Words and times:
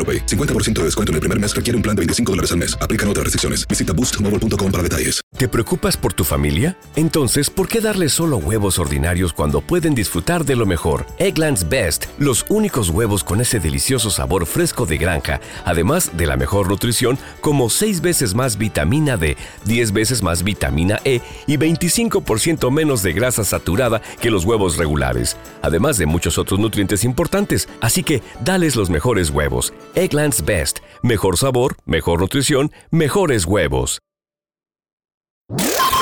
AroPay. 0.00 0.24
50% 0.24 0.78
de 0.80 0.84
descuento 0.84 1.12
en 1.12 1.16
el 1.16 1.20
primer 1.20 1.38
mes 1.38 1.54
requiere 1.54 1.76
un 1.76 1.82
plan 1.82 1.94
de 1.94 2.00
25 2.00 2.32
dólares 2.32 2.52
al 2.52 2.58
mes. 2.58 2.74
Aplican 2.80 3.06
otras 3.08 3.24
restricciones. 3.24 3.68
Visita 3.68 3.92
boostmobile.com 3.92 4.72
para 4.72 4.82
detalles. 4.82 5.20
¿Te 5.36 5.48
preocupas 5.48 5.96
por 5.96 6.12
tu 6.12 6.24
familia? 6.24 6.76
Entonces, 6.96 7.48
¿por 7.48 7.66
qué 7.66 7.80
darles 7.80 8.12
solo 8.12 8.36
huevos 8.36 8.78
ordinarios 8.78 9.32
cuando 9.32 9.60
pueden 9.60 9.94
disfrutar 9.94 10.44
de 10.44 10.54
lo 10.54 10.66
mejor? 10.66 11.06
Eggland's 11.18 11.66
Best, 11.68 12.06
los 12.18 12.44
únicos 12.50 12.90
huevos 12.90 13.24
con 13.24 13.40
ese 13.40 13.58
delicioso 13.58 14.10
sabor 14.10 14.44
fresco 14.44 14.86
de 14.86 14.98
granja, 14.98 15.40
además 15.64 16.10
de 16.14 16.26
la 16.26 16.36
mejor 16.36 16.68
nutrición, 16.68 17.16
como 17.40 17.70
6 17.70 18.00
veces 18.02 18.34
más 18.34 18.58
vitamina 18.58 19.16
D, 19.16 19.36
10 19.64 19.92
veces 19.92 20.22
más 20.22 20.42
vitamina 20.42 20.98
E 21.04 21.20
y 21.46 21.56
25% 21.56 22.70
menos 22.70 23.02
de 23.02 23.12
grasa 23.12 23.44
saturada 23.44 24.02
que 24.20 24.30
los 24.30 24.44
huevos 24.44 24.76
regulares, 24.76 25.36
además 25.62 25.96
de 25.96 26.06
muchos 26.06 26.36
otros 26.38 26.60
nutrientes 26.60 27.04
importantes. 27.04 27.68
Así 27.80 28.02
que, 28.02 28.22
dales 28.44 28.76
los 28.76 28.90
mejores 28.90 29.30
huevos. 29.30 29.72
Eggland's 29.94 30.44
Best. 30.44 30.80
Mejor 31.02 31.36
sabor, 31.36 31.76
mejor 31.86 32.20
nutrición, 32.20 32.72
mejores 32.90 33.46
huevos. 33.46 34.00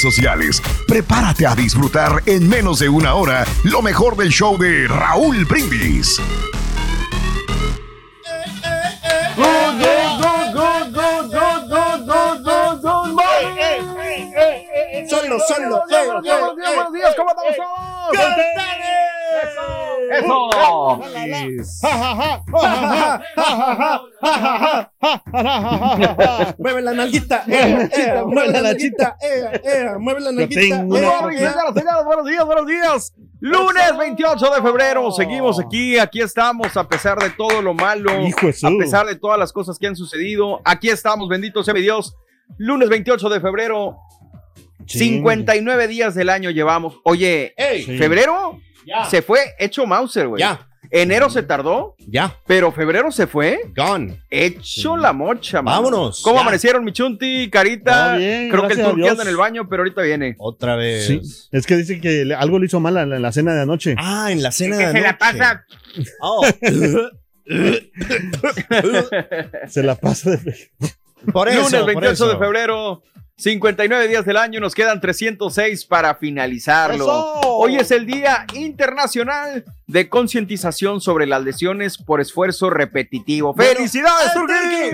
sociales. 0.00 0.62
Prepárate 0.86 1.46
a 1.46 1.54
disfrutar 1.54 2.22
en 2.26 2.48
menos 2.48 2.78
de 2.78 2.88
una 2.88 3.14
hora 3.14 3.44
lo 3.64 3.82
mejor 3.82 4.16
del 4.16 4.30
show 4.30 4.58
de 4.58 4.88
Raúl 4.88 5.44
Brindis. 5.44 6.20
Solo, 15.40 15.82
solo. 15.88 16.22
Buenos 16.22 16.22
días, 16.24 16.74
buenos 16.74 16.92
días, 16.92 17.14
¿cómo 17.16 17.30
estamos 17.30 17.56
todos? 17.56 18.36
Mueve 26.58 26.82
la 26.82 26.92
nalguita, 26.92 27.44
eh, 27.48 27.88
eh, 27.92 28.22
mueve 28.24 28.52
la 28.52 28.62
nalguita, 28.62 29.16
eh, 29.20 29.60
eh, 29.64 29.86
mueve 29.98 30.20
la 30.20 30.32
nalguita. 30.32 30.82
Buenos 32.04 32.26
días, 32.26 32.44
buenos 32.44 32.66
días. 32.66 33.14
Lunes 33.40 33.96
28 33.98 34.50
de 34.54 34.62
febrero, 34.62 35.10
seguimos 35.12 35.60
aquí, 35.60 35.98
aquí 35.98 36.20
estamos 36.22 36.76
a 36.76 36.88
pesar 36.88 37.18
de 37.18 37.30
todo 37.30 37.60
lo 37.62 37.74
malo, 37.74 38.10
a 38.10 38.78
pesar 38.78 39.06
de 39.06 39.16
todas 39.16 39.38
las 39.38 39.52
cosas 39.52 39.78
que 39.78 39.86
han 39.86 39.96
sucedido. 39.96 40.60
Aquí 40.64 40.88
estamos, 40.88 41.28
bendito 41.28 41.62
sea 41.62 41.74
mi 41.74 41.82
Dios. 41.82 42.14
Lunes 42.58 42.88
28 42.88 43.28
de 43.28 43.40
febrero, 43.40 43.98
59 44.86 45.88
días 45.88 46.14
del 46.14 46.28
año 46.28 46.50
llevamos. 46.50 46.98
Oye, 47.04 47.54
Ey, 47.56 47.82
febrero 47.84 48.60
se 49.10 49.22
fue 49.22 49.40
hecho 49.58 49.86
Mauser, 49.86 50.28
güey. 50.28 50.40
Ya. 50.40 50.68
Enero 50.88 51.28
se 51.28 51.42
tardó, 51.42 51.96
ya, 51.98 52.36
pero 52.46 52.70
febrero 52.70 53.10
se 53.10 53.26
fue 53.26 53.58
gone. 53.76 54.22
hecho 54.30 54.96
la 54.96 55.12
mocha, 55.12 55.60
mano. 55.60 55.78
Vámonos, 55.82 56.22
¿Cómo 56.22 56.36
ya. 56.36 56.42
amanecieron, 56.42 56.84
mi 56.84 56.92
chunti, 56.92 57.50
carita? 57.50 58.14
Bien, 58.16 58.48
Creo 58.50 58.68
que 58.68 58.74
el 58.74 58.78
gracias 58.78 58.86
a 58.86 58.90
turqui 58.90 59.00
Dios. 59.02 59.10
anda 59.10 59.22
en 59.24 59.28
el 59.30 59.36
baño, 59.36 59.68
pero 59.68 59.82
ahorita 59.82 60.02
viene. 60.02 60.36
Otra 60.38 60.76
vez. 60.76 61.06
Sí, 61.08 61.20
es 61.50 61.66
que 61.66 61.76
dice 61.76 62.00
que 62.00 62.32
algo 62.38 62.60
le 62.60 62.66
hizo 62.66 62.78
mal 62.78 62.96
en 62.98 63.10
la, 63.10 63.16
en 63.16 63.22
la 63.22 63.32
cena 63.32 63.52
de 63.54 63.62
anoche. 63.62 63.96
Ah, 63.98 64.28
en 64.30 64.44
la 64.44 64.52
cena 64.52 64.78
Que 64.78 64.86
de 64.86 64.92
se 64.92 65.00
la 65.00 65.08
anoche. 65.08 65.18
pasa. 65.18 65.64
Oh. 66.20 66.46
Se 69.68 69.82
la 69.82 69.94
pasa 69.96 70.30
de... 70.32 70.70
Por 71.32 71.48
eso, 71.48 71.58
Lunes 71.62 71.80
por 71.80 71.86
28 71.86 72.12
eso. 72.12 72.28
de 72.28 72.36
febrero, 72.38 73.02
59 73.38 74.08
días 74.08 74.24
del 74.24 74.38
año, 74.38 74.60
nos 74.60 74.74
quedan 74.74 74.98
306 74.98 75.84
para 75.84 76.14
finalizarlo. 76.14 77.04
¡Eso! 77.04 77.40
Hoy 77.58 77.76
es 77.76 77.90
el 77.90 78.06
Día 78.06 78.46
Internacional 78.54 79.62
de 79.86 80.08
Concientización 80.08 81.02
sobre 81.02 81.26
las 81.26 81.44
lesiones 81.44 81.98
por 81.98 82.22
esfuerzo 82.22 82.70
repetitivo. 82.70 83.52
Bueno, 83.52 83.74
¡Felicidades. 83.74 84.32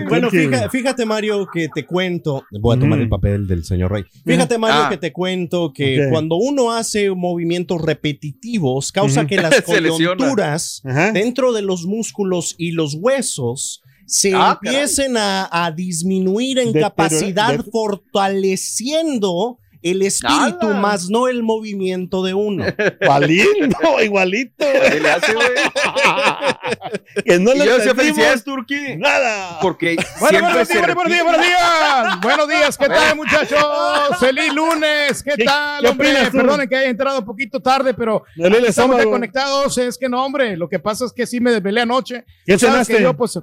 Bueno, 0.08 0.28
fíjate, 0.28 0.68
fíjate, 0.70 1.06
Mario, 1.06 1.46
que 1.52 1.68
te 1.72 1.86
cuento. 1.86 2.44
Voy 2.50 2.76
a 2.76 2.80
tomar 2.80 2.98
Mm. 2.98 3.02
el 3.02 3.08
papel 3.08 3.46
del 3.46 3.64
señor 3.64 3.92
Rey. 3.92 4.04
Fíjate, 4.26 4.58
Mario, 4.58 4.82
Ah. 4.86 4.88
que 4.90 4.96
te 4.96 5.12
cuento 5.12 5.72
que 5.72 6.08
cuando 6.10 6.34
uno 6.34 6.72
hace 6.72 7.10
movimientos 7.12 7.80
repetitivos, 7.80 8.90
causa 8.90 9.24
que 9.24 9.36
las 9.36 9.62
coyunturas 9.62 10.82
dentro 11.14 11.52
de 11.52 11.62
los 11.62 11.86
músculos 11.86 12.56
y 12.58 12.72
los 12.72 12.94
huesos 12.98 13.81
se 14.06 14.32
Ah, 14.34 14.58
empiecen 14.62 15.16
a, 15.16 15.48
a 15.50 15.70
disminuir 15.70 16.58
en 16.58 16.72
capacidad, 16.72 17.56
de- 17.56 17.62
fortaleciendo 17.70 19.58
el 19.82 20.02
espíritu, 20.02 20.68
¡Hala! 20.68 20.78
más 20.80 21.10
no 21.10 21.26
el 21.26 21.42
movimiento 21.42 22.22
de 22.22 22.34
uno. 22.34 22.64
Igualito, 23.00 24.00
igualito. 24.00 24.64
¿Qué 24.90 25.00
le 25.00 25.10
hace, 25.10 25.34
güey? 25.34 25.48
que 27.24 27.38
no 27.40 27.52
le 27.52 27.64
felicidades, 27.94 28.44
Turqui. 28.44 28.96
nada. 28.96 29.58
Porque 29.60 29.96
Bueno, 30.20 30.64
siempre 30.64 30.94
buenos 30.94 31.12
días, 31.12 31.24
buenos 31.24 31.42
días, 31.42 31.58
buenos 31.82 32.06
días. 32.06 32.20
Buenos 32.22 32.48
días, 32.48 32.78
¿qué 32.78 32.86
tal, 32.86 33.16
muchachos? 33.16 33.58
Feliz 34.20 34.52
lunes, 34.54 35.20
¿qué 35.22 35.32
¿Qué- 35.36 35.44
tal, 35.44 35.82
qué 35.82 35.88
hombre? 35.88 36.12
opinas? 36.12 36.30
Perdonen 36.30 36.68
que 36.68 36.76
haya 36.76 36.88
entrado 36.88 37.18
un 37.18 37.24
poquito 37.24 37.60
tarde, 37.60 37.92
pero 37.92 38.22
estamos 38.36 39.04
conectados. 39.04 39.76
Es 39.78 39.98
que 39.98 40.08
no, 40.08 40.24
hombre, 40.24 40.56
lo 40.56 40.68
que 40.68 40.78
pasa 40.78 41.06
es 41.06 41.12
que 41.12 41.26
sí 41.26 41.40
me 41.40 41.50
desvelé 41.50 41.80
anoche. 41.80 42.24
¿Qué 42.46 42.56
¿Sabes 42.56 42.72
cenaste? 42.86 42.96
que 42.98 43.02
yo, 43.02 43.16
pues, 43.16 43.36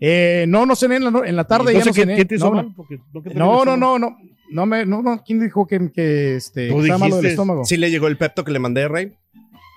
eh, 0.00 0.44
no, 0.48 0.64
no 0.66 0.74
cené 0.74 0.96
en 0.96 1.04
la, 1.12 1.22
en 1.28 1.36
la 1.36 1.44
tarde, 1.44 1.72
ya 1.72 1.78
Entonces, 1.80 1.86
no 1.86 1.94
¿qué- 1.94 2.00
cené. 2.02 2.16
¿Qué 2.16 2.24
te 2.24 2.34
hizo 2.36 2.46
no, 2.46 2.52
mal? 2.56 2.72
Porque 2.74 2.98
no, 3.12 3.22
te 3.22 3.34
no, 3.34 3.64
no, 3.64 3.76
no, 3.76 3.98
no, 3.98 4.16
no, 4.50 4.66
me, 4.66 4.86
no, 4.86 5.02
no, 5.02 5.22
¿quién 5.24 5.40
dijo 5.40 5.66
que, 5.66 5.92
que 5.92 6.36
este, 6.36 6.68
Tú 6.68 6.80
está 6.80 6.98
malo 6.98 7.16
del 7.16 7.22
dijiste. 7.22 7.28
estómago? 7.28 7.64
¿Sí 7.64 7.76
le 7.76 7.90
llegó 7.90 8.06
el 8.08 8.16
pepto 8.16 8.42
que 8.44 8.50
le 8.52 8.58
mandé, 8.58 8.88
Rey? 8.88 9.12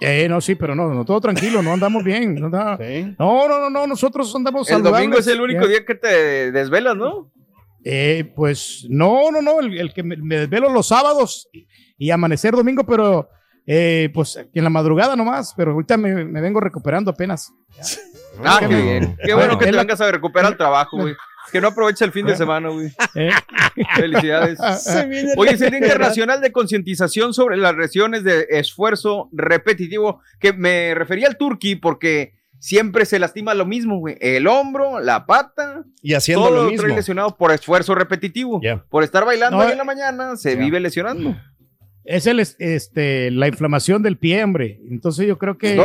Eh, 0.01 0.27
no, 0.27 0.41
sí, 0.41 0.55
pero 0.55 0.75
no, 0.75 0.93
no, 0.93 1.05
todo 1.05 1.21
tranquilo, 1.21 1.61
no 1.61 1.71
andamos 1.73 2.03
bien. 2.03 2.35
No, 2.35 2.49
no, 2.49 3.47
no, 3.47 3.47
no, 3.47 3.69
no, 3.69 3.87
nosotros 3.87 4.33
andamos 4.35 4.69
El 4.69 4.81
domingo 4.83 5.17
es 5.17 5.27
el 5.27 5.39
único 5.39 5.61
Ya. 5.63 5.67
día 5.67 5.85
que 5.85 5.95
te 5.95 6.51
desvelas, 6.51 6.95
¿no? 6.97 7.31
Eh, 7.85 8.31
pues 8.35 8.85
no, 8.89 9.29
no, 9.31 9.41
no, 9.41 9.59
el, 9.59 9.77
el 9.77 9.93
que 9.93 10.03
me, 10.03 10.15
me 10.17 10.37
desvelo 10.37 10.69
los 10.69 10.87
sábados 10.87 11.47
y, 11.53 11.67
y 11.97 12.11
amanecer 12.11 12.53
domingo, 12.53 12.85
pero 12.85 13.29
eh, 13.67 14.09
pues 14.13 14.37
en 14.53 14.63
la 14.63 14.69
madrugada 14.69 15.15
nomás, 15.15 15.53
pero 15.55 15.71
ahorita 15.73 15.95
me, 15.97 16.25
me 16.25 16.41
vengo 16.41 16.59
recuperando 16.59 17.11
apenas. 17.11 17.51
Ah, 18.43 18.57
qué 18.59 18.67
bien. 18.67 19.17
Qué 19.23 19.33
bueno 19.33 19.57
que 19.57 19.65
te 19.65 19.71
vengas 19.71 20.01
a 20.01 20.11
recuperar 20.11 20.51
el 20.51 20.57
trabajo, 20.57 20.97
güey. 20.97 21.15
que 21.51 21.61
no 21.61 21.67
aprovecha 21.67 22.05
el 22.05 22.11
fin 22.11 22.25
de 22.25 22.35
semana, 22.35 22.69
güey. 22.69 22.87
¿Eh? 23.15 23.29
Felicidades. 23.95 24.59
Hoy 25.37 25.49
es 25.49 25.61
el 25.61 25.69
Día 25.71 25.79
Internacional 25.79 26.41
de 26.41 26.51
Concientización 26.51 27.33
sobre 27.33 27.57
las 27.57 27.75
lesiones 27.75 28.23
de 28.23 28.45
esfuerzo 28.49 29.29
repetitivo, 29.33 30.21
que 30.39 30.53
me 30.53 30.95
refería 30.95 31.27
al 31.27 31.37
turqui 31.37 31.75
porque 31.75 32.33
siempre 32.59 33.05
se 33.05 33.19
lastima 33.19 33.53
lo 33.53 33.65
mismo, 33.65 33.99
güey. 33.99 34.17
El 34.21 34.47
hombro, 34.47 34.99
la 34.99 35.25
pata, 35.25 35.83
Y 36.01 36.13
haciendo 36.13 36.47
todo 36.47 36.63
lo 36.63 36.69
mismo. 36.69 36.85
trae 36.85 36.95
lesionado 36.95 37.35
por 37.37 37.51
esfuerzo 37.51 37.93
repetitivo. 37.93 38.59
Ya. 38.63 38.83
Por 38.89 39.03
estar 39.03 39.25
bailando 39.25 39.57
No, 39.57 39.63
ahí 39.63 39.73
en 39.73 39.77
la 39.77 39.83
mañana, 39.83 40.35
se 40.37 40.55
vive 40.55 40.79
lesionando. 40.79 41.35
Es 42.05 42.25
el, 42.25 42.39
es- 42.39 42.55
este, 42.59 43.31
la 43.31 43.47
inflamación 43.47 44.01
del 44.01 44.17
pie, 44.17 44.43
hombre. 44.43 44.79
Entonces 44.89 45.27
yo 45.27 45.37
creo 45.37 45.57
que 45.57 45.75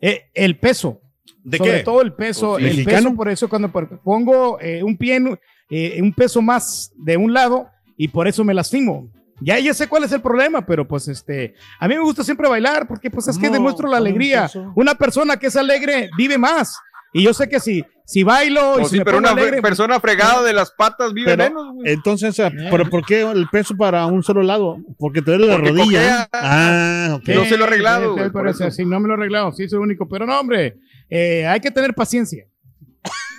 eh, 0.00 0.30
el 0.34 0.58
peso, 0.58 1.00
¿De 1.44 1.58
sobre 1.58 1.78
qué? 1.78 1.82
todo 1.84 2.02
el 2.02 2.12
peso, 2.12 2.52
Pues 2.52 2.64
el 2.64 2.70
¿Mexicano? 2.70 2.96
peso, 3.08 3.16
por 3.16 3.28
eso 3.30 3.48
cuando 3.48 3.70
pongo 4.04 4.58
eh, 4.60 4.82
un 4.82 4.96
pie, 4.96 5.16
en- 5.16 5.38
eh, 5.70 6.00
un 6.02 6.12
peso 6.12 6.42
más 6.42 6.92
de 6.96 7.16
un 7.16 7.32
lado 7.32 7.68
y 7.96 8.08
por 8.08 8.26
eso 8.28 8.44
me 8.44 8.54
lastimo. 8.54 9.08
Ya, 9.42 9.58
ya 9.58 9.72
sé 9.72 9.88
cuál 9.88 10.04
es 10.04 10.12
el 10.12 10.20
problema, 10.20 10.66
pero 10.66 10.86
pues 10.86 11.08
este, 11.08 11.54
a 11.78 11.88
mí 11.88 11.94
me 11.94 12.02
gusta 12.02 12.22
siempre 12.22 12.46
bailar 12.48 12.86
porque 12.86 13.10
pues 13.10 13.26
es 13.28 13.38
que 13.38 13.48
demuestro 13.48 13.88
la 13.88 13.96
¿Cómo 13.96 14.06
alegría. 14.08 14.50
Una 14.74 14.94
persona 14.94 15.38
que 15.38 15.46
es 15.46 15.56
alegre 15.56 16.10
vive 16.16 16.36
más. 16.36 16.76
Y 17.12 17.24
yo 17.24 17.32
sé 17.34 17.48
que 17.48 17.58
si, 17.58 17.82
si 18.04 18.22
bailo 18.22 18.78
y 18.78 18.82
O 18.82 18.84
si 18.84 18.90
sí, 18.90 18.98
me 18.98 19.04
pero 19.04 19.16
pongo 19.16 19.32
una 19.32 19.40
alegre, 19.42 19.60
persona 19.62 19.98
fregada 19.98 20.42
de 20.44 20.52
las 20.52 20.70
patas 20.70 21.12
vive 21.12 21.36
Pero, 21.36 21.42
menos, 21.44 21.74
güey. 21.74 21.92
Entonces, 21.92 22.38
eh, 22.38 22.52
¿pero 22.70 22.88
por 22.88 23.04
qué 23.04 23.22
el 23.22 23.48
peso 23.48 23.76
para 23.76 24.06
un 24.06 24.22
solo 24.22 24.42
lado? 24.42 24.76
Porque 24.98 25.20
te 25.22 25.30
duele 25.32 25.46
la 25.48 25.54
Porque 25.54 25.70
rodilla. 25.70 25.84
coquea. 25.86 26.28
Ah, 26.34 27.14
ok. 27.16 27.28
no 27.30 27.44
se 27.46 27.56
lo 27.56 27.64
he 27.64 27.66
arreglado, 27.66 28.12
güey, 28.12 28.24
por 28.30 28.42
por 28.42 28.48
eso, 28.48 28.64
eso. 28.66 28.76
sí, 28.76 28.84
no 28.84 29.00
me 29.00 29.08
lo 29.08 29.14
he 29.14 29.16
arreglado, 29.16 29.50
sí, 29.52 29.68
soy 29.68 29.78
el 29.78 29.82
único. 29.84 30.06
Pero 30.08 30.24
no, 30.26 30.38
hombre, 30.38 30.76
eh, 31.10 31.46
hay 31.46 31.60
que 31.60 31.70
tener 31.70 31.92
paciencia. 31.94 32.46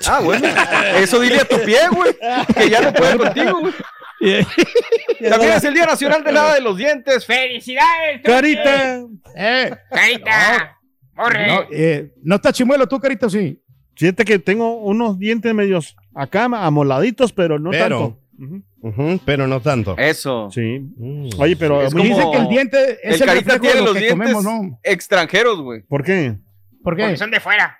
Ah, 0.07 0.19
bueno. 0.23 0.47
Eso 0.97 1.19
dile 1.19 1.37
a 1.37 1.45
tu 1.45 1.57
pie, 1.63 1.77
güey. 1.91 2.11
Que 2.55 2.69
ya 2.69 2.81
no 2.81 2.93
puede 2.93 3.17
contigo, 3.17 3.59
güey. 3.61 3.73
También 5.29 5.51
es 5.53 5.63
el 5.63 5.73
Día 5.73 5.85
Nacional 5.85 6.23
del 6.23 6.33
Lava 6.35 6.53
de 6.55 6.61
los 6.61 6.77
Dientes. 6.77 7.25
¡Felicidades! 7.25 8.21
Carita. 8.23 9.01
Eh, 9.35 9.71
¡Carita! 9.89 10.77
¡Corre! 11.15 11.47
no, 11.47 11.63
eh, 11.71 12.11
¿no 12.23 12.35
está 12.35 12.51
chimuelo 12.53 12.87
tú, 12.87 12.99
carita, 12.99 13.29
sí? 13.29 13.61
Fíjate 13.95 14.23
que 14.25 14.39
tengo 14.39 14.77
unos 14.77 15.19
dientes 15.19 15.53
medios 15.53 15.95
acá 16.15 16.45
amoladitos, 16.45 17.31
pero 17.33 17.59
no 17.59 17.69
Pero. 17.71 17.99
tanto. 17.99 18.67
Ujú, 18.81 19.19
pero 19.23 19.45
no 19.45 19.61
tanto. 19.61 19.95
Eso. 19.99 20.49
Sí. 20.51 20.79
Mm. 20.97 21.29
Oye, 21.37 21.55
pero 21.55 21.83
Es 21.83 21.91
como- 21.93 22.03
Dicen 22.03 22.31
que 22.31 22.37
el 22.39 22.47
diente 22.47 22.91
es 23.03 23.15
El 23.15 23.21
el, 23.21 23.27
carita 23.27 23.59
tiene 23.59 23.75
de 23.75 23.81
lo 23.81 23.85
los 23.87 23.93
que 23.93 23.99
dientes 23.99 24.33
comemos, 24.33 24.43
¿no? 24.43 24.79
extranjeros, 24.81 25.61
güey. 25.61 25.81
¿por 25.83 26.03
qué? 26.03 26.37
¿Por 26.83 26.95
qué? 26.95 27.07
de 27.15 27.39
fuera. 27.39 27.77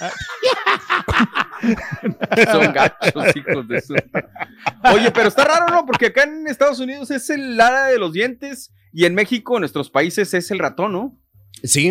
Son 2.52 2.72
gachos, 2.72 3.36
hijos 3.36 3.68
de 3.68 3.80
su. 3.80 3.94
Oye, 4.92 5.10
pero 5.12 5.28
está 5.28 5.44
raro, 5.44 5.66
¿no? 5.72 5.86
Porque 5.86 6.06
acá 6.06 6.24
en 6.24 6.46
Estados 6.46 6.80
Unidos 6.80 7.10
es 7.10 7.30
el 7.30 7.58
ara 7.60 7.86
de 7.86 7.98
los 7.98 8.12
dientes 8.12 8.72
y 8.92 9.04
en 9.06 9.14
México, 9.14 9.56
en 9.56 9.60
nuestros 9.60 9.90
países, 9.90 10.34
es 10.34 10.50
el 10.50 10.58
ratón, 10.58 10.92
¿no? 10.92 11.18
Sí, 11.62 11.88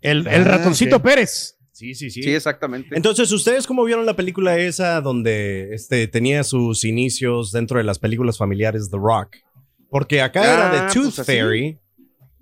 El, 0.00 0.26
el 0.26 0.42
Ah, 0.42 0.58
ratoncito. 0.58 1.00
Pérez. 1.00 1.56
sí, 1.72 1.94
sí, 1.94 2.10
sí. 2.10 2.22
Sí, 2.22 2.34
exactamente. 2.34 2.94
Entonces, 2.96 3.30
¿ustedes 3.32 3.66
cómo 3.66 3.84
vieron 3.84 4.04
la 4.06 4.16
película 4.16 4.58
esa 4.58 5.00
donde 5.00 5.74
este, 5.74 6.06
tenía 6.08 6.44
sus 6.44 6.84
inicios 6.84 7.52
dentro 7.52 7.78
de 7.78 7.84
las 7.84 7.98
películas 7.98 8.36
familiares 8.36 8.90
The 8.90 8.98
Rock? 8.98 9.36
Porque 9.88 10.20
acá 10.20 10.42
Ah, 10.42 10.54
era 10.54 10.70
The 10.88 10.94
Tooth 10.94 11.14
pues. 11.14 11.26
Fairy, 11.26 11.78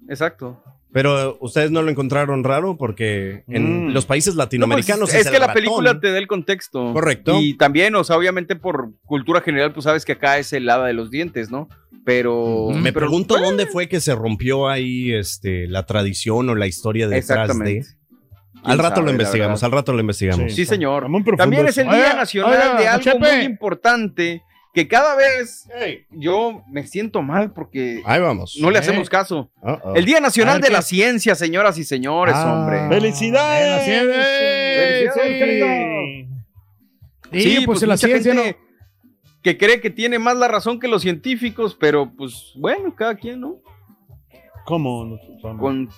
Exacto. 0.09 0.63
Pero 0.93 1.39
ustedes 1.41 1.71
no 1.71 1.83
lo 1.83 1.91
encontraron 1.91 2.45
raro 2.45 2.77
porque 2.77 3.45
en 3.49 3.89
Mm. 3.89 3.93
los 3.93 4.05
países 4.07 4.35
No, 4.35 4.39
pues, 4.39 4.47
latinoamericanos 4.47 5.15
es 5.15 5.27
el 5.27 5.33
que 5.33 5.39
la 5.39 5.47
ratón. 5.49 5.55
película 5.55 6.01
te 6.01 6.13
da 6.13 6.19
el 6.19 6.27
contexto. 6.27 6.93
Correcto. 6.93 7.39
Y 7.41 7.55
también, 7.55 7.95
o 7.95 8.05
sea, 8.05 8.17
obviamente 8.17 8.57
por 8.57 8.91
cultura 9.05 9.41
general, 9.41 9.73
pues 9.73 9.85
sabes 9.85 10.05
que 10.05 10.13
acá 10.13 10.39
es 10.39 10.53
el 10.53 10.69
hada 10.69 10.87
de 10.87 10.93
los 10.93 11.11
dientes, 11.11 11.51
¿no? 11.51 11.69
Pero. 12.05 12.69
Me 12.75 12.93
pero- 12.93 13.07
pregunto 13.07 13.39
dónde 13.39 13.67
fue 13.67 13.89
que 13.89 14.01
se 14.01 14.15
rompió 14.15 14.69
ahí 14.69 15.13
este, 15.13 15.67
la 15.69 15.87
tradición 15.87 16.49
o 16.51 16.55
la 16.55 16.67
historia 16.67 17.07
detrás 17.09 17.49
Exactamente. 17.51 17.71
de. 17.81 18.03
Al 18.57 18.63
¿Quién 18.63 18.79
rato 18.79 18.95
sabe, 18.97 19.07
lo 19.07 19.11
investigamos, 19.13 19.63
al 19.65 19.73
rato 19.73 19.93
lo 19.93 20.01
investigamos. 20.01 20.53
Sí, 20.55 20.65
señor. 20.67 21.09
Muy 21.09 21.23
profundo 21.23 21.43
También 21.43 21.67
es 21.67 21.79
el. 21.79 21.89
Día 21.89 22.15
Nacional 22.15 22.51
oiga, 22.53 22.81
de 22.81 22.89
algo 22.89 23.03
Chepe. 23.05 23.19
muy 23.37 23.45
importante 23.45 24.43
que 24.73 24.89
cada 24.89 25.15
vez 25.17 25.69
yo 26.11 26.63
me 26.71 26.87
siento 26.87 27.21
mal 27.23 27.53
porque 27.53 28.03
Ahí 28.07 28.21
vamos. 28.21 28.57
no 28.61 28.71
le 28.71 28.79
hacemos 28.79 29.11
caso. 29.11 29.51
El 29.95 30.05
Día 30.07 30.21
Nacional 30.21 30.61
de 30.61 30.69
¿qué? 30.69 30.73
la 30.73 30.83
Ciencia, 30.83 31.35
señoras 31.35 31.77
y 31.79 31.85
señores, 31.85 32.35
Ah. 32.37 32.53
hombre. 32.55 32.89
¡Felicidades! 32.89 33.85
Ciencia, 33.85 34.23
Felicidades, 35.15 36.27
Sí, 37.33 37.41
Sí, 37.41 37.67
pues, 37.67 37.83
en 37.83 37.89
la 37.89 37.97
ciencia 37.97 38.35
no. 38.35 38.43
Que 39.43 39.59
cree 39.59 39.81
que 39.81 39.91
tiene 39.91 40.19
más 40.19 40.37
la 40.37 40.49
razón 40.49 40.79
que 40.79 40.87
los 40.87 41.03
científicos, 41.03 41.77
pero 41.79 42.13
pues 42.17 42.53
bueno, 42.57 42.95
cada 42.95 43.15
quien, 43.17 43.41
¿no? 43.41 43.57
¿Cómo? 44.65 45.19
Con, 45.59 45.89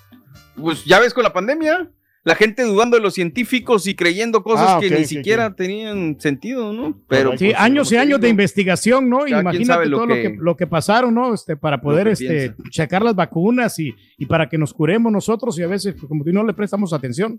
pues 0.56 0.84
ya 0.84 0.98
ves 0.98 1.12
con 1.12 1.22
la 1.24 1.32
pandemia, 1.32 1.90
la 2.24 2.34
gente 2.34 2.62
dudando 2.62 2.96
de 2.96 3.02
los 3.02 3.14
científicos 3.14 3.86
y 3.86 3.94
creyendo 3.94 4.42
cosas 4.42 4.66
Ah, 4.70 4.78
que 4.80 4.88
ni 4.90 5.04
siquiera 5.04 5.54
tenían 5.54 6.16
sentido, 6.18 6.72
¿no? 6.72 6.98
Pero 7.06 7.36
Sí, 7.36 7.46
pues, 7.48 7.56
años 7.58 7.92
y 7.92 7.96
años 7.96 8.20
de 8.20 8.28
investigación, 8.30 9.10
¿no? 9.10 9.24
quien 9.24 9.40
Imagínate 9.40 9.86
lo 9.86 9.96
todo 9.98 10.06
lo 10.06 10.14
que- 10.14 10.36
lo 10.40 10.56
que 10.56 10.66
pasaron, 10.66 11.14
¿no? 11.14 11.34
Este, 11.34 11.56
para 11.56 11.80
poder 11.80 12.08
este, 12.08 12.54
checar 12.70 13.02
las 13.02 13.14
vacunas 13.14 13.78
y, 13.78 13.94
y 14.16 14.26
para 14.26 14.48
que 14.48 14.56
nos 14.58 14.72
curemos 14.72 15.12
nosotros 15.12 15.58
y 15.58 15.62
a 15.62 15.66
veces, 15.66 15.94
pues, 15.94 16.06
como 16.08 16.24
tú 16.24 16.32
no 16.32 16.42
le 16.44 16.54
prestamos 16.54 16.92
atención. 16.92 17.38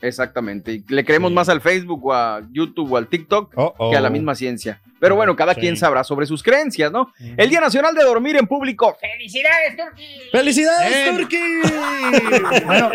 Exactamente. 0.00 0.72
Y 0.72 0.84
le 0.88 1.04
creemos 1.04 1.32
más 1.32 1.48
al 1.48 1.60
Facebook 1.60 2.06
o 2.06 2.12
a 2.12 2.42
YouTube 2.52 2.92
o 2.92 2.96
al 2.96 3.08
TikTok 3.08 3.52
Uh-oh. 3.56 3.90
que 3.90 3.96
a 3.96 4.00
la 4.00 4.10
misma 4.10 4.34
ciencia. 4.34 4.80
Pero 4.98 5.14
bueno, 5.16 5.36
cada 5.36 5.52
Sí. 5.54 5.60
quien 5.60 5.76
sabrá 5.76 6.02
sobre 6.04 6.24
sus 6.26 6.42
creencias, 6.42 6.90
¿no? 6.90 7.12
El 7.36 7.50
Día 7.50 7.60
Nacional 7.60 7.94
de 7.94 8.02
Dormir 8.02 8.36
en 8.36 8.46
Público. 8.46 8.96
¡Felicidades, 9.00 9.76
Turki! 9.76 10.06
¡Felicidades. 10.32 11.10
Turkey! 11.10 11.40
Bueno, 12.66 12.90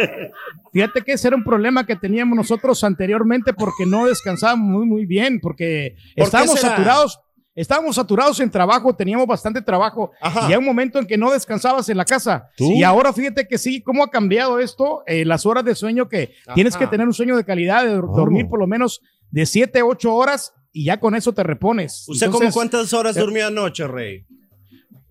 fíjate 0.73 1.01
que 1.01 1.13
ese 1.13 1.27
era 1.27 1.37
un 1.37 1.43
problema 1.43 1.85
que 1.85 1.95
teníamos 1.95 2.35
nosotros 2.35 2.83
anteriormente 2.83 3.53
porque 3.53 3.85
no 3.85 4.05
descansábamos 4.07 4.67
muy, 4.67 4.85
muy 4.85 5.05
bien, 5.05 5.39
porque 5.39 5.95
estábamos 6.15 6.59
saturados. 6.59 7.19
Estábamos 7.53 7.95
saturados 7.97 8.39
en 8.39 8.49
trabajo, 8.49 8.95
teníamos 8.95 9.27
bastante 9.27 9.61
trabajo 9.61 10.11
Ajá. 10.21 10.47
y 10.49 10.53
hay 10.53 10.57
un 10.57 10.63
momento 10.65 10.99
en 10.99 11.05
que 11.05 11.17
no 11.17 11.31
descansabas 11.31 11.89
en 11.89 11.97
la 11.97 12.05
casa. 12.05 12.47
¿Tú? 12.55 12.71
Y 12.71 12.83
ahora 12.83 13.11
fíjate 13.11 13.45
que 13.47 13.57
sí, 13.57 13.81
cómo 13.81 14.03
ha 14.03 14.09
cambiado 14.09 14.59
esto, 14.59 15.03
eh, 15.05 15.25
las 15.25 15.45
horas 15.45 15.65
de 15.65 15.75
sueño 15.75 16.07
que 16.07 16.33
tienes 16.55 16.77
que 16.77 16.87
tener 16.87 17.05
un 17.07 17.13
sueño 17.13 17.35
de 17.35 17.43
calidad, 17.43 17.83
de 17.85 17.97
Oh. 17.97 18.15
dormir 18.15 18.47
por 18.47 18.57
lo 18.59 18.67
menos 18.67 19.01
de 19.31 19.45
7, 19.45 19.81
8 19.81 20.13
horas 20.15 20.53
y 20.71 20.85
ya 20.85 20.99
con 21.01 21.13
eso 21.13 21.33
te 21.33 21.43
repones. 21.43 22.05
¿Usted 22.07 22.27
como 22.27 22.37
Entonces, 22.37 22.53
cuántas 22.55 22.93
horas 22.93 23.17
eh, 23.17 23.19
durmió 23.19 23.47
anoche, 23.47 23.85
Rey? 23.85 24.25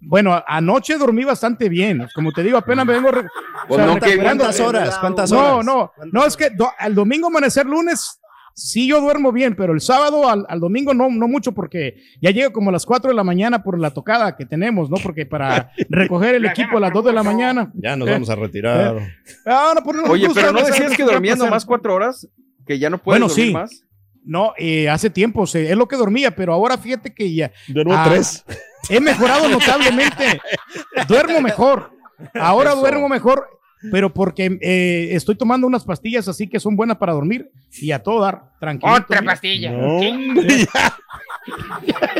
Bueno, 0.03 0.43
anoche 0.47 0.97
dormí 0.97 1.25
bastante 1.25 1.69
bien. 1.69 2.09
Como 2.15 2.33
te 2.33 2.43
digo, 2.43 2.57
apenas 2.57 2.87
me 2.87 2.95
vengo. 2.95 3.11
re- 3.11 3.27
Pues 3.69 3.79
o 3.81 3.85
sea, 3.85 3.87
no, 3.95 4.23
¿Cuántas 4.23 4.59
horas? 4.61 4.99
¿Cuántas 4.99 5.31
No, 5.31 5.57
horas? 5.57 5.67
no, 5.67 5.93
no, 6.11 6.25
es 6.25 6.37
que 6.39 6.49
do- 6.51 6.71
al 6.79 6.95
domingo 6.95 7.27
amanecer 7.27 7.67
lunes 7.67 8.19
sí 8.55 8.87
yo 8.89 9.01
duermo 9.01 9.33
bien, 9.33 9.55
pero 9.57 9.73
el 9.73 9.81
sábado 9.81 10.29
al, 10.29 10.45
al 10.49 10.61
domingo 10.61 10.93
no, 10.95 11.09
no 11.09 11.29
mucho 11.29 11.53
porque 11.53 11.97
ya 12.21 12.31
llega 12.31 12.51
como 12.51 12.71
a 12.71 12.73
las 12.73 12.85
4 12.87 13.11
de 13.11 13.17
la 13.17 13.25
mañana 13.25 13.63
por 13.63 13.79
la 13.79 13.91
tocada 13.93 14.37
que 14.37 14.47
tenemos, 14.47 14.91
¿no? 14.91 14.97
Porque 15.03 15.27
para 15.27 15.73
recoger 15.89 16.35
el 16.35 16.45
equipo 16.47 16.77
a 16.77 16.81
las 16.81 16.93
2 16.93 17.05
de 17.07 17.13
la 17.13 17.23
mañana. 17.23 17.71
Ya 17.75 17.97
nos 17.97 18.09
Eh, 18.09 18.13
vamos 18.13 18.31
a 18.31 18.35
retirar. 18.37 18.97
Ah, 19.47 19.73
no, 19.75 19.83
por- 19.83 19.97
no, 19.97 20.05
Oye, 20.13 20.29
no, 20.29 20.35
pero 20.35 20.53
¿no 20.53 20.63
decías 20.63 20.97
que 20.97 21.03
dormías 21.05 21.39
no, 21.39 21.45
nomás 21.47 21.65
cuatro 21.65 21.95
horas? 21.95 22.29
¿Que 22.67 22.79
ya 22.79 22.91
no 22.91 22.99
puedes 22.99 23.21
Bueno, 23.21 23.29
dormir 23.29 23.47
sí. 23.47 23.53
más? 23.53 23.85
No, 24.23 24.53
eh, 24.59 24.89
hace 24.91 25.09
tiempo, 25.09 25.47
se- 25.47 25.71
es 25.71 25.77
lo 25.77 25.89
que 25.89 25.97
dormía, 25.97 26.31
pero 26.37 26.53
ahora 26.53 26.77
fíjate 26.77 27.15
que 27.15 27.33
ya 27.35 27.51
Duermo 27.69 27.95
Ah, 27.95 28.07
tres. 28.11 28.45
he 28.91 29.01
mejorado 29.01 29.49
notablemente. 29.49 30.41
Duermo 31.09 31.41
mejor. 31.41 31.91
Ahora 32.35 32.71
Eso. 32.73 32.81
duermo 32.81 33.09
mejor, 33.09 33.49
pero 33.91 34.13
porque 34.13 34.59
eh, 34.61 35.09
estoy 35.13 35.37
tomando 35.37 35.67
unas 35.67 35.85
pastillas 35.85 36.29
así 36.29 36.47
que 36.49 36.61
son 36.61 36.77
buenas 36.77 36.99
para 36.99 37.13
dormir 37.13 37.51
y 37.81 37.93
a 37.93 38.03
todo 38.03 38.21
dar, 38.21 38.43
tranquilo. 38.61 38.93
Otra 38.93 39.23
pastilla. 39.23 39.73
No. 39.73 40.01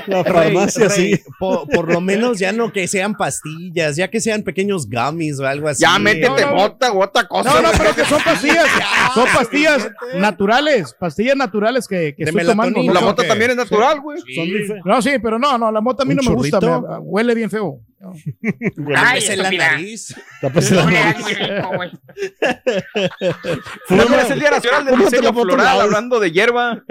La 0.07 0.25
farmacia 0.25 0.89
Rey, 0.89 1.15
sí. 1.17 1.23
po- 1.39 1.67
por, 1.69 1.93
lo 1.93 2.01
menos 2.01 2.39
ya 2.39 2.53
no 2.53 2.73
que 2.73 2.89
sean 2.89 3.15
pastillas, 3.15 3.97
ya 3.97 4.09
que 4.09 4.21
sean 4.21 4.43
pequeños 4.43 4.89
gummies 4.89 5.39
o 5.41 5.47
algo 5.47 5.69
así. 5.69 5.83
Ya 5.83 5.99
métete 5.99 6.29
no, 6.43 6.51
no. 6.51 6.55
mota 6.57 6.93
u 6.93 7.03
otra 7.03 7.27
cosa. 7.29 7.53
No, 7.53 7.63
no, 7.63 7.69
pero 7.77 7.95
que 7.95 8.05
son 8.05 8.23
pastillas, 8.23 8.67
son 9.15 9.27
pastillas 9.35 9.91
naturales, 10.17 10.95
pastillas 10.99 11.37
naturales 11.37 11.87
que, 11.87 12.15
que 12.17 12.25
estoy 12.25 12.45
tomando. 12.47 12.83
La 12.93 13.01
mota 13.01 13.27
también 13.27 13.51
es 13.53 13.57
natural, 13.57 14.01
güey. 14.01 14.19
Son 14.35 14.47
dife- 14.47 14.81
No, 14.85 15.01
sí, 15.03 15.13
pero 15.23 15.39
no, 15.39 15.59
no, 15.59 15.71
la 15.71 15.81
mota 15.81 16.03
a 16.03 16.07
mí 16.07 16.13
¿Un 16.13 16.17
no 16.25 16.31
me 16.31 16.37
gusta, 16.37 16.61
me- 16.81 16.99
huele 17.01 17.35
bien 17.35 17.51
feo. 17.51 17.81
Ay, 18.97 19.23
en 19.29 19.39
la 19.43 19.51
nariz. 19.51 20.15
Tápese 20.41 20.75
la 20.75 20.85
No 20.85 20.91
nariz. 20.91 21.27
es 24.25 24.31
el 24.31 24.41
Día 24.41 24.51
Nacional 24.51 24.85
del 24.87 24.99
Diseño 24.99 25.33
Floral, 25.35 25.81
hablando 25.81 26.19
de 26.21 26.31
hierba. 26.33 26.83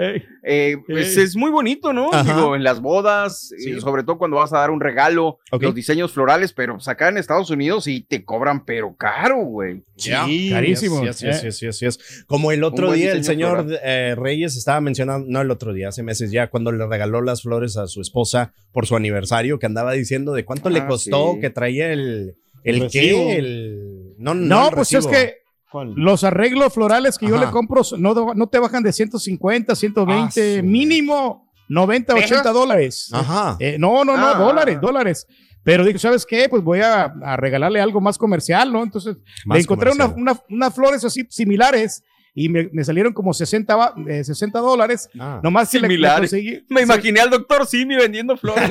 Eh, 0.42 0.76
pues 0.86 1.16
es 1.16 1.36
muy 1.36 1.50
bonito, 1.50 1.92
¿no? 1.92 2.10
Digo, 2.24 2.54
en 2.56 2.62
las 2.62 2.80
bodas, 2.80 3.52
y 3.58 3.80
sobre 3.80 4.02
todo 4.04 4.18
cuando 4.18 4.36
vas 4.38 4.52
a 4.52 4.58
dar 4.58 4.70
un 4.70 4.80
regalo, 4.80 5.38
Ok. 5.50 5.62
los 5.62 5.74
diseños 5.74 6.12
florales, 6.12 6.52
pero 6.52 6.74
pues, 6.74 6.88
acá 6.88 7.08
en 7.08 7.18
Estados 7.18 7.50
Unidos 7.50 7.84
sí 7.84 8.06
te 8.08 8.24
cobran, 8.24 8.64
pero 8.64 8.94
caro, 8.96 9.38
güey. 9.38 9.82
Sí, 9.96 10.50
carísimo. 10.50 10.98
Así 11.00 11.26
es, 11.28 11.36
así 11.36 11.46
es, 11.48 11.54
así 11.54 11.66
es, 11.66 11.76
así 11.76 11.86
es. 11.86 12.24
Como 12.26 12.52
el 12.52 12.64
otro 12.64 12.92
día, 12.92 13.12
el 13.12 13.24
señor 13.24 13.66
eh, 13.82 14.14
Reyes 14.16 14.56
estaba 14.56 14.80
mencionando, 14.80 15.26
no 15.28 15.40
el 15.40 15.50
otro 15.50 15.72
día, 15.72 15.88
hace 15.88 16.02
meses 16.02 16.30
ya, 16.30 16.48
cuando 16.48 16.72
le 16.72 16.86
regaló 16.86 17.20
las 17.20 17.42
flores 17.42 17.76
a 17.76 17.86
su 17.86 18.00
esposa 18.00 18.52
por 18.72 18.86
su 18.86 18.96
aniversario, 18.96 19.58
que 19.58 19.66
andaba 19.66 19.92
diciendo 19.92 20.32
de 20.32 20.44
cuánto 20.44 20.70
le 20.70 20.80
Ah, 20.80 20.86
costó, 21.04 21.32
sí. 21.34 21.40
que 21.40 21.50
traía 21.50 21.92
el. 21.92 22.36
¿El, 22.62 22.82
El 22.82 22.90
qué? 22.90 23.36
El, 23.36 24.14
no, 24.18 24.34
no, 24.34 24.46
No, 24.46 24.68
el 24.68 24.74
pues 24.74 24.92
es 24.92 25.06
que 25.06 25.34
¿Cuál? 25.70 25.94
los 25.96 26.24
arreglos 26.24 26.74
florales 26.74 27.16
que 27.16 27.26
yo 27.26 27.38
le 27.38 27.46
compro 27.46 27.82
no, 27.98 28.34
no 28.34 28.46
te 28.48 28.58
bajan 28.58 28.82
de 28.82 28.92
150, 28.92 29.74
120, 29.74 30.22
Ah, 30.22 30.60
su 30.60 30.66
mínimo 30.66 31.50
90, 31.68 32.14
80 32.14 32.52
dólares. 32.52 33.08
Ajá. 33.12 33.56
Eh, 33.60 33.76
no, 33.78 34.04
no, 34.04 34.16
no, 34.16 34.26
Ah. 34.26 34.34
dólares, 34.38 34.78
dólares. 34.80 35.26
Pero 35.62 35.84
digo, 35.84 35.98
¿sabes 35.98 36.26
qué? 36.26 36.48
Pues 36.48 36.62
voy 36.62 36.80
a, 36.80 37.04
a 37.22 37.36
regalarle 37.36 37.80
algo 37.80 38.00
más 38.00 38.18
comercial, 38.18 38.72
¿no? 38.72 38.82
Entonces, 38.82 39.16
Más 39.46 39.56
le 39.58 39.62
encontré 39.62 39.90
una- 39.92 40.10
comercial. 40.12 40.22
una- 40.48 40.56
unas 40.56 40.74
flores 40.74 41.04
así 41.04 41.22
similares 41.30 42.02
y 42.34 42.48
me, 42.48 42.68
me 42.72 42.84
salieron 42.84 43.12
como 43.12 43.32
60, 43.34 43.76
va- 43.76 43.94
eh, 44.08 44.22
60 44.24 44.58
dólares. 44.60 45.08
Ah. 45.18 45.40
Nomás 45.42 45.70
que 45.70 45.80
le- 45.80 45.88
le 45.88 46.62
Me 46.68 46.82
imaginé 46.82 47.20
al 47.20 47.30
doctor 47.30 47.66
Simi 47.66 47.96
vendiendo 47.96 48.36
flores. 48.36 48.68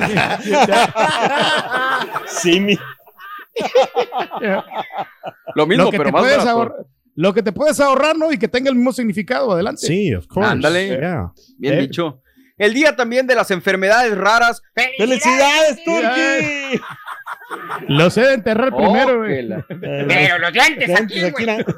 Sí, 2.26 2.60
mi. 2.60 2.78
Lo 5.54 5.66
mismo, 5.66 5.84
lo 5.84 5.90
que 5.90 5.96
pero 5.98 6.08
te 6.08 6.12
más 6.12 6.22
puedes 6.22 6.38
ahorrar, 6.46 6.76
lo 7.16 7.34
que 7.34 7.42
te 7.42 7.52
puedes 7.52 7.80
ahorrar, 7.80 8.16
¿no? 8.16 8.32
Y 8.32 8.38
que 8.38 8.48
tenga 8.48 8.70
el 8.70 8.76
mismo 8.76 8.92
significado, 8.92 9.52
adelante. 9.52 9.86
Sí, 9.86 10.14
of 10.14 10.26
course. 10.26 10.48
Ándale. 10.50 10.88
Yeah. 10.88 11.32
Bien 11.58 11.74
Eh. 11.74 11.80
dicho. 11.82 12.22
El 12.56 12.74
día 12.74 12.94
también 12.94 13.26
de 13.26 13.34
las 13.34 13.50
enfermedades 13.50 14.16
raras. 14.16 14.60
¡Felicidades, 14.74 15.82
Turki! 15.84 16.80
Lo 17.88 18.10
sé 18.10 18.22
de 18.22 18.34
enterrar 18.34 18.70
Oh, 18.72 18.76
primero, 18.76 19.18
güey. 19.18 19.42
la- 19.42 19.64
Pero 19.68 20.38
los 20.38 20.52
dientes 20.52 20.90
aquí, 21.00 21.20
aquí, 21.20 21.44
güey. 21.44 21.64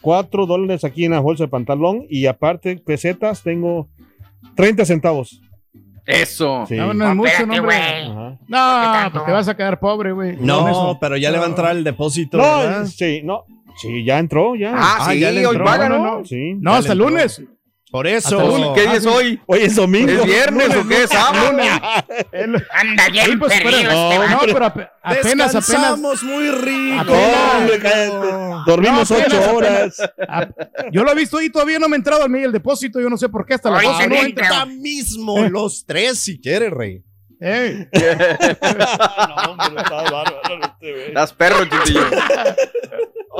cuatro 0.00 0.46
dólares 0.46 0.84
aquí 0.84 1.04
en 1.04 1.10
la 1.12 1.20
bolsa 1.20 1.44
de 1.44 1.48
pantalón 1.48 2.06
y 2.08 2.26
aparte 2.26 2.76
pesetas 2.76 3.42
tengo 3.42 3.88
30 4.54 4.84
centavos. 4.84 5.40
Eso. 6.06 6.64
Sí. 6.66 6.76
No, 6.76 6.94
no 6.94 7.10
es 7.10 7.16
mucho, 7.16 7.46
no, 7.46 7.54
hombre. 7.54 8.08
No, 8.46 9.10
pues 9.12 9.24
te 9.26 9.32
vas 9.32 9.48
a 9.48 9.56
quedar 9.56 9.78
pobre, 9.78 10.12
güey. 10.12 10.36
No, 10.40 10.68
eso. 10.68 10.98
pero 11.00 11.16
ya 11.16 11.30
le 11.30 11.38
va 11.38 11.44
a 11.44 11.48
entrar 11.48 11.76
el 11.76 11.84
depósito. 11.84 12.38
No, 12.38 12.58
¿verdad? 12.60 12.86
sí, 12.86 13.20
no. 13.24 13.44
Sí, 13.76 14.04
ya 14.04 14.18
entró, 14.18 14.56
ya. 14.56 14.72
Ah, 14.74 15.08
sí, 15.10 15.20
ya 15.20 15.30
le 15.30 15.46
hoy 15.46 15.58
paga, 15.58 15.88
No, 15.88 15.98
¿no? 15.98 16.04
no, 16.04 16.18
no. 16.18 16.24
Sí. 16.24 16.54
No, 16.60 16.74
hasta 16.74 16.94
el 16.94 16.98
lunes. 16.98 17.40
Por 17.90 18.06
eso. 18.06 18.74
¿Qué 18.74 18.82
día 18.82 18.94
es 18.94 19.06
hoy? 19.06 19.40
Hoy 19.46 19.60
es 19.62 19.74
domingo. 19.76 20.10
¿Es 20.12 20.24
viernes 20.24 20.76
o 20.76 20.86
qué? 20.86 21.06
¿Sábado? 21.06 21.58
El- 22.32 22.66
Anda 22.72 23.08
bien 23.10 23.38
pues, 23.38 23.52
perdido 23.52 23.78
este 23.90 24.28
no, 24.28 24.40
pero 24.40 24.64
ap- 24.66 24.78
apenas, 25.02 25.54
apenas. 25.54 25.54
Descansamos 25.54 26.22
muy 26.22 26.50
rico. 26.50 27.00
Apenas. 27.00 28.66
Dormimos 28.66 29.10
No, 29.10 29.16
apenas, 29.16 29.32
ocho 29.38 29.56
horas. 29.56 29.96
Yo 30.92 31.02
lo 31.02 31.12
he 31.12 31.14
visto 31.14 31.40
y 31.40 31.50
todavía 31.50 31.78
no 31.78 31.88
me 31.88 31.96
ha 31.96 31.98
entrado 31.98 32.22
a 32.24 32.28
mí 32.28 32.42
el 32.42 32.52
depósito. 32.52 33.00
Yo 33.00 33.08
no 33.08 33.16
sé 33.16 33.28
por 33.30 33.46
qué 33.46 33.54
hasta 33.54 33.70
la 33.70 33.82
cosa 33.82 34.06
no 34.06 34.14
entra. 34.16 34.48
Ahorita 34.48 34.66
mismo, 34.66 35.38
los 35.48 35.86
tres, 35.86 36.18
si 36.18 36.38
quieres, 36.38 36.70
rey. 36.70 37.02
Eh, 37.40 37.86
No, 37.92 39.52
hombre, 39.52 39.82
está 39.82 39.94
bárbaro 40.02 40.40
este, 40.62 40.92
güey. 40.92 41.12
Las 41.12 41.32
perros, 41.32 41.68
chiquillo. 41.70 42.00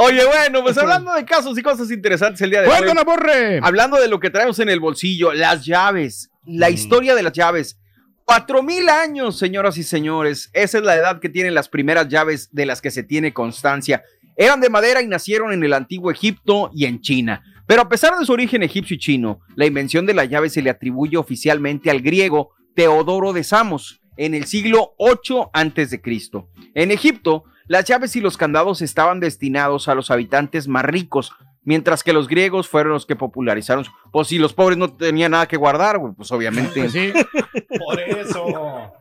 Oye, 0.01 0.25
bueno, 0.25 0.63
pues 0.63 0.79
hablando 0.79 1.13
de 1.13 1.25
casos 1.25 1.59
y 1.59 1.63
cosas 1.63 1.91
interesantes 1.91 2.41
el 2.43 2.51
día 2.51 2.63
de 2.63 2.69
hoy. 2.69 2.77
Cuéntanos, 2.77 3.05
borre. 3.05 3.59
Hablando 3.61 3.97
de 4.01 4.07
lo 4.07 4.21
que 4.21 4.31
traemos 4.31 4.57
en 4.61 4.69
el 4.69 4.79
bolsillo, 4.79 5.33
las 5.33 5.65
llaves, 5.67 6.31
la 6.47 6.71
historia 6.71 7.17
de 7.17 7.25
las 7.25 7.33
llaves. 7.33 7.81
Cuatro 8.25 8.63
mil 8.63 8.89
años, 8.89 9.37
señoras 9.37 9.77
y 9.77 9.83
señores. 9.83 10.51
Esa 10.53 10.79
es 10.79 10.85
la 10.85 10.95
edad 10.95 11.19
que 11.19 11.29
tienen 11.29 11.53
las 11.53 11.69
primeras 11.69 12.07
llaves 12.07 12.49
de 12.53 12.65
las 12.65 12.81
que 12.81 12.93
se 12.93 13.03
tiene 13.03 13.35
constancia. 13.35 14.05
Eran 14.37 14.61
de 14.61 14.71
madera 14.71 15.03
y 15.03 15.09
nacieron 15.09 15.53
en 15.53 15.65
el 15.65 15.73
antiguo 15.73 16.13
Egipto 16.13 16.71
y 16.73 16.85
en 16.85 17.01
China. 17.01 17.43
Pero 17.67 17.83
a 17.83 17.89
pesar 17.89 18.17
de 18.17 18.25
su 18.25 18.33
origen 18.33 18.63
egipcio 18.63 18.95
y 18.95 19.01
chino, 19.01 19.41
la 19.57 19.67
invención 19.67 20.07
de 20.07 20.15
la 20.15 20.27
llave 20.27 20.49
se 20.49 20.63
le 20.63 20.71
atribuye 20.71 21.17
oficialmente 21.17 21.91
al 21.91 22.03
griego 22.03 22.53
Teodoro 22.77 23.33
de 23.33 23.43
Samos 23.43 24.01
en 24.17 24.35
el 24.35 24.45
siglo 24.45 24.95
8 24.99 25.51
antes 25.53 25.91
de 25.91 26.01
Cristo. 26.01 26.51
En 26.75 26.93
Egipto, 26.93 27.45
las 27.69 27.85
llaves 27.85 28.17
y 28.17 28.21
los 28.21 28.37
candados 28.37 28.83
estaban 28.83 29.21
destinados 29.21 29.89
a 29.89 29.95
los 29.95 30.11
habitantes 30.11 30.69
más 30.69 30.85
ricos, 30.85 31.33
mientras 31.63 32.03
que 32.03 32.15
los 32.15 32.27
griegos 32.27 32.67
fueron 32.67 32.95
los 32.95 33.07
que 33.07 33.15
popularizaron. 33.15 33.85
Pues 34.11 34.29
si 34.29 34.39
los 34.39 34.55
pobres 34.55 34.79
no 34.79 34.95
tenían 34.95 35.33
nada 35.33 35.47
que 35.47 35.57
guardar, 35.57 36.01
pues 36.17 36.33
obviamente. 36.33 36.81
Pues 36.81 36.93
sí. 36.93 37.13
Por 37.79 38.01
eso. 38.01 38.93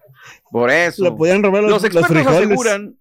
Por 0.51 0.69
eso. 0.69 1.15
Podían 1.15 1.41
robar 1.43 1.63
los, 1.63 1.83
expertos 1.83 2.27
aseguran 2.27 2.97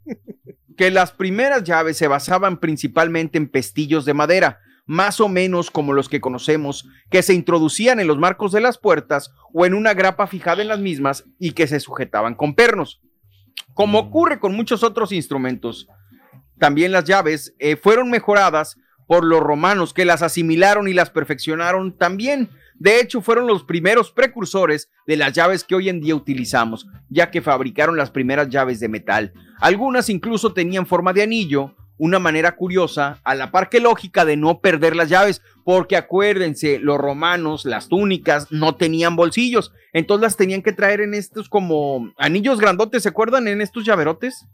que 0.77 0.91
las 0.91 1.11
primeras 1.11 1.65
llaves 1.65 1.97
se 1.97 2.07
basaban 2.07 2.59
principalmente 2.59 3.39
en 3.39 3.49
pestillos 3.49 4.05
de 4.05 4.15
madera, 4.15 4.61
más 4.85 5.21
o 5.21 5.29
menos 5.29 5.71
como 5.71 5.93
los 5.93 6.09
que 6.09 6.21
conocemos, 6.21 6.89
que 7.11 7.23
se 7.23 7.35
introducían 7.35 7.99
en 7.99 8.07
los 8.07 8.19
marcos 8.19 8.53
de 8.53 8.61
las 8.61 8.79
puertas 8.79 9.33
o 9.53 9.67
en 9.67 9.75
una 9.75 9.95
grapa 9.95 10.27
fijada 10.27 10.63
en 10.63 10.69
las 10.69 10.79
mismas 10.79 11.25
y 11.39 11.53
que 11.53 11.67
se 11.67 11.81
sujetaban 11.81 12.35
con 12.35 12.55
pernos. 12.55 13.01
Como 13.77 13.99
ocurre 13.99 14.41
con 14.41 14.57
muchos 14.57 14.83
otros 14.83 15.13
instrumentos, 15.13 15.87
también 16.59 16.93
las 16.93 17.05
llaves 17.05 17.55
eh, 17.59 17.77
fueron 17.77 18.09
mejoradas 18.09 18.79
por 19.07 19.23
los 19.23 19.41
romanos 19.41 19.93
que 19.93 20.07
las 20.07 20.23
asimilaron 20.23 20.89
y 20.89 20.95
las 20.95 21.11
perfeccionaron 21.11 21.95
también. 21.95 22.49
De 22.77 23.01
hecho, 23.01 23.21
fueron 23.21 23.47
los 23.47 23.65
primeros 23.65 24.11
precursores 24.11 24.91
de 25.07 25.19
las 25.19 25.35
llaves 25.35 25.63
que 25.63 25.75
hoy 25.75 25.91
en 25.91 26.01
día 26.01 26.15
utilizamos, 26.15 26.87
ya 27.11 27.31
que 27.31 27.43
fabricaron 27.43 27.99
las 27.99 28.11
primeras 28.11 28.49
llaves 28.49 28.81
de 28.81 28.89
metal. 28.89 29.35
Algunas 29.61 30.09
incluso 30.09 30.55
tenían 30.55 30.87
forma 30.87 31.13
de 31.13 31.25
anillo, 31.25 31.77
una 31.99 32.19
manera 32.19 32.57
curiosa, 32.57 33.21
a 33.25 33.35
la 33.35 33.51
par 33.51 33.69
que 33.69 33.81
lógica 33.81 34.25
de 34.25 34.37
no 34.37 34.61
perder 34.61 34.97
las 34.97 35.09
llaves, 35.09 35.43
porque 35.65 35.97
acuérdense, 35.97 36.79
los 36.79 36.99
romanos, 36.99 37.65
las 37.65 37.89
túnicas, 37.89 38.53
no 38.53 38.77
tenían 38.77 39.17
bolsillos, 39.17 39.73
entonces 39.93 40.23
las 40.23 40.37
tenían 40.37 40.63
que 40.63 40.73
traer 40.73 41.01
en 41.01 41.15
estos 41.15 41.49
como 41.49 42.13
anillos 42.19 42.61
grandotes, 42.61 43.03
¿se 43.03 43.09
acuerdan? 43.09 43.49
En 43.49 43.61
estos 43.61 43.85
llaverotes 43.85 44.47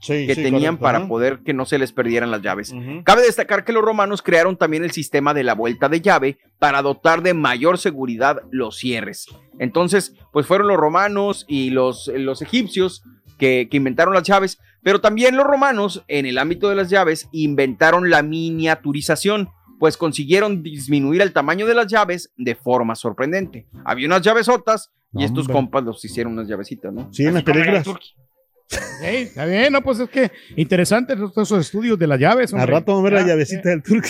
Sí, 0.00 0.26
que 0.26 0.34
sí, 0.34 0.42
tenían 0.42 0.76
correcto, 0.76 0.80
para 0.80 1.08
poder 1.08 1.38
que 1.40 1.54
no 1.54 1.64
se 1.64 1.78
les 1.78 1.92
perdieran 1.92 2.30
las 2.30 2.42
llaves. 2.42 2.74
Cabe 3.04 3.22
destacar 3.22 3.64
que 3.64 3.72
los 3.72 3.82
romanos 3.82 4.22
crearon 4.22 4.56
también 4.56 4.84
el 4.84 4.90
sistema 4.90 5.32
de 5.32 5.42
la 5.42 5.54
vuelta 5.54 5.88
de 5.88 6.00
llave 6.00 6.38
para 6.58 6.82
dotar 6.82 7.22
de 7.22 7.34
mayor 7.34 7.78
seguridad 7.78 8.42
los 8.50 8.76
cierres. 8.76 9.26
Entonces, 9.58 10.14
pues 10.32 10.46
fueron 10.46 10.68
los 10.68 10.76
romanos 10.76 11.46
y 11.48 11.70
los, 11.70 12.08
los 12.08 12.42
egipcios 12.42 13.02
que, 13.38 13.68
que 13.70 13.76
inventaron 13.76 14.14
las 14.14 14.22
llaves, 14.24 14.58
pero 14.82 15.00
también 15.00 15.36
los 15.36 15.46
romanos 15.46 16.04
en 16.08 16.26
el 16.26 16.38
ámbito 16.38 16.68
de 16.68 16.76
las 16.76 16.88
llaves 16.90 17.28
inventaron 17.32 18.08
la 18.10 18.22
miniaturización, 18.22 19.48
pues 19.78 19.96
consiguieron 19.96 20.62
disminuir 20.62 21.20
el 21.22 21.32
tamaño 21.32 21.66
de 21.66 21.74
las 21.74 21.86
llaves 21.86 22.30
de 22.36 22.54
forma 22.54 22.94
sorprendente. 22.94 23.66
Había 23.84 24.06
unas 24.06 24.22
llavesotas 24.22 24.90
y 25.12 25.24
estos 25.24 25.48
compas 25.48 25.82
los 25.84 26.04
hicieron 26.04 26.32
unas 26.34 26.48
llavecitas, 26.48 26.92
¿no? 26.92 27.12
Sí, 27.12 27.24
en 27.24 27.34
las 27.34 27.42
películas. 27.42 27.86
Ey, 29.02 29.22
está 29.24 29.44
bien, 29.46 29.72
no, 29.72 29.80
pues 29.82 30.00
es 30.00 30.08
que 30.10 30.30
interesante 30.56 31.14
todos 31.14 31.36
esos 31.38 31.60
estudios 31.60 31.98
de 31.98 32.06
las 32.06 32.18
llaves. 32.18 32.52
Al 32.52 32.60
hombre. 32.60 32.74
rato 32.74 32.92
vamos 32.92 33.02
a 33.02 33.04
ver 33.04 33.12
la 33.14 33.20
Ah, 33.20 33.26
llavecita 33.28 33.68
del 33.68 33.82
turco. 33.82 34.08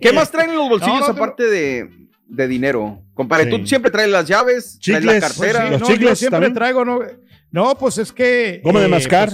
¿Qué 0.00 0.12
más 0.12 0.30
traen 0.30 0.50
en 0.50 0.56
los 0.56 0.68
bolsillos 0.68 1.00
No, 1.00 1.06
no, 1.08 1.12
aparte 1.12 1.44
de, 1.44 1.90
de 2.28 2.48
dinero? 2.48 3.02
Compadre, 3.14 3.50
Sí. 3.50 3.58
tú 3.58 3.66
siempre 3.66 3.90
traes 3.90 4.10
las 4.10 4.26
llaves, 4.28 4.78
traes 4.82 5.04
la 5.04 5.12
Chicles, 5.14 5.34
Pues 5.36 5.52
cartera. 5.52 5.64
sí, 5.66 5.70
Los 5.72 5.80
no, 5.80 5.86
yo 5.88 5.94
chicles 5.94 6.18
siempre 6.18 6.36
también. 6.36 6.54
traigo, 6.54 6.84
no, 6.84 7.00
no, 7.56 7.74
pues 7.78 7.96
es 7.98 8.12
que. 8.12 8.60
Goma 8.62 8.80
de 8.80 8.88
mascar. 8.88 9.30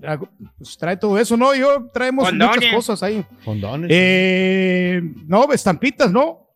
Pues, 0.00 0.18
pues 0.56 0.78
trae 0.78 0.96
todo 0.96 1.18
eso, 1.18 1.36
¿no? 1.36 1.54
Yo 1.56 1.88
traemos 1.92 2.28
Condones. 2.28 2.54
muchas 2.56 2.72
cosas 2.74 3.02
ahí. 3.02 3.24
Condones. 3.44 3.90
Eh, 3.92 5.02
no, 5.26 5.52
estampitas, 5.52 6.12
¿no? 6.12 6.46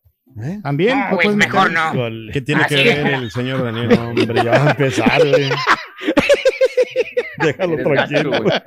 También. 0.63 0.97
No, 1.11 1.17
pues, 1.17 1.35
mejor 1.35 1.71
meter- 1.73 1.95
no. 2.13 2.33
¿Qué 2.33 2.41
tiene 2.41 2.63
Así 2.63 2.77
que 2.77 2.85
ver 2.85 3.07
el 3.15 3.31
señor 3.33 3.65
Daniel? 3.65 3.89
No, 3.89 4.09
hombre, 4.11 4.45
ya 4.45 4.51
va 4.53 4.67
a 4.69 4.71
empezar, 4.71 5.29
güey. 5.29 5.51
Déjalo 7.39 7.77
tranquilo. 7.83 8.31
güey. 8.31 8.61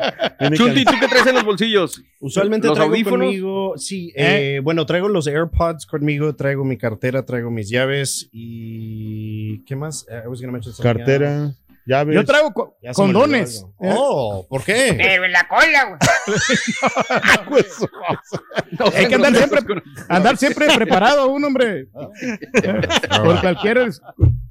Que- 0.76 0.84
¿tú 0.86 0.92
qué 1.00 1.08
traes 1.08 1.28
en 1.28 1.36
los 1.36 1.46
bolsillos? 1.46 2.04
Usualmente 2.20 2.68
¿Los 2.68 2.76
traigo 2.76 2.94
audífonos? 2.94 3.28
conmigo, 3.28 3.74
sí, 3.78 4.12
eh, 4.16 4.60
bueno, 4.62 4.86
traigo 4.86 5.08
los 5.08 5.26
AirPods 5.28 5.86
conmigo, 5.86 6.36
traigo 6.36 6.66
mi 6.66 6.78
cartera, 6.78 7.24
traigo 7.26 7.50
mis 7.50 7.70
llaves 7.70 8.28
y 8.34 9.64
¿qué 9.66 9.76
más? 9.78 10.06
Eh, 10.10 10.22
I 10.26 10.28
was 10.28 10.42
gonna 10.42 10.52
mention 10.52 10.74
something 10.74 11.54
Yo 11.88 12.26
traigo 12.26 12.52
co- 12.54 12.78
Ya 12.82 12.92
condones. 12.94 13.64
Eh, 13.82 13.94
Oh, 13.96 14.46
¿por 14.50 14.64
qué? 14.64 14.96
Pero 14.98 15.26
en 15.26 15.32
la 15.32 15.48
cola, 15.48 15.86
güey. 15.86 16.00
Hay 18.96 19.08
que 19.08 19.16
andar 19.16 19.36
siempre, 19.36 19.60
andar 20.10 20.38
siempre 20.38 20.68
preparado, 20.76 21.28
un 21.30 21.44
hombre. 21.44 21.88
Por 23.24 23.42
cualquier 23.42 23.90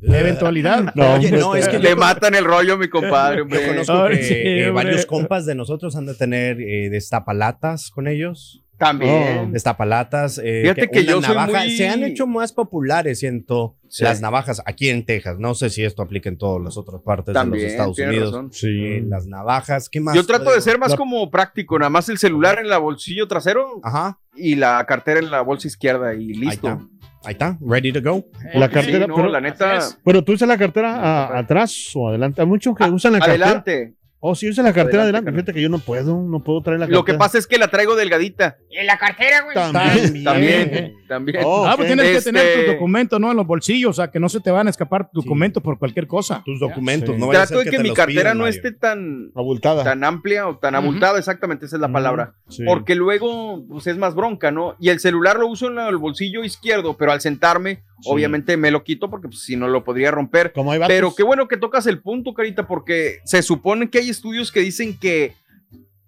eventualidad. 0.02 0.92
No, 0.94 1.14
Oye, 1.14 1.30
no, 1.32 1.56
es 1.56 1.68
que 1.68 1.78
Le 1.78 1.96
matan 1.96 2.34
el 2.34 2.44
rollo, 2.44 2.76
mi 2.78 2.88
compadre, 2.88 3.38
yo 3.48 3.66
conozco 3.66 4.08
que 4.08 4.22
sí, 4.22 4.34
eh, 4.34 4.68
hombre. 4.68 4.84
varios 4.84 5.06
compas 5.06 5.46
de 5.46 5.54
nosotros 5.54 5.96
han 5.96 6.06
de 6.06 6.14
tener 6.14 6.60
eh, 6.60 6.88
destapalatas 6.90 7.90
con 7.90 8.06
ellos. 8.08 8.63
También. 8.78 9.52
Destapalatas. 9.52 10.38
eh, 10.38 10.62
Fíjate 10.62 10.90
que 10.90 11.00
una 11.00 11.10
yo 11.10 11.22
soy 11.22 11.34
navaja- 11.36 11.60
muy- 11.64 11.76
Se 11.76 11.88
han 11.88 12.02
hecho 12.02 12.26
más 12.26 12.52
populares, 12.52 13.20
siento, 13.20 13.76
Sí. 13.88 14.02
las 14.04 14.20
navajas 14.20 14.60
aquí 14.66 14.88
en 14.90 15.04
Texas. 15.06 15.38
No 15.38 15.54
sé 15.54 15.70
si 15.70 15.84
esto 15.84 16.02
aplica 16.02 16.28
en 16.28 16.36
todas 16.38 16.62
las 16.62 16.76
otras 16.76 17.00
partes 17.02 17.32
También, 17.34 17.60
de 17.60 17.64
los 17.64 17.72
Estados 17.72 17.98
Unidos. 17.98 18.32
razón. 18.32 18.52
Sí. 18.52 18.66
Eh, 18.68 19.04
las 19.08 19.26
navajas, 19.26 19.88
¿qué 19.88 20.00
más? 20.00 20.14
Yo 20.14 20.26
trato 20.26 20.52
de 20.52 20.60
ser 20.60 20.78
más 20.78 20.90
La- 20.90 20.96
como 20.96 21.30
práctico, 21.30 21.78
nada 21.78 21.90
más 21.90 22.08
el 22.08 22.18
celular 22.18 22.58
en 22.58 22.68
la 22.68 22.78
bolsillo 22.78 23.28
trasero 23.28 23.80
Ajá, 23.82 24.18
y 24.34 24.56
la 24.56 24.84
cartera 24.86 25.20
en 25.20 25.30
la 25.30 25.40
bolsa 25.42 25.68
izquierda 25.68 26.12
y 26.14 26.18
ahí 26.18 26.34
listo. 26.34 26.68
está. 26.68 26.80
Ahí 27.26 27.32
está, 27.32 27.56
ready 27.62 27.90
to 27.92 28.02
go. 28.02 28.26
La 28.52 28.66
Sí, 28.66 28.74
cartera, 28.74 29.06
no, 29.06 29.14
pero, 29.14 29.28
la 29.28 29.40
neta, 29.40 29.78
pero 30.04 30.22
tú 30.22 30.32
usas 30.32 30.46
la 30.46 30.58
cartera 30.58 30.96
a- 30.96 31.38
atrás 31.38 31.90
o 31.94 32.08
adelante. 32.10 32.42
Hay 32.42 32.46
muchos 32.46 32.76
que 32.76 32.84
usan 32.90 33.12
la 33.14 33.18
cartera. 33.20 33.46
adelante. 33.46 33.94
Oh, 34.26 34.34
sí, 34.34 34.48
usan 34.48 34.64
la 34.64 34.72
cartera 34.72 35.02
Adelante, 35.02 35.28
adelante. 35.28 35.32
Fíjate 35.32 35.52
que 35.52 35.60
yo 35.62 35.68
no 35.68 35.78
puedo, 35.80 36.22
no 36.22 36.40
puedo 36.42 36.62
traer 36.62 36.80
la 36.80 36.86
cartera. 36.86 36.98
Lo 36.98 37.04
que 37.04 37.12
pasa 37.12 37.36
es 37.36 37.46
que 37.46 37.58
la 37.58 37.68
traigo 37.68 37.94
delgadita. 37.94 38.56
En 38.70 38.86
la 38.86 38.96
cartera, 38.96 39.42
güey. 39.42 39.54
También. 39.54 40.24
También, 40.24 40.94
también. 41.06 41.42
Oh, 41.44 41.66
Ah, 41.66 41.74
pues 41.76 41.88
tienes 41.88 42.06
que 42.06 42.16
Este- 42.16 42.32
tener 42.32 42.54
tus 42.64 42.72
documentos, 42.74 43.20
¿no? 43.20 43.30
En 43.30 43.36
los 43.36 43.46
bolsillos, 43.46 43.90
o 43.90 43.92
sea, 43.92 44.10
que 44.10 44.18
no 44.18 44.30
se 44.30 44.40
te 44.40 44.50
van 44.50 44.66
a 44.66 44.70
escapar 44.70 45.10
tus 45.12 45.24
documentos 45.24 45.62
por 45.62 45.78
cualquier 45.78 46.06
cosa. 46.06 46.42
Tus 46.44 46.58
documentos, 46.58 47.14
Sí. 47.14 47.20
no 47.20 47.28
Trato 47.28 47.58
de 47.58 47.70
que 47.70 47.78
mi 47.80 47.92
cartera 47.92 48.32
no 48.32 48.44
Mario. 48.44 48.56
esté 48.56 48.72
tan, 48.72 49.30
Abultada. 49.34 49.84
tan 49.84 50.02
amplia 50.02 50.48
o 50.48 50.56
tan 50.56 50.74
abultada, 50.74 51.18
exactamente, 51.18 51.66
esa 51.66 51.76
es 51.76 51.80
la 51.82 51.92
palabra. 51.92 52.32
Sí. 52.48 52.64
Porque 52.64 52.94
luego 52.94 53.62
pues, 53.68 53.86
es 53.86 53.98
más 53.98 54.14
bronca, 54.14 54.50
¿no? 54.50 54.74
Y 54.80 54.88
el 54.88 55.00
celular 55.00 55.38
lo 55.38 55.48
uso 55.48 55.68
en 55.70 55.78
el 55.78 55.98
bolsillo 55.98 56.42
izquierdo, 56.44 56.96
pero 56.96 57.12
al 57.12 57.20
sentarme, 57.20 57.82
Sí. 58.00 58.10
obviamente 58.10 58.56
me 58.56 58.70
lo 58.70 58.82
quito 58.84 59.08
porque 59.08 59.28
pues, 59.28 59.40
si 59.44 59.56
no 59.56 59.68
lo 59.68 59.84
podría 59.84 60.10
romper. 60.10 60.52
Como. 60.52 60.72
Pero 60.86 61.14
qué 61.14 61.22
bueno 61.22 61.48
que 61.48 61.56
tocas 61.56 61.86
el 61.86 62.00
punto, 62.00 62.34
Carita, 62.34 62.66
porque 62.66 63.18
se 63.24 63.42
supone 63.42 63.88
que 63.90 63.98
hay 63.98 64.10
estudios 64.10 64.50
que 64.52 64.60
dicen 64.60 64.98
que 64.98 65.34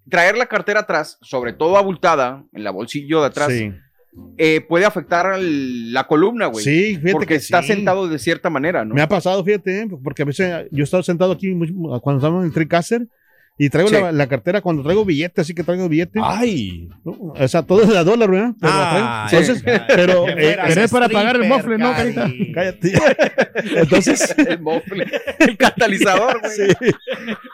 traer 0.09 0.37
la 0.37 0.45
cartera 0.45 0.81
atrás, 0.81 1.17
sobre 1.21 1.53
todo 1.53 1.77
abultada, 1.77 2.43
en 2.53 2.63
la 2.63 2.71
bolsillo 2.71 3.21
de 3.21 3.27
atrás, 3.27 3.51
Sí. 3.51 3.71
eh, 4.37 4.61
puede 4.61 4.85
afectar 4.85 5.25
al- 5.27 5.91
la 5.93 6.07
columna, 6.07 6.47
güey. 6.47 6.63
Sí, 6.63 6.95
fíjate 6.95 7.11
porque 7.11 7.25
que 7.27 7.35
está 7.35 7.61
sí. 7.61 7.67
sentado 7.69 8.07
de 8.07 8.17
cierta 8.19 8.49
manera, 8.49 8.83
¿no? 8.85 8.95
Me 8.95 9.01
ha 9.01 9.07
pasado, 9.07 9.43
fíjate, 9.43 9.81
¿eh? 9.81 9.87
porque 10.03 10.21
a 10.21 10.25
veces 10.25 10.67
yo 10.71 10.81
he 10.81 10.83
estado 10.83 11.03
sentado 11.03 11.33
aquí 11.33 11.51
cuando 12.01 12.17
estamos 12.19 12.41
en 12.41 12.47
el 12.47 12.53
TriCaster 12.53 13.07
y 13.59 13.69
traigo 13.69 13.89
Sí. 13.89 13.95
la, 13.95 14.11
la 14.11 14.27
cartera 14.27 14.61
cuando 14.61 14.83
traigo 14.83 15.03
billete, 15.03 15.41
así 15.41 15.53
que 15.55 15.63
traigo 15.63 15.89
billete. 15.89 16.19
Ay. 16.23 16.89
¿no? 17.03 17.11
O 17.35 17.47
sea, 17.47 17.63
todo 17.63 17.81
es 17.81 17.89
de 17.89 17.97
a 17.97 18.03
dólar, 18.03 18.29
¿verdad? 18.29 18.53
Pero. 18.59 18.73
Ay, 18.75 19.27
Entonces, 19.31 19.63
pero, 19.87 20.27
eh, 20.29 20.33
fueras 20.33 20.67
pero 20.67 20.81
es 20.81 20.91
para 20.91 21.09
pagar 21.09 21.35
el 21.37 21.47
mofle, 21.49 21.77
¿no, 21.77 21.91
Cari. 21.91 22.13
Carita? 22.13 22.51
cállate. 22.53 22.93
Entonces, 23.75 24.35
el 24.37 24.59
mofle, 24.61 25.07
el 25.39 25.57
catalizador, 25.57 26.39
güey. 26.41 26.51
sí. 26.55 26.91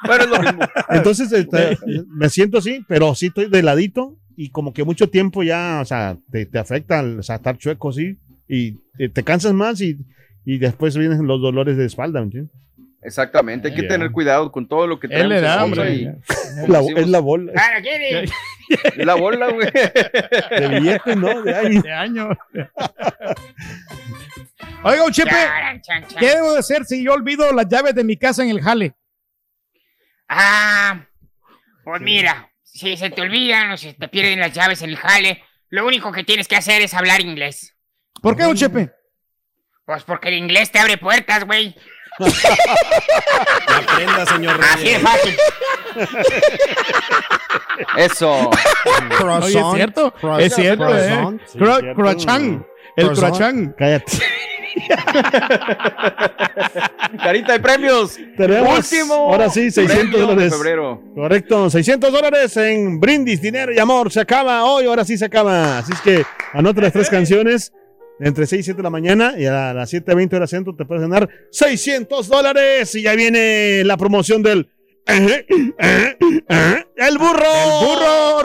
Pero 0.05 0.23
es 0.23 0.29
lo 0.29 0.39
mismo. 0.41 0.61
Entonces 0.89 1.31
este, 1.31 1.77
me 2.09 2.29
siento 2.29 2.57
así, 2.57 2.83
pero 2.87 3.15
sí 3.15 3.27
estoy 3.27 3.49
de 3.49 3.63
ladito 3.63 4.17
y 4.35 4.49
como 4.49 4.73
que 4.73 4.83
mucho 4.83 5.09
tiempo 5.09 5.43
ya, 5.43 5.79
o 5.81 5.85
sea, 5.85 6.17
te, 6.31 6.45
te 6.45 6.59
afecta, 6.59 7.01
o 7.01 7.23
sea, 7.23 7.35
estar 7.35 7.57
chueco 7.57 7.89
así 7.89 8.17
y 8.47 8.73
te, 8.97 9.07
te 9.09 9.23
cansas 9.23 9.53
más 9.53 9.79
y, 9.79 9.97
y 10.43 10.57
después 10.57 10.97
vienen 10.97 11.25
los 11.27 11.41
dolores 11.41 11.77
de 11.77 11.85
espalda, 11.85 12.19
¿me 12.19 12.25
entiendes? 12.25 12.51
Exactamente, 13.05 13.67
hay 13.69 13.75
que 13.75 13.83
tener 13.83 14.11
cuidado 14.11 14.51
con 14.51 14.67
todo 14.67 14.87
lo 14.87 14.99
que 14.99 15.07
Él 15.07 15.11
traemos 15.13 15.29
le 15.29 15.41
da, 15.41 15.63
hombre. 15.63 15.93
y- 15.93 16.05
La- 16.67 16.79
es 16.79 17.07
la 17.07 17.19
bola 17.19 17.51
y 18.95 19.05
la 19.05 19.15
bola, 19.15 19.47
güey. 19.51 19.67
de 19.71 20.67
billete, 20.79 21.15
¿no? 21.15 21.41
De 21.41 21.55
ahí. 21.55 21.79
De 21.81 21.91
año. 21.91 22.29
Oiga, 24.83 25.03
Chepe. 25.11 25.31
¿qué 26.19 26.27
debo 26.27 26.53
de 26.53 26.59
hacer 26.59 26.85
si 26.85 27.03
yo 27.03 27.13
olvido 27.13 27.51
las 27.53 27.67
llaves 27.67 27.95
de 27.95 28.03
mi 28.03 28.17
casa 28.17 28.43
en 28.43 28.49
el 28.49 28.61
jale? 28.61 28.93
Ah, 30.27 31.05
pues 31.83 32.01
mira, 32.01 32.51
si 32.63 32.97
se 32.97 33.09
te 33.09 33.21
olvidan 33.21 33.71
o 33.71 33.77
si 33.77 33.93
te 33.93 34.07
pierden 34.07 34.39
las 34.39 34.53
llaves 34.53 34.81
en 34.81 34.89
el 34.89 34.97
jale, 34.97 35.43
lo 35.69 35.85
único 35.85 36.11
que 36.11 36.23
tienes 36.23 36.47
que 36.47 36.55
hacer 36.55 36.81
es 36.81 36.93
hablar 36.93 37.21
inglés. 37.21 37.75
¿Por 38.21 38.35
qué, 38.35 38.43
don 38.43 38.55
Chepe? 38.55 38.91
Pues 39.85 40.03
porque 40.03 40.29
el 40.29 40.35
inglés 40.35 40.71
te 40.71 40.79
abre 40.79 40.97
puertas, 40.97 41.45
güey. 41.45 41.75
Aprenda, 43.67 44.25
señor 44.25 44.59
Reyes. 44.59 45.01
fácil. 45.01 45.35
Eso. 47.97 48.49
Oye, 49.41 49.59
es 49.59 49.65
cierto, 49.73 50.13
es 50.39 50.55
cierto, 50.55 50.95
¿eh? 50.95 50.97
croissant. 50.97 51.41
Sí, 51.47 51.57
Cro- 51.59 51.79
cierto. 51.79 51.95
Croachán, 52.01 52.65
el 52.95 53.05
Croissant. 53.07 53.35
croachán. 53.35 53.75
Cállate. 53.77 54.11
Carita 57.23 57.53
de 57.53 57.59
premios. 57.59 58.17
Tenemos, 58.35 58.77
Último. 58.91 59.13
ahora 59.13 59.49
sí, 59.49 59.71
600 59.71 59.97
premio 59.99 60.17
de 60.19 60.25
dólares. 60.25 60.53
febrero. 60.53 61.01
Correcto, 61.15 61.69
600 61.69 62.11
dólares 62.11 62.57
en 62.57 62.99
brindis, 62.99 63.41
dinero 63.41 63.71
y 63.73 63.79
amor. 63.79 64.11
Se 64.11 64.19
acaba 64.21 64.63
hoy, 64.65 64.85
ahora 64.87 65.05
sí 65.05 65.17
se 65.17 65.25
acaba. 65.25 65.77
Así 65.79 65.93
es 65.93 66.01
que 66.01 66.25
anota 66.53 66.81
las 66.81 66.93
tres 66.93 67.09
canciones. 67.09 67.71
Entre 68.25 68.45
6 68.47 68.59
y 68.59 68.63
7 68.63 68.77
de 68.77 68.83
la 68.83 68.89
mañana 68.89 69.33
y 69.37 69.45
a 69.45 69.73
las 69.73 69.93
7.20 69.93 70.33
horas 70.35 70.49
centro 70.49 70.75
te 70.75 70.85
puedes 70.85 71.01
ganar 71.01 71.29
600 71.51 72.27
dólares. 72.27 72.93
Y 72.95 73.01
ya 73.03 73.13
viene 73.15 73.83
la 73.83 73.97
promoción 73.97 74.41
del... 74.43 74.69
eh, 75.07 75.45
eh, 75.79 76.17
eh, 76.49 76.85
¡El 76.95 77.17
burro! 77.17 77.43
El 77.43 77.85
burro 77.85 78.41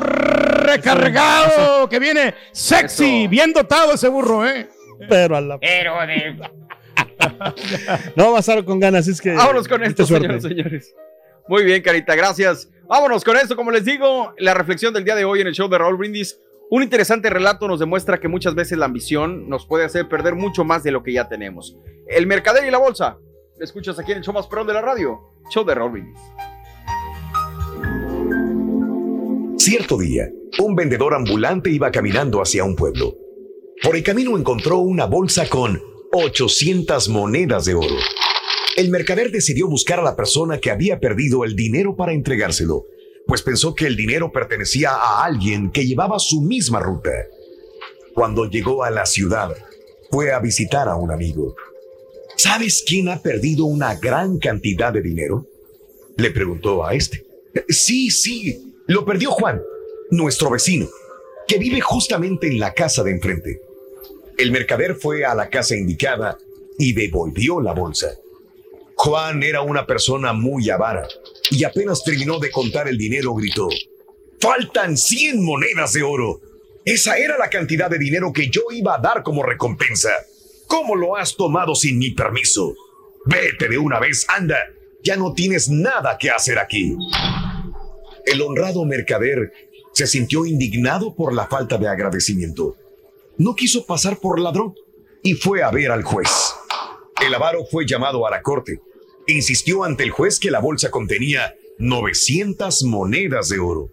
recargado 0.66 1.88
que 1.88 1.98
viene 1.98 2.34
sexy, 2.52 3.22
Eso. 3.22 3.30
bien 3.30 3.52
dotado 3.52 3.92
ese 3.94 4.08
burro, 4.08 4.46
¿eh? 4.46 4.68
Pero 5.08 5.36
a 5.36 5.40
la- 5.40 5.58
Pero 5.60 5.94
de... 6.06 6.36
No 8.16 8.32
va 8.32 8.38
a 8.38 8.40
estar 8.40 8.64
con 8.64 8.80
ganas, 8.80 9.06
es 9.08 9.20
que... 9.20 9.32
Vámonos 9.32 9.68
con 9.68 9.82
esto, 9.84 10.04
suerte. 10.06 10.26
señoras 10.26 10.44
y 10.44 10.48
señores. 10.48 10.94
Muy 11.48 11.64
bien, 11.64 11.82
Carita, 11.82 12.14
gracias. 12.14 12.68
Vámonos 12.88 13.22
con 13.24 13.36
esto, 13.36 13.54
como 13.56 13.70
les 13.70 13.84
digo, 13.84 14.34
la 14.38 14.54
reflexión 14.54 14.92
del 14.92 15.04
día 15.04 15.14
de 15.14 15.24
hoy 15.24 15.40
en 15.40 15.46
el 15.46 15.54
show 15.54 15.68
de 15.68 15.78
Raúl 15.78 15.96
Brindis. 15.96 16.38
Un 16.70 16.82
interesante 16.82 17.30
relato 17.30 17.66
nos 17.66 17.80
demuestra 17.80 18.20
que 18.20 18.28
muchas 18.28 18.54
veces 18.54 18.76
la 18.76 18.84
ambición 18.84 19.48
nos 19.48 19.64
puede 19.64 19.86
hacer 19.86 20.06
perder 20.06 20.34
mucho 20.34 20.64
más 20.64 20.82
de 20.82 20.90
lo 20.90 21.02
que 21.02 21.14
ya 21.14 21.26
tenemos. 21.26 21.78
El 22.06 22.26
mercader 22.26 22.66
y 22.66 22.70
la 22.70 22.76
bolsa. 22.76 23.18
Lo 23.56 23.64
escuchas 23.64 23.98
aquí 23.98 24.12
en 24.12 24.18
el 24.18 24.24
show 24.24 24.34
más 24.34 24.46
perón 24.48 24.66
de 24.66 24.74
la 24.74 24.82
radio, 24.82 25.18
show 25.50 25.64
de 25.64 25.74
Raúl. 25.74 26.12
Cierto 29.56 29.96
día, 29.96 30.28
un 30.58 30.76
vendedor 30.76 31.14
ambulante 31.14 31.70
iba 31.70 31.90
caminando 31.90 32.42
hacia 32.42 32.64
un 32.64 32.76
pueblo. 32.76 33.14
Por 33.82 33.96
el 33.96 34.02
camino 34.02 34.36
encontró 34.36 34.78
una 34.78 35.06
bolsa 35.06 35.48
con 35.48 35.80
800 36.12 37.08
monedas 37.08 37.64
de 37.64 37.76
oro. 37.76 37.96
El 38.76 38.90
mercader 38.90 39.30
decidió 39.30 39.68
buscar 39.68 40.00
a 40.00 40.04
la 40.04 40.16
persona 40.16 40.58
que 40.58 40.70
había 40.70 41.00
perdido 41.00 41.44
el 41.44 41.56
dinero 41.56 41.96
para 41.96 42.12
entregárselo, 42.12 42.84
pues 43.28 43.42
pensó 43.42 43.74
que 43.74 43.86
el 43.86 43.94
dinero 43.94 44.32
pertenecía 44.32 44.92
a 44.92 45.22
alguien 45.22 45.70
que 45.70 45.86
llevaba 45.86 46.18
su 46.18 46.40
misma 46.40 46.80
ruta. 46.80 47.10
Cuando 48.14 48.48
llegó 48.48 48.82
a 48.82 48.90
la 48.90 49.04
ciudad, 49.04 49.54
fue 50.10 50.32
a 50.32 50.38
visitar 50.38 50.88
a 50.88 50.96
un 50.96 51.10
amigo. 51.10 51.54
¿Sabes 52.38 52.82
quién 52.86 53.10
ha 53.10 53.20
perdido 53.20 53.66
una 53.66 53.96
gran 53.96 54.38
cantidad 54.38 54.94
de 54.94 55.02
dinero? 55.02 55.46
Le 56.16 56.30
preguntó 56.30 56.86
a 56.86 56.94
este. 56.94 57.26
Sí, 57.68 58.10
sí, 58.10 58.74
lo 58.86 59.04
perdió 59.04 59.30
Juan, 59.32 59.60
nuestro 60.10 60.48
vecino, 60.48 60.88
que 61.46 61.58
vive 61.58 61.82
justamente 61.82 62.46
en 62.46 62.58
la 62.58 62.72
casa 62.72 63.02
de 63.02 63.10
enfrente. 63.10 63.60
El 64.38 64.52
mercader 64.52 64.94
fue 64.94 65.26
a 65.26 65.34
la 65.34 65.50
casa 65.50 65.76
indicada 65.76 66.38
y 66.78 66.94
devolvió 66.94 67.60
la 67.60 67.74
bolsa. 67.74 68.08
Juan 68.94 69.42
era 69.42 69.60
una 69.60 69.86
persona 69.86 70.32
muy 70.32 70.70
avara 70.70 71.06
y 71.50 71.64
apenas 71.64 72.04
terminó 72.04 72.38
de 72.38 72.50
contar 72.50 72.88
el 72.88 72.98
dinero 72.98 73.34
gritó, 73.34 73.68
Faltan 74.40 74.96
100 74.96 75.44
monedas 75.44 75.92
de 75.92 76.02
oro. 76.02 76.40
Esa 76.84 77.18
era 77.18 77.36
la 77.36 77.50
cantidad 77.50 77.90
de 77.90 77.98
dinero 77.98 78.32
que 78.32 78.48
yo 78.48 78.62
iba 78.70 78.94
a 78.94 79.00
dar 79.00 79.22
como 79.22 79.42
recompensa. 79.42 80.10
¿Cómo 80.68 80.94
lo 80.94 81.16
has 81.16 81.34
tomado 81.34 81.74
sin 81.74 81.98
mi 81.98 82.10
permiso? 82.10 82.74
Vete 83.24 83.68
de 83.68 83.78
una 83.78 83.98
vez, 83.98 84.26
anda. 84.28 84.58
Ya 85.02 85.16
no 85.16 85.32
tienes 85.32 85.68
nada 85.68 86.16
que 86.18 86.30
hacer 86.30 86.58
aquí. 86.58 86.96
El 88.26 88.42
honrado 88.42 88.84
mercader 88.84 89.52
se 89.92 90.06
sintió 90.06 90.46
indignado 90.46 91.14
por 91.14 91.34
la 91.34 91.46
falta 91.46 91.78
de 91.78 91.88
agradecimiento. 91.88 92.76
No 93.38 93.54
quiso 93.54 93.86
pasar 93.86 94.18
por 94.18 94.38
ladrón, 94.38 94.74
y 95.22 95.34
fue 95.34 95.62
a 95.62 95.70
ver 95.70 95.90
al 95.90 96.04
juez. 96.04 96.54
El 97.24 97.34
avaro 97.34 97.64
fue 97.70 97.86
llamado 97.86 98.26
a 98.26 98.30
la 98.30 98.42
corte. 98.42 98.80
Insistió 99.28 99.84
ante 99.84 100.04
el 100.04 100.10
juez 100.10 100.40
que 100.40 100.50
la 100.50 100.58
bolsa 100.58 100.90
contenía 100.90 101.54
900 101.78 102.82
monedas 102.84 103.50
de 103.50 103.58
oro. 103.58 103.90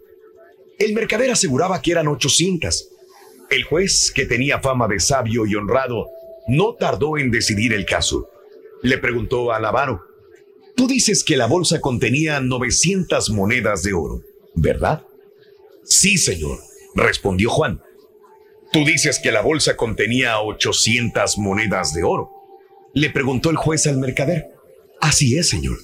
El 0.78 0.94
mercader 0.94 1.30
aseguraba 1.30 1.82
que 1.82 1.92
eran 1.92 2.08
800. 2.08 2.88
El 3.50 3.64
juez, 3.64 4.10
que 4.14 4.24
tenía 4.24 4.60
fama 4.60 4.88
de 4.88 4.98
sabio 4.98 5.44
y 5.44 5.54
honrado, 5.54 6.06
no 6.48 6.74
tardó 6.74 7.18
en 7.18 7.30
decidir 7.30 7.74
el 7.74 7.84
caso. 7.84 8.30
Le 8.82 8.96
preguntó 8.96 9.52
al 9.52 9.66
avaro, 9.66 10.00
tú 10.74 10.88
dices 10.88 11.22
que 11.22 11.36
la 11.36 11.46
bolsa 11.46 11.82
contenía 11.82 12.40
900 12.40 13.28
monedas 13.28 13.82
de 13.82 13.92
oro, 13.92 14.22
¿verdad? 14.54 15.02
Sí, 15.84 16.16
señor, 16.16 16.60
respondió 16.94 17.50
Juan. 17.50 17.82
Tú 18.72 18.86
dices 18.86 19.20
que 19.22 19.32
la 19.32 19.42
bolsa 19.42 19.76
contenía 19.76 20.40
800 20.40 21.36
monedas 21.36 21.92
de 21.92 22.04
oro. 22.04 22.30
Le 22.94 23.10
preguntó 23.10 23.50
el 23.50 23.56
juez 23.56 23.86
al 23.86 23.98
mercader. 23.98 24.55
Así 25.06 25.38
es, 25.38 25.48
señor. 25.48 25.78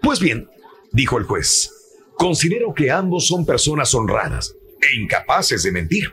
Pues 0.00 0.18
bien, 0.18 0.48
dijo 0.90 1.18
el 1.18 1.24
juez, 1.24 1.70
considero 2.14 2.72
que 2.72 2.90
ambos 2.90 3.26
son 3.26 3.44
personas 3.44 3.94
honradas 3.94 4.56
e 4.80 4.96
incapaces 4.98 5.62
de 5.62 5.72
mentir. 5.72 6.10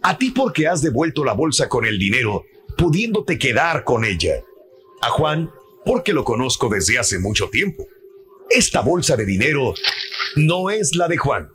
A 0.00 0.16
ti 0.16 0.30
porque 0.30 0.66
has 0.66 0.80
devuelto 0.80 1.22
la 1.22 1.34
bolsa 1.34 1.68
con 1.68 1.84
el 1.84 1.98
dinero, 1.98 2.46
pudiéndote 2.78 3.38
quedar 3.38 3.84
con 3.84 4.06
ella. 4.06 4.42
A 5.02 5.10
Juan 5.10 5.50
porque 5.84 6.14
lo 6.14 6.24
conozco 6.24 6.70
desde 6.70 6.98
hace 6.98 7.18
mucho 7.18 7.50
tiempo. 7.50 7.86
Esta 8.48 8.80
bolsa 8.80 9.14
de 9.14 9.26
dinero 9.26 9.74
no 10.34 10.70
es 10.70 10.96
la 10.96 11.08
de 11.08 11.18
Juan. 11.18 11.50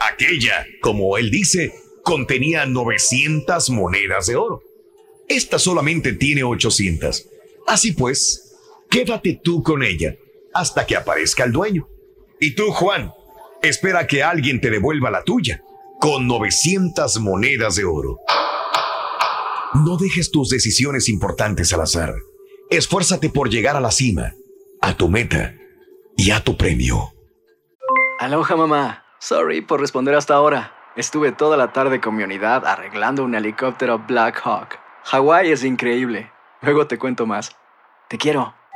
Aquella, 0.00 0.66
como 0.80 1.18
él 1.18 1.30
dice, 1.30 1.74
contenía 2.04 2.64
900 2.64 3.68
monedas 3.68 4.28
de 4.28 4.36
oro. 4.36 4.62
Esta 5.28 5.58
solamente 5.58 6.14
tiene 6.14 6.42
800. 6.42 7.28
Así 7.66 7.92
pues, 7.92 8.47
quédate 8.90 9.40
tú 9.42 9.62
con 9.62 9.82
ella 9.82 10.14
hasta 10.54 10.86
que 10.86 10.96
aparezca 10.96 11.44
el 11.44 11.52
dueño. 11.52 11.88
Y 12.40 12.54
tú, 12.54 12.70
Juan, 12.70 13.12
espera 13.62 14.06
que 14.06 14.22
alguien 14.22 14.60
te 14.60 14.70
devuelva 14.70 15.10
la 15.10 15.24
tuya 15.24 15.62
con 16.00 16.26
900 16.26 17.20
monedas 17.20 17.76
de 17.76 17.84
oro. 17.84 18.18
No 19.74 19.96
dejes 19.96 20.30
tus 20.30 20.48
decisiones 20.48 21.08
importantes 21.08 21.72
al 21.72 21.82
azar. 21.82 22.14
Esfuérzate 22.70 23.30
por 23.30 23.50
llegar 23.50 23.76
a 23.76 23.80
la 23.80 23.90
cima, 23.90 24.34
a 24.80 24.96
tu 24.96 25.08
meta 25.08 25.54
y 26.16 26.30
a 26.30 26.42
tu 26.42 26.56
premio. 26.56 27.12
Aloha 28.18 28.56
mamá. 28.56 29.04
Sorry 29.20 29.60
por 29.60 29.80
responder 29.80 30.14
hasta 30.14 30.34
ahora. 30.34 30.74
Estuve 30.96 31.32
toda 31.32 31.56
la 31.56 31.72
tarde 31.72 32.00
con 32.00 32.16
mi 32.16 32.22
unidad 32.22 32.66
arreglando 32.66 33.24
un 33.24 33.34
helicóptero 33.34 33.98
Black 34.06 34.40
Hawk. 34.44 34.78
Hawái 35.04 35.50
es 35.50 35.64
increíble. 35.64 36.30
Luego 36.60 36.86
te 36.86 36.98
cuento 36.98 37.26
más. 37.26 37.56
Te 38.08 38.18
quiero. 38.18 38.57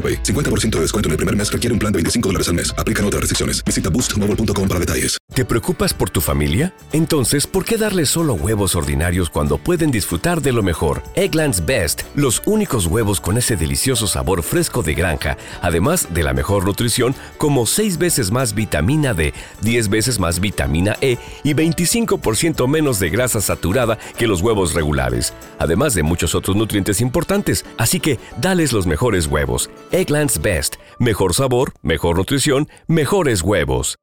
AroPay. 0.00 0.22
50% 0.22 0.76
de 0.76 0.80
descuento 0.80 1.08
en 1.08 1.12
el 1.12 1.16
primer 1.18 1.36
mes 1.36 1.52
requiere 1.52 1.74
un 1.74 1.78
plan 1.78 1.92
de 1.92 1.98
25 1.98 2.28
dólares 2.30 2.48
al 2.48 2.54
mes. 2.54 2.72
Aplican 2.78 3.04
otras 3.04 3.20
restricciones. 3.20 3.62
Visita 3.64 3.90
boostmobile.com 3.90 4.66
para 4.66 4.80
detalles. 4.80 5.20
¿Te 5.34 5.44
preocupas 5.44 5.94
por 5.94 6.10
tu 6.10 6.20
familia? 6.20 6.74
Entonces, 6.92 7.46
¿por 7.46 7.64
qué 7.64 7.76
darles 7.76 8.10
solo 8.10 8.34
huevos 8.34 8.74
ordinarios 8.74 9.30
cuando 9.30 9.58
pueden 9.58 9.92
disfrutar 9.92 10.42
de 10.42 10.50
lo 10.50 10.64
mejor? 10.64 11.04
Eggland's 11.14 11.64
Best, 11.64 12.02
los 12.16 12.42
únicos 12.46 12.86
huevos 12.86 13.20
con 13.20 13.38
ese 13.38 13.56
delicioso 13.56 14.08
sabor 14.08 14.42
fresco 14.42 14.82
de 14.82 14.94
granja, 14.94 15.36
además 15.62 16.08
de 16.12 16.24
la 16.24 16.34
mejor 16.34 16.64
nutrición, 16.64 17.14
como 17.38 17.64
6 17.64 17.98
veces 17.98 18.32
más 18.32 18.54
vitamina 18.54 19.14
D, 19.14 19.32
10 19.60 19.88
veces 19.88 20.18
más 20.18 20.40
vitamina 20.40 20.96
E 21.00 21.16
y 21.44 21.54
25% 21.54 22.66
menos 22.66 22.98
de 22.98 23.10
grasa 23.10 23.40
saturada 23.40 23.98
que 24.16 24.26
los 24.26 24.42
huevos 24.42 24.74
regulares, 24.74 25.32
además 25.60 25.94
de 25.94 26.02
muchos 26.02 26.34
otros 26.34 26.56
nutrientes 26.56 27.00
importantes. 27.00 27.64
Así 27.78 28.00
que, 28.00 28.18
dales 28.40 28.72
los 28.72 28.86
mejores 28.86 29.26
huevos. 29.26 29.70
Eggland's 29.92 30.40
Best, 30.40 30.76
mejor 30.98 31.34
sabor, 31.34 31.72
mejor 31.82 32.16
nutrición, 32.16 32.68
mejores 32.86 33.42
huevos. 33.42 33.98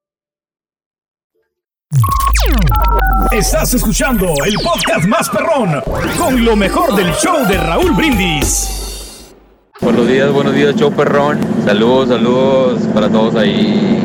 Estás 3.32 3.74
escuchando 3.74 4.34
el 4.46 4.56
podcast 4.56 5.06
más 5.06 5.30
perrón 5.30 5.82
con 6.18 6.44
lo 6.44 6.56
mejor 6.56 6.96
del 6.96 7.14
show 7.14 7.48
de 7.48 7.58
Raúl 7.58 7.92
Brindis. 7.94 9.34
Buenos 9.80 10.08
días, 10.08 10.32
buenos 10.32 10.54
días, 10.54 10.76
show 10.76 10.92
perrón. 10.92 11.40
Saludos, 11.64 12.10
saludos 12.10 12.82
para 12.94 13.10
todos 13.10 13.36
ahí. 13.36 14.02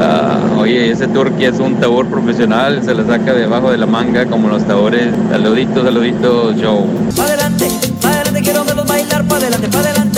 Ah, 0.00 0.38
oye, 0.56 0.92
ese 0.92 1.08
turqui 1.08 1.44
es 1.44 1.58
un 1.58 1.78
tabor 1.80 2.08
profesional, 2.08 2.82
se 2.84 2.94
le 2.94 3.04
saca 3.04 3.34
debajo 3.34 3.70
de 3.70 3.78
la 3.78 3.86
manga 3.86 4.26
como 4.26 4.48
los 4.48 4.64
tabores. 4.64 5.12
Saluditos, 5.30 5.84
saluditos, 5.84 6.56
show. 6.56 6.86
Pa' 7.16 7.24
adelante, 7.24 7.68
pa' 8.00 8.10
adelante, 8.10 8.42
quiero 8.42 8.64
verlos 8.64 8.86
bailar, 8.86 9.26
pa' 9.26 9.36
adelante, 9.36 9.68
pa' 9.68 9.80
adelante, 9.80 10.17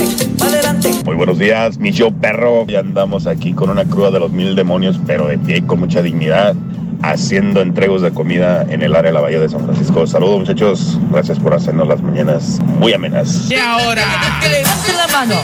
adelante. 0.80 1.04
Muy 1.04 1.16
buenos 1.16 1.38
días, 1.38 1.78
mi 1.78 1.90
show 1.90 2.12
perro. 2.12 2.66
Ya 2.66 2.80
andamos 2.80 3.26
aquí 3.26 3.52
con 3.52 3.70
una 3.70 3.84
cruda 3.84 4.10
de 4.10 4.20
los 4.20 4.30
mil 4.30 4.54
demonios, 4.54 5.00
pero 5.06 5.26
de 5.26 5.38
pie 5.38 5.58
y 5.58 5.62
con 5.62 5.80
mucha 5.80 6.02
dignidad, 6.02 6.54
haciendo 7.02 7.60
entregos 7.60 8.02
de 8.02 8.10
comida 8.12 8.66
en 8.68 8.82
el 8.82 8.94
área 8.94 9.10
de 9.10 9.14
la 9.14 9.20
Bahía 9.20 9.40
de 9.40 9.48
San 9.48 9.64
Francisco. 9.64 10.06
Saludos, 10.06 10.40
muchachos. 10.40 10.98
Gracias 11.10 11.38
por 11.38 11.54
hacernos 11.54 11.88
las 11.88 12.02
mañanas 12.02 12.58
muy 12.78 12.92
amenas. 12.92 13.50
Y 13.50 13.54
ahora, 13.54 14.04
que 14.40 14.48
levanten 14.48 14.96
la 14.96 15.06
mano, 15.08 15.34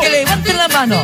que 0.00 0.10
levanten 0.10 0.56
la 0.56 0.68
mano. 0.68 0.96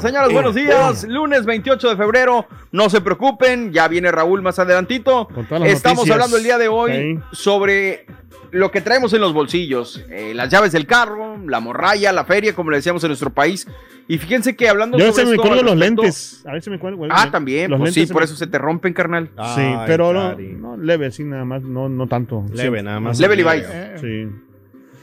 Señoras, 0.00 0.32
buenos 0.32 0.54
días. 0.54 1.04
Lunes 1.04 1.44
28 1.46 1.90
de 1.90 1.96
febrero. 1.96 2.46
No 2.72 2.88
se 2.90 3.00
preocupen, 3.00 3.72
ya 3.72 3.88
viene 3.88 4.10
Raúl 4.10 4.42
más 4.42 4.58
adelantito. 4.58 5.28
Estamos 5.30 5.60
noticias. 5.60 6.10
hablando 6.10 6.36
el 6.36 6.42
día 6.42 6.58
de 6.58 6.68
hoy 6.68 6.92
Sí. 6.92 7.20
sobre 7.32 8.06
lo 8.50 8.70
que 8.70 8.80
traemos 8.80 9.12
en 9.12 9.20
los 9.20 9.32
bolsillos. 9.32 10.04
eh, 10.10 10.32
las 10.34 10.48
llaves 10.50 10.72
del 10.72 10.86
carro, 10.86 11.36
la 11.46 11.60
morralla, 11.60 12.12
la 12.12 12.24
feria, 12.24 12.54
como 12.54 12.70
le 12.70 12.78
decíamos 12.78 13.02
en 13.04 13.08
nuestro 13.08 13.30
país. 13.30 13.66
Y 14.08 14.18
fíjense 14.18 14.54
que 14.54 14.68
hablando 14.68 14.96
Yo 14.98 15.04
a 15.04 15.06
veces 15.08 15.24
sobre 15.24 15.36
me 15.38 15.42
esto, 15.42 15.54
los 15.54 15.64
respecto- 15.74 16.02
lentes. 16.02 16.42
A 16.46 16.52
veces 16.52 16.68
me 16.70 16.78
cuelgo. 16.78 17.06
Ah, 17.10 17.28
también, 17.30 17.70
Los 17.70 17.80
pues 17.80 17.92
sí, 17.92 18.00
lentes 18.00 18.08
se 18.08 18.12
por 18.12 18.22
me- 18.22 18.24
eso 18.26 18.36
se 18.36 18.46
te 18.46 18.58
rompen, 18.58 18.92
carnal. 18.92 19.30
Sí, 19.56 19.74
pero 19.86 20.12
no, 20.12 20.36
no, 20.36 20.76
leve, 20.76 21.06
así 21.06 21.24
nada 21.24 21.44
más, 21.44 21.62
no, 21.62 21.88
no 21.88 22.06
tanto. 22.06 22.44
Leve, 22.52 22.78
Sí. 22.78 22.84
nada 22.84 23.00
más. 23.00 23.18
Leve, 23.18 23.36
Levi. 23.36 23.62
Sí. 24.00 24.28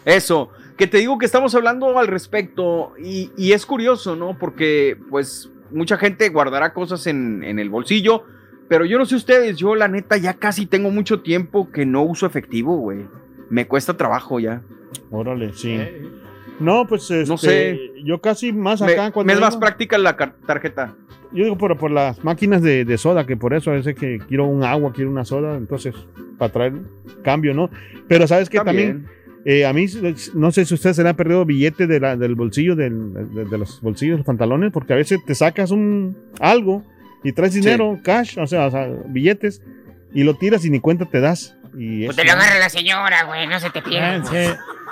Eso, 0.05 0.49
que 0.77 0.87
te 0.87 0.97
digo 0.97 1.17
que 1.17 1.25
estamos 1.25 1.53
hablando 1.55 1.97
al 1.99 2.07
respecto 2.07 2.93
y, 3.01 3.31
y 3.37 3.53
es 3.53 3.65
curioso, 3.65 4.15
¿no? 4.15 4.37
Porque 4.37 4.97
pues 5.09 5.51
mucha 5.71 5.97
gente 5.97 6.29
guardará 6.29 6.73
cosas 6.73 7.07
en, 7.07 7.43
en 7.43 7.59
el 7.59 7.69
bolsillo, 7.69 8.23
pero 8.67 8.85
yo 8.85 8.97
no 8.97 9.05
sé 9.05 9.15
ustedes, 9.15 9.57
yo 9.57 9.75
la 9.75 9.87
neta 9.87 10.17
ya 10.17 10.33
casi 10.35 10.65
tengo 10.65 10.89
mucho 10.89 11.21
tiempo 11.21 11.71
que 11.71 11.85
no 11.85 12.03
uso 12.03 12.25
efectivo, 12.25 12.77
güey. 12.77 13.05
Me 13.49 13.67
cuesta 13.67 13.95
trabajo 13.95 14.39
ya. 14.39 14.61
Órale, 15.11 15.53
sí. 15.53 15.79
No, 16.59 16.87
pues 16.87 17.09
este, 17.09 17.29
No 17.29 17.37
sé. 17.37 17.91
yo 18.03 18.21
casi 18.21 18.53
más 18.53 18.81
Me, 18.81 18.93
acá 18.93 19.11
cuando 19.11 19.27
me 19.27 19.33
es 19.33 19.39
más 19.39 19.57
práctica 19.57 19.97
la 19.97 20.15
tarjeta. 20.15 20.95
Yo 21.31 21.43
digo 21.43 21.57
por, 21.57 21.75
por 21.77 21.89
las 21.89 22.23
máquinas 22.23 22.61
de, 22.61 22.85
de 22.85 22.97
soda, 22.97 23.25
que 23.25 23.35
por 23.35 23.53
eso 23.55 23.71
a 23.71 23.73
veces 23.73 23.95
que 23.95 24.19
quiero 24.27 24.45
un 24.45 24.63
agua, 24.63 24.93
quiero 24.93 25.09
una 25.09 25.25
soda, 25.25 25.57
entonces 25.57 25.95
para 26.37 26.51
traer 26.51 26.73
cambio, 27.23 27.53
¿no? 27.55 27.69
Pero 28.07 28.27
sabes 28.27 28.49
que 28.49 28.59
también, 28.59 29.03
También. 29.03 29.22
Eh, 29.45 29.65
a 29.65 29.73
mí, 29.73 29.85
no 30.33 30.51
sé 30.51 30.65
si 30.65 30.73
ustedes 30.73 30.95
se 30.95 31.03
le 31.03 31.09
han 31.09 31.15
perdido 31.15 31.43
billete 31.45 31.85
de 31.87 31.99
la- 31.99 32.15
del 32.15 32.35
bolsillo, 32.35 32.75
del- 32.75 33.13
de, 33.33 33.45
de 33.45 33.57
los 33.57 33.81
bolsillos 33.81 34.17
los 34.19 34.25
pantalones, 34.25 34.71
porque 34.71 34.93
a 34.93 34.95
veces 34.97 35.19
te 35.25 35.35
sacas 35.35 35.71
un 35.71 36.15
algo 36.39 36.83
y 37.23 37.31
traes 37.33 37.53
dinero, 37.53 37.99
cash, 38.03 38.37
o 38.39 38.47
sea, 38.47 38.67
o 38.67 38.71
sea, 38.71 38.87
billetes, 39.07 39.61
y 40.13 40.23
lo 40.23 40.35
tiras 40.35 40.63
y 40.65 40.69
ni 40.69 40.79
cuenta 40.79 41.05
te 41.05 41.19
das. 41.19 41.55
Y 41.75 42.05
Pues 42.05 42.17
eso- 42.17 42.21
te 42.21 42.25
lo 42.27 42.33
agarra 42.33 42.59
la 42.59 42.69
señora, 42.69 43.23
güey, 43.25 43.47
no 43.47 43.59
se 43.59 43.69
te 43.71 43.81
pierda. 43.81 44.21
Ah, 44.23 44.25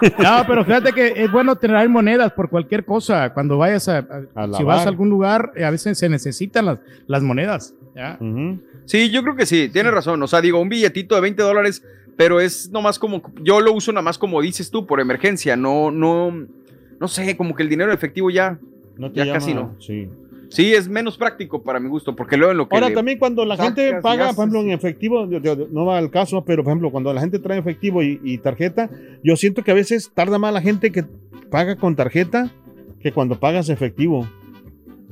sí. 0.02 0.08
No, 0.18 0.44
pero 0.48 0.66
fíjate 0.66 0.94
que 0.94 1.14
es 1.16 1.32
bueno 1.32 1.56
tener 1.56 1.88
monedas 1.88 2.32
por 2.34 2.50
cualquier 2.50 2.84
cosa. 2.86 3.32
Cuando 3.36 3.60
vayas 3.60 3.88
a, 3.88 4.00
a- 4.00 4.22
si 4.24 4.52
lavar. 4.52 4.66
vas 4.66 4.86
a 4.88 4.90
algún 4.90 5.10
lugar, 5.10 5.52
eh, 5.56 5.64
a 5.64 5.70
veces 5.70 6.00
se 6.00 6.10
necesitan 6.10 6.66
las, 6.66 6.80
las 7.06 7.22
monedas. 7.22 7.76
¿ya? 7.96 8.18
Sí, 8.86 9.12
yo 9.12 9.22
creo 9.22 9.36
que 9.36 9.46
sí, 9.46 9.70
tienes 9.70 9.94
razón. 9.94 10.24
O 10.24 10.28
sea, 10.28 10.42
digo, 10.42 10.60
un 10.60 10.70
billetito 10.70 11.14
de 11.14 11.22
20 11.22 11.44
dólares, 11.44 11.84
pero 12.24 12.40
es 12.40 12.70
nomás 12.70 13.00
como, 13.00 13.20
yo 13.42 13.60
lo 13.62 13.74
uso 13.74 13.92
nada 13.92 14.04
más 14.04 14.20
como 14.20 14.40
dices 14.44 14.70
tú, 14.70 14.86
por 14.86 15.00
emergencia. 15.00 15.56
No, 15.56 15.90
no, 15.90 16.32
no 17.00 17.08
sé, 17.08 17.36
como 17.36 17.56
que 17.56 17.64
el 17.64 17.70
dinero 17.70 17.92
efectivo 17.92 18.30
ya, 18.30 18.60
No 18.96 19.10
te 19.12 19.18
ya 19.18 19.26
llama- 19.26 19.40
casi 19.40 19.54
no. 19.56 19.74
Sí. 19.80 20.08
Sí, 20.50 20.72
es 20.72 20.88
menos 20.88 21.18
práctico 21.18 21.64
para 21.64 21.80
mi 21.80 21.90
gusto, 21.90 22.16
porque 22.16 22.38
luego 22.38 22.52
en 22.52 22.60
lo 22.60 22.70
que. 22.70 22.76
Ahora 22.76 22.94
también 22.94 23.18
cuando 23.18 23.44
la 23.44 23.58
sacas 23.58 23.74
gente 23.74 24.02
paga, 24.02 24.26
haces- 24.26 24.36
por 24.36 24.44
ejemplo, 24.44 24.62
en 24.62 24.70
efectivo, 24.70 25.26
no 25.72 25.86
va 25.86 25.98
al 25.98 26.12
caso, 26.12 26.44
pero 26.46 26.64
por 26.64 26.70
ejemplo, 26.72 26.92
cuando 26.92 27.12
la 27.12 27.22
gente 27.22 27.40
trae 27.40 27.58
efectivo 27.58 28.04
y, 28.04 28.20
y 28.24 28.38
tarjeta, 28.38 28.90
yo 29.24 29.36
siento 29.36 29.64
que 29.64 29.72
a 29.72 29.76
veces 29.76 30.12
tarda 30.14 30.38
más 30.38 30.54
la 30.54 30.62
gente 30.62 30.92
que 30.92 31.04
paga 31.50 31.76
con 31.76 31.96
tarjeta 31.96 32.52
que 33.02 33.12
cuando 33.12 33.40
pagas 33.40 33.70
efectivo. 33.70 34.28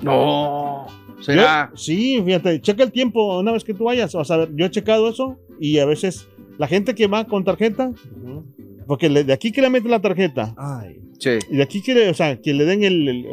No. 0.04 0.86
¿Será? 1.22 1.70
Yo- 1.72 1.78
sí, 1.78 2.22
fíjate, 2.24 2.62
checa 2.62 2.84
el 2.84 2.92
tiempo 2.92 3.40
una 3.40 3.52
vez 3.52 3.64
que 3.64 3.74
tú 3.74 3.86
vayas. 3.86 4.14
O 4.16 4.24
sea, 4.24 4.48
yo 4.54 4.66
he 4.66 4.70
checado 4.70 5.10
eso 5.10 5.38
y 5.60 5.80
a 5.80 5.86
veces 5.86 6.28
la 6.60 6.68
gente 6.68 6.94
que 6.94 7.08
va 7.08 7.26
con 7.26 7.44
tarjeta, 7.44 7.92
porque 8.86 9.10
le- 9.10 9.24
de 9.24 9.34
aquí 9.34 9.52
que 9.52 9.62
le 9.62 9.70
mete 9.70 9.88
la 9.90 10.02
tarjeta 10.02 10.54
y 11.50 11.56
de 11.56 11.64
aquí 11.64 11.82
que 11.82 11.94
le, 11.96 12.10
o 12.10 12.14
sea, 12.14 12.40
que 12.40 12.54
le 12.54 12.66
den 12.66 12.84
el, 12.84 13.08
el- 13.08 13.26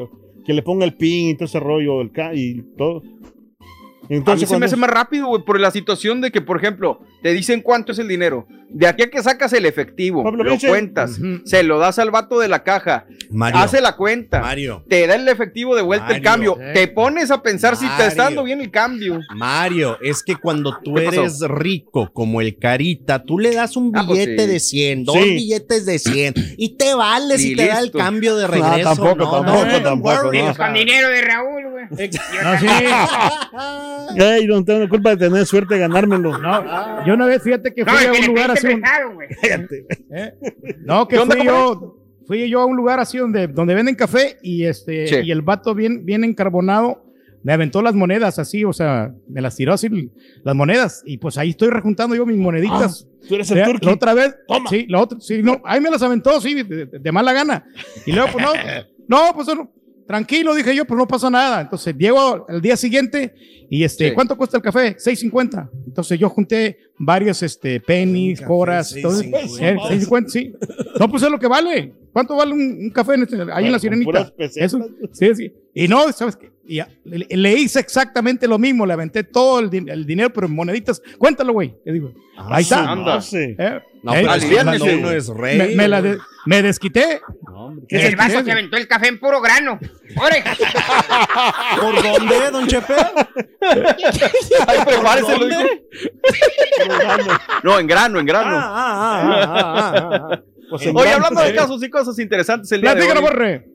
que 0.46 0.54
le 0.54 0.62
ponga 0.62 0.84
el 0.84 0.94
pin 0.94 1.30
y 1.30 1.34
todo 1.34 1.44
ese 1.46 1.58
rollo, 1.60 2.00
el 2.00 2.12
ca- 2.12 2.34
y 2.34 2.62
todo. 2.78 2.98
a 3.00 4.08
mí 4.08 4.16
Entonces, 4.16 4.48
se 4.48 4.58
me 4.58 4.66
hace 4.66 4.76
más 4.76 4.90
rápido, 4.90 5.26
güey, 5.26 5.42
por 5.44 5.58
la 5.60 5.70
situación 5.72 6.20
de 6.20 6.30
que, 6.30 6.40
por 6.40 6.56
ejemplo, 6.56 7.00
te 7.22 7.32
dicen 7.32 7.60
cuánto 7.60 7.92
es 7.92 7.98
el 7.98 8.08
dinero. 8.08 8.46
De 8.68 8.88
aquí 8.88 9.04
a 9.04 9.10
que 9.10 9.22
sacas 9.22 9.52
el 9.52 9.64
efectivo, 9.64 10.24
Pablo, 10.24 10.42
lo 10.42 10.58
cuentas, 10.58 11.18
se 11.44 11.62
lo 11.62 11.78
das 11.78 12.00
al 12.00 12.10
vato 12.10 12.40
de 12.40 12.48
la 12.48 12.64
caja, 12.64 13.06
Mario. 13.30 13.60
hace 13.60 13.80
la 13.80 13.94
cuenta, 13.94 14.40
Mario. 14.40 14.84
te 14.88 15.06
da 15.06 15.14
el 15.14 15.26
efectivo 15.28 15.76
de 15.76 15.82
vuelta 15.82 16.06
el 16.08 16.14
Mario. 16.22 16.24
cambio, 16.24 16.58
Eh. 16.60 16.72
te 16.74 16.88
pones 16.88 17.30
a 17.30 17.42
pensar 17.42 17.76
si 17.76 17.86
te 17.96 18.06
está 18.08 18.24
dando 18.24 18.42
bien 18.42 18.60
el 18.60 18.72
cambio. 18.72 19.20
Mario, 19.36 19.98
es 20.02 20.22
que 20.24 20.34
cuando 20.34 20.78
tú 20.82 20.98
eres 20.98 21.40
rico 21.48 22.10
como 22.12 22.40
el 22.40 22.58
Carita, 22.58 23.22
tú 23.22 23.38
le 23.38 23.54
das 23.54 23.76
un 23.76 23.92
Ah, 23.94 24.02
pues 24.04 24.18
billete 24.26 24.42
sí. 24.46 24.48
de 24.52 24.60
100, 24.60 25.04
dos 25.04 25.16
Sí. 25.16 25.30
billetes 25.36 25.86
de 25.86 25.98
100 26.00 26.34
y 26.58 26.76
te 26.76 26.92
vale 26.94 27.38
si 27.38 27.52
Y 27.52 27.56
te 27.56 27.68
da 27.68 27.78
el 27.78 27.92
cambio 27.92 28.34
de 28.36 28.46
No, 28.48 28.52
regreso. 28.52 28.82
tampoco, 28.90 29.14
no, 29.14 29.30
tampoco, 29.30 29.64
no, 29.64 29.82
tampoco, 29.82 30.14
worry. 30.26 30.42
no. 30.42 30.54
Con 30.56 30.74
dinero 30.74 31.08
de 31.08 31.20
Raúl, 31.22 31.62
güey. 31.70 32.10
Ey, 34.18 34.46
no 34.46 34.64
tengo 34.64 34.88
culpa 34.88 35.10
de 35.10 35.16
tener 35.28 35.46
suerte 35.46 35.74
de 35.74 35.80
ganármelo. 35.80 36.38
No, 36.38 37.05
yo 37.06 37.14
una 37.14 37.26
vez, 37.26 37.42
fíjate 37.42 37.72
que 37.74 37.84
No, 37.84 37.92
fui 37.92 38.06
a 38.06 38.12
un 38.20 38.26
lugar 38.26 38.50
así. 38.50 38.66
un- 38.66 38.82
güey. 39.14 39.28
No, 40.84 41.08
que 41.08 41.16
¿Qué 41.16 41.22
onda, 41.22 41.36
fui 41.36 41.44
yo, 41.46 41.96
fui 42.26 42.48
yo 42.48 42.60
a 42.60 42.66
un 42.66 42.76
lugar 42.76 43.00
así 43.00 43.18
donde, 43.18 43.46
donde 43.48 43.74
venden 43.74 43.94
café 43.94 44.38
y 44.42 44.64
este 44.64 45.06
Sí. 45.06 45.16
y 45.24 45.30
el 45.30 45.42
vato 45.42 45.74
bien, 45.74 46.04
bien 46.04 46.24
encarbonado 46.24 47.02
me 47.42 47.52
aventó 47.52 47.80
las 47.80 47.94
monedas 47.94 48.40
así, 48.40 48.64
o 48.64 48.72
sea, 48.72 49.14
me 49.28 49.40
las 49.40 49.54
tiró 49.54 49.72
así 49.72 50.10
las 50.42 50.54
monedas 50.56 51.02
y 51.06 51.18
pues 51.18 51.38
ahí 51.38 51.50
estoy 51.50 51.70
rejuntando 51.70 52.16
yo 52.16 52.26
mis 52.26 52.36
moneditas. 52.38 53.06
tú 53.28 53.36
eres 53.36 53.48
el 53.52 53.62
turqui. 53.64 53.86
La 53.86 53.92
otra 53.92 54.14
vez, 54.14 54.34
sí, 54.68 54.86
la 54.88 55.00
otra, 55.00 55.20
sí, 55.20 55.42
no, 55.44 55.60
ahí 55.64 55.80
me 55.80 55.90
las 55.90 56.02
aventó, 56.02 56.40
sí, 56.40 56.54
de, 56.54 56.86
de- 56.86 56.98
de 56.98 57.12
mala 57.12 57.32
gana. 57.32 57.64
Y 58.04 58.12
luego, 58.12 58.30
pues 58.32 58.44
no, 58.44 58.52
no, 59.08 59.34
pues 59.34 59.46
no, 59.48 59.70
tranquilo, 60.06 60.54
dije 60.54 60.74
yo, 60.74 60.84
pues 60.84 60.96
no 60.98 61.06
pasa 61.06 61.28
nada. 61.30 61.60
Entonces, 61.62 61.94
llego 61.96 62.46
al 62.48 62.60
día 62.60 62.76
siguiente 62.76 63.34
y 63.68 63.82
este, 63.84 64.08
Sí. 64.08 64.14
¿cuánto 64.14 64.36
cuesta 64.36 64.56
el 64.56 64.62
café? 64.62 64.96
6.50. 64.96 65.68
Entonces 65.86 66.18
yo 66.18 66.28
junté 66.28 66.78
varios 66.98 67.42
este, 67.42 67.80
pennies, 67.80 68.40
coras, 68.40 68.94
entonces, 68.94 69.26
6.50. 69.26 69.60
eh, 69.60 69.76
6.50, 69.76 70.28
sí. 70.28 70.52
No, 71.00 71.10
pues 71.10 71.22
es 71.22 71.30
lo 71.30 71.38
que 71.38 71.48
vale. 71.48 71.92
¿Cuánto 72.16 72.34
vale 72.34 72.54
un, 72.54 72.60
un 72.80 72.90
café 72.90 73.12
en 73.12 73.24
este- 73.24 73.36
ahí 73.52 73.66
en 73.66 73.72
la 73.72 73.78
sirenita? 73.78 74.32
pesetas. 74.34 74.56
Eso, 74.56 74.88
sí, 75.12 75.34
sí. 75.34 75.52
Y 75.74 75.86
no, 75.86 76.10
¿sabes 76.12 76.34
qué? 76.36 76.50
Y 76.66 76.80
le, 77.04 77.26
le 77.28 77.52
hice 77.52 77.78
exactamente 77.78 78.48
lo 78.48 78.58
mismo, 78.58 78.86
le 78.86 78.94
aventé 78.94 79.22
todo 79.22 79.60
el, 79.60 79.68
din- 79.68 79.90
el 79.90 80.06
dinero, 80.06 80.30
pero 80.32 80.46
en 80.46 80.54
moneditas. 80.54 81.02
Cuéntalo, 81.18 81.52
güey. 81.52 81.74
Le 81.84 81.92
digo, 81.92 82.14
ahí 82.38 82.62
está. 82.62 82.90
anda. 82.90 83.20
¿Eh? 83.34 83.80
No, 84.02 84.14
Eh, 84.14 84.20
pero 84.22 84.34
es 84.34 84.44
que 84.46 84.54
cuando 84.54 84.84
uno 84.86 85.10
es 85.10 85.28
rey. 85.28 85.58
me, 85.58 85.66
me 85.76 85.88
la 85.88 86.00
de- 86.00 86.16
me 86.46 86.62
desquité. 86.62 87.20
Y 87.86 87.96
el 87.96 88.16
vaso 88.16 88.42
se 88.42 88.50
aventó 88.50 88.78
el 88.78 88.88
café 88.88 89.08
en 89.08 89.20
puro 89.20 89.42
grano. 89.42 89.78
¡Ore! 90.16 90.42
¿Por 91.82 92.02
dónde, 92.02 92.50
don 92.50 92.66
Chepe? 92.66 92.94
Ay, 94.66 94.78
prepárese, 94.86 95.36
lo. 95.36 95.46
No, 97.62 97.78
en 97.78 97.86
grano, 97.86 98.18
en 98.20 98.24
grano. 98.26 98.56
Ah, 98.56 98.72
ah, 98.74 99.22
ah, 99.22 99.44
ah, 99.46 99.92
ah, 100.14 100.28
ah. 100.32 100.42
Pues 100.68 100.82
Oye, 100.82 100.92
grano, 100.92 101.26
hablando 101.26 101.42
de 101.42 101.54
casos 101.54 101.82
y 101.82 101.90
cosas 101.90 102.18
interesantes 102.18 102.70
el 102.72 102.80
día 102.80 102.94
de 102.94 103.02
hoy. 103.02 103.20
borre. 103.20 103.68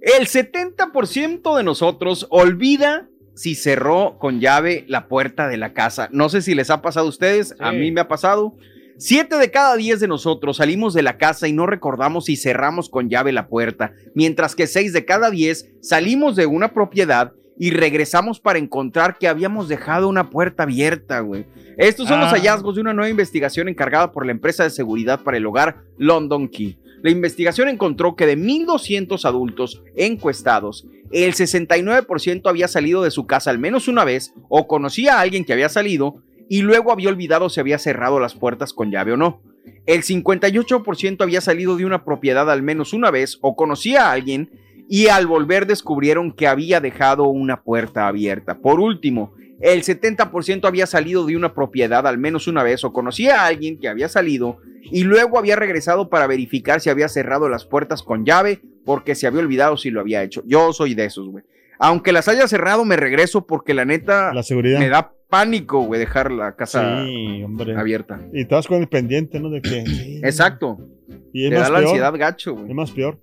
El 0.00 0.26
70% 0.26 1.56
de 1.56 1.62
nosotros 1.62 2.26
olvida 2.30 3.08
si 3.34 3.54
cerró 3.54 4.16
con 4.18 4.40
llave 4.40 4.84
la 4.88 5.06
puerta 5.08 5.48
de 5.48 5.56
la 5.56 5.72
casa. 5.72 6.08
No 6.12 6.28
sé 6.28 6.42
si 6.42 6.54
les 6.54 6.70
ha 6.70 6.82
pasado 6.82 7.06
a 7.06 7.08
ustedes, 7.08 7.54
a 7.60 7.72
mí 7.72 7.92
me 7.92 8.00
ha 8.00 8.08
pasado. 8.08 8.56
Siete 8.96 9.36
de 9.36 9.52
cada 9.52 9.76
diez 9.76 10.00
de 10.00 10.08
nosotros 10.08 10.56
salimos 10.56 10.92
de 10.92 11.02
la 11.02 11.18
casa 11.18 11.46
y 11.46 11.52
no 11.52 11.66
recordamos 11.66 12.24
si 12.24 12.36
cerramos 12.36 12.88
con 12.88 13.08
llave 13.08 13.30
la 13.30 13.46
puerta, 13.46 13.92
mientras 14.12 14.56
que 14.56 14.66
seis 14.66 14.92
de 14.92 15.04
cada 15.04 15.30
diez 15.30 15.70
salimos 15.80 16.34
de 16.34 16.46
una 16.46 16.74
propiedad 16.74 17.32
y 17.58 17.70
regresamos 17.70 18.40
para 18.40 18.58
encontrar 18.58 19.18
que 19.18 19.28
habíamos 19.28 19.68
dejado 19.68 20.08
una 20.08 20.30
puerta 20.30 20.62
abierta, 20.62 21.20
güey. 21.20 21.46
Estos 21.76 22.08
son 22.08 22.20
los 22.20 22.28
Ah. 22.28 22.36
hallazgos 22.36 22.74
de 22.76 22.80
una 22.80 22.94
nueva 22.94 23.10
investigación 23.10 23.68
encargada 23.68 24.12
por 24.12 24.24
la 24.24 24.32
empresa 24.32 24.64
de 24.64 24.70
seguridad 24.70 25.22
para 25.22 25.36
el 25.36 25.46
hogar 25.46 25.82
London 25.96 26.48
Key. 26.48 26.78
La 27.02 27.10
investigación 27.10 27.68
encontró 27.68 28.16
que 28.16 28.26
de 28.26 28.36
1.200 28.36 29.24
adultos 29.24 29.82
encuestados, 29.96 30.86
el 31.12 31.34
69% 31.34 32.48
había 32.48 32.68
salido 32.68 33.02
de 33.02 33.10
su 33.10 33.26
casa 33.26 33.50
al 33.50 33.58
menos 33.58 33.88
una 33.88 34.04
vez 34.04 34.34
o 34.48 34.66
conocía 34.66 35.14
a 35.16 35.20
alguien 35.20 35.44
que 35.44 35.52
había 35.52 35.68
salido 35.68 36.22
y 36.48 36.62
luego 36.62 36.92
había 36.92 37.08
olvidado 37.08 37.48
si 37.48 37.60
había 37.60 37.78
cerrado 37.78 38.20
las 38.20 38.34
puertas 38.34 38.72
con 38.72 38.90
llave 38.90 39.12
o 39.12 39.16
no. 39.16 39.40
El 39.86 40.02
58% 40.02 41.22
había 41.22 41.40
salido 41.40 41.76
de 41.76 41.84
una 41.84 42.04
propiedad 42.04 42.50
al 42.50 42.62
menos 42.62 42.92
una 42.92 43.10
vez 43.10 43.38
o 43.42 43.54
conocía 43.56 44.08
a 44.08 44.12
alguien 44.12 44.50
y 44.88 45.08
al 45.08 45.26
volver 45.26 45.66
descubrieron 45.66 46.32
que 46.32 46.46
había 46.46 46.80
dejado 46.80 47.24
una 47.28 47.62
puerta 47.62 48.08
abierta. 48.08 48.58
Por 48.58 48.80
último, 48.80 49.34
el 49.60 49.82
70% 49.82 50.66
había 50.66 50.86
salido 50.86 51.26
de 51.26 51.36
una 51.36 51.52
propiedad 51.52 52.06
al 52.06 52.16
menos 52.18 52.46
una 52.46 52.62
vez 52.62 52.84
o 52.84 52.92
conocía 52.92 53.42
a 53.42 53.46
alguien 53.46 53.78
que 53.78 53.88
había 53.88 54.08
salido 54.08 54.58
y 54.90 55.02
luego 55.02 55.38
había 55.38 55.56
regresado 55.56 56.08
para 56.08 56.26
verificar 56.26 56.80
si 56.80 56.90
había 56.90 57.08
cerrado 57.08 57.48
las 57.48 57.64
puertas 57.64 58.02
con 58.02 58.24
llave 58.24 58.60
porque 58.84 59.14
se 59.14 59.26
había 59.26 59.40
olvidado 59.40 59.76
si 59.76 59.90
lo 59.90 60.00
había 60.00 60.22
hecho. 60.22 60.42
Yo 60.46 60.72
soy 60.72 60.94
de 60.94 61.04
esos, 61.06 61.28
güey. 61.28 61.44
Aunque 61.80 62.12
las 62.12 62.26
haya 62.28 62.48
cerrado, 62.48 62.84
me 62.84 62.96
regreso 62.96 63.46
porque 63.46 63.74
la 63.74 63.84
neta 63.84 64.32
La 64.32 64.42
seguridad. 64.42 64.78
me 64.80 64.88
da 64.88 65.12
pánico, 65.28 65.80
güey, 65.82 66.00
dejar 66.00 66.30
la 66.32 66.56
casa 66.56 67.04
Sí, 67.04 67.42
hombre. 67.42 67.76
abierta. 67.76 68.20
Y 68.32 68.40
estás 68.42 68.66
con 68.66 68.80
el 68.80 68.88
pendiente, 68.88 69.38
¿no? 69.40 69.50
De 69.50 69.60
que. 69.60 69.84
Exacto. 70.24 70.78
Y 71.32 71.44
es 71.44 71.50
Te 71.50 71.54
da 71.56 71.60
más 71.62 71.70
la 71.70 71.78
peor. 71.78 71.88
ansiedad 71.90 72.14
gacho, 72.16 72.54
güey. 72.54 72.68
Es 72.68 72.74
más 72.74 72.90
peor. 72.92 73.18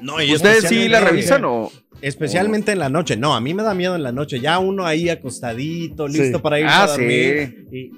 No, 0.00 0.20
y 0.22 0.34
¿Ustedes 0.34 0.64
sí 0.68 0.88
la 0.88 1.00
revisan 1.00 1.44
o...? 1.44 1.70
Especialmente 2.00 2.72
en 2.72 2.80
la 2.80 2.88
noche. 2.90 3.16
No, 3.16 3.34
a 3.34 3.40
mí 3.40 3.54
me 3.54 3.62
da 3.62 3.72
miedo 3.74 3.94
en 3.96 4.02
la 4.02 4.12
noche. 4.12 4.38
Ya 4.40 4.58
uno 4.58 4.84
ahí 4.84 5.08
acostadito, 5.08 6.06
listo 6.06 6.38
Sí. 6.38 6.42
para 6.42 6.60
ir 6.60 6.66
Ah, 6.68 6.82
a 6.84 6.86
dormir. 6.88 7.66
sí. 7.70 7.76
Y, 7.76 7.90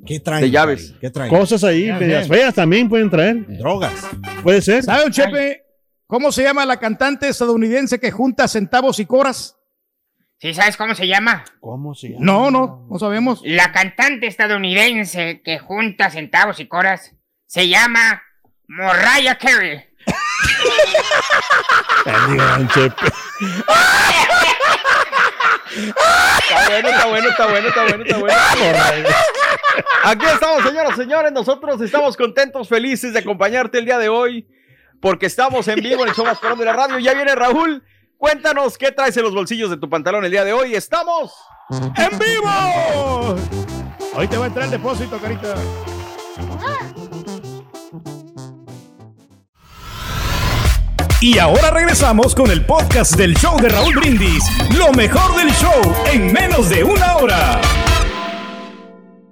¿Qué 0.05 0.19
traen? 0.19 0.41
de 0.41 0.51
llaves. 0.51 0.93
¿Qué 1.01 1.09
traen? 1.09 1.29
Cosas 1.29 1.63
ahí, 1.63 1.87
Ya 1.87 1.99
medias 1.99 2.27
sé. 2.27 2.33
feas 2.33 2.53
también 2.53 2.87
pueden 2.87 3.09
traer. 3.09 3.45
Drogas. 3.57 3.93
Puede 4.43 4.61
ser. 4.61 4.83
¿Sabe, 4.83 5.09
Chepe, 5.11 5.63
cómo 6.07 6.31
se 6.31 6.43
llama 6.43 6.63
la 6.65 6.77
cantante 6.77 7.27
estadounidense 7.27 7.99
que 7.99 8.11
junta 8.11 8.47
centavos 8.47 8.99
y 8.99 9.05
coras? 9.05 9.57
¿Sí 10.41 10.53
sabes 10.53 10.77
cómo 10.77 10.95
se 10.95 11.05
llama? 11.05 11.43
¿Cómo 11.59 11.93
se 11.93 12.11
llama? 12.11 12.25
No, 12.25 12.49
no, 12.49 12.87
no 12.89 12.97
sabemos. 12.97 13.41
La 13.43 13.73
cantante 13.73 14.25
estadounidense 14.25 15.41
que 15.43 15.59
junta 15.59 16.09
centavos 16.11 16.61
y 16.61 16.67
coras 16.67 17.13
se 17.45 17.67
llama 17.67 18.23
Mariah 18.65 19.37
Carey. 19.37 19.85
Está 22.05 22.27
bueno, 26.69 26.89
está 26.89 27.05
bueno, 27.07 27.27
está 27.29 27.45
bueno, 27.45 27.67
está 27.67 27.83
bueno, 27.83 28.03
está 28.03 28.17
bueno. 28.19 29.09
Aquí 30.05 30.25
estamos, 30.25 30.63
señoras 30.63 30.93
y 30.93 31.01
señores. 31.01 31.31
Nosotros 31.33 31.81
estamos 31.81 32.15
contentos, 32.15 32.69
felices 32.69 33.11
de 33.11 33.19
acompañarte 33.19 33.79
el 33.79 33.85
día 33.85 33.97
de 33.97 34.07
hoy, 34.07 34.47
porque 35.01 35.25
estamos 35.25 35.67
en 35.67 35.81
vivo 35.81 36.03
en 36.03 36.09
el 36.09 36.15
show 36.15 36.25
más 36.25 36.39
de 36.57 36.65
la 36.65 36.71
radio. 36.71 36.97
Ya 36.99 37.13
viene 37.13 37.35
Raúl. 37.35 37.83
Cuéntanos 38.19 38.77
qué 38.77 38.91
traes 38.91 39.15
en 39.15 39.23
los 39.23 39.33
bolsillos 39.33 39.69
de 39.69 39.77
tu 39.77 39.89
pantalón 39.89 40.25
el 40.25 40.31
día 40.31 40.43
de 40.43 40.51
hoy. 40.51 40.75
Estamos 40.75 41.31
¡En 41.69 42.19
vivo! 42.19 43.35
Hoy 44.13 44.27
te 44.27 44.35
va 44.35 44.43
a 44.43 44.47
entrar 44.47 44.65
el 44.65 44.71
depósito, 44.71 45.17
carita. 45.19 45.55
Y 51.21 51.37
ahora 51.37 51.71
regresamos 51.71 52.35
con 52.35 52.51
el 52.51 52.65
podcast 52.65 53.15
del 53.15 53.35
show 53.35 53.57
de 53.61 53.69
Raúl 53.69 53.95
Brindis. 53.95 54.43
Lo 54.77 54.91
mejor 54.91 55.37
del 55.37 55.51
show 55.51 55.81
en 56.11 56.33
menos 56.33 56.69
de 56.69 56.83
una 56.83 57.15
hora. 57.15 57.61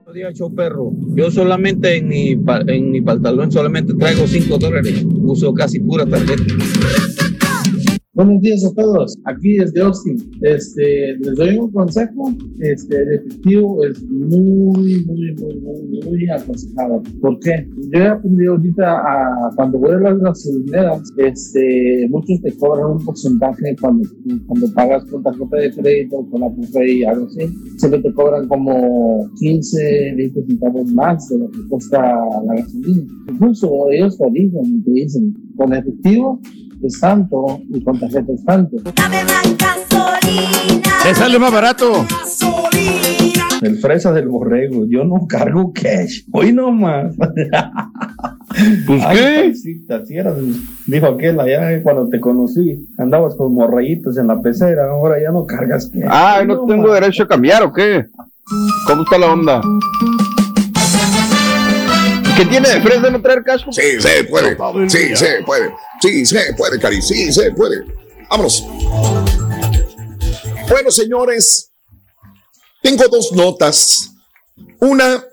Buenos 0.05 0.13
días, 0.13 0.33
show 0.33 0.55
perro. 0.55 0.91
Yo 1.13 1.29
solamente 1.29 1.97
en 1.97 2.07
mi, 2.07 2.37
en 2.67 2.91
mi 2.91 3.01
pantalón 3.01 3.51
solamente 3.51 3.93
traigo 3.95 4.25
5 4.25 4.57
dólares. 4.57 5.03
Uso 5.05 5.53
casi 5.53 5.81
pura 5.81 6.05
tarjeta. 6.05 6.41
Buenos 8.17 8.41
días 8.41 8.65
a 8.65 8.73
todos, 8.73 9.15
aquí 9.25 9.57
desde 9.57 9.79
Austin. 9.79 10.17
Este, 10.41 11.15
les 11.19 11.35
doy 11.35 11.55
un 11.55 11.69
consejo. 11.69 12.33
Este, 12.61 12.99
el 12.99 13.13
efectivo 13.13 13.83
es 13.83 14.03
muy, 14.09 15.05
muy, 15.05 15.35
muy, 15.35 15.59
muy, 15.59 16.01
muy 16.03 16.29
aconsejado. 16.31 17.03
¿Por 17.21 17.39
qué? 17.41 17.67
Yo 17.93 17.99
he 17.99 18.07
aprendido 18.07 18.53
ahorita 18.53 18.91
a 18.91 19.51
cuando 19.55 19.77
voy 19.77 19.91
a 19.91 19.99
las 19.99 20.17
gasolineras, 20.17 21.13
este, 21.17 22.07
muchos 22.09 22.41
te 22.41 22.57
cobran 22.57 22.93
un 22.93 23.05
porcentaje 23.05 23.75
cuando, 23.79 24.09
cuando 24.47 24.73
pagas 24.73 25.05
con 25.05 25.21
tarjeta 25.21 25.57
de 25.57 25.71
crédito, 25.73 26.27
con 26.31 26.43
Apple 26.43 26.69
Pay, 26.73 27.03
algo 27.03 27.27
así. 27.27 27.47
Siempre 27.77 28.01
te 28.01 28.11
cobran 28.13 28.47
como 28.47 29.29
15, 29.39 30.15
20 30.17 30.43
centavos 30.43 30.91
más 30.91 31.29
de 31.29 31.37
lo 31.37 31.51
que 31.51 31.59
cuesta 31.69 32.01
la 32.47 32.55
gasolina. 32.55 33.03
Incluso 33.31 33.91
ellos 33.91 34.17
te 34.17 34.25
y 34.39 34.81
te 34.81 34.91
dicen, 34.91 35.35
con 35.55 35.71
efectivo 35.71 36.41
es 36.83 36.99
tanto 36.99 37.61
y 37.69 37.83
con 37.83 37.99
tarjeta 37.99 38.31
es 38.33 38.45
tanto. 38.45 38.77
Te 41.03 41.15
sale 41.15 41.39
más 41.39 41.51
barato. 41.51 42.05
El 43.61 43.77
fresa 43.79 44.11
del 44.11 44.27
borrego, 44.27 44.85
yo 44.87 45.03
no 45.03 45.25
cargo 45.27 45.71
cash. 45.73 46.23
Hoy 46.31 46.53
no 46.53 46.71
más. 46.71 47.15
Pues 48.87 49.03
qué? 49.11 49.53
si 49.53 50.17
eras, 50.17 50.35
dijo 50.87 51.05
aquel 51.05 51.39
allá 51.39 51.83
cuando 51.83 52.07
te 52.07 52.19
conocí, 52.19 52.87
andabas 52.97 53.35
con 53.35 53.53
morrayitos 53.53 54.17
en 54.17 54.27
la 54.27 54.41
pecera, 54.41 54.89
ahora 54.89 55.21
ya 55.21 55.31
no 55.31 55.45
cargas 55.45 55.91
cash. 55.93 56.07
Ah, 56.07 56.41
¿no 56.47 56.65
tengo 56.65 56.87
más. 56.87 57.01
derecho 57.01 57.23
a 57.23 57.27
cambiar 57.27 57.61
o 57.61 57.71
qué? 57.71 58.07
¿Cómo 58.87 59.03
está 59.03 59.17
la 59.19 59.31
onda? 59.31 59.61
¿Qué 62.37 62.45
tiene 62.45 62.69
de 62.69 62.81
fresa 62.81 63.09
no 63.09 63.19
traer 63.19 63.43
cash? 63.43 63.63
Sí, 63.71 63.99
se 63.99 64.23
puede. 64.25 64.55
Sí, 64.89 65.15
se 65.15 65.43
puede. 65.43 65.73
Sí, 65.99 66.25
se 66.25 66.53
puede, 66.55 66.79
Cari. 66.79 67.01
Sí, 67.01 67.33
se 67.33 67.51
puede. 67.51 67.83
Vámonos. 68.29 68.63
Bueno, 70.69 70.91
señores, 70.91 71.71
tengo 72.83 73.07
dos 73.07 73.31
notas. 73.31 74.11
Una 74.79 75.23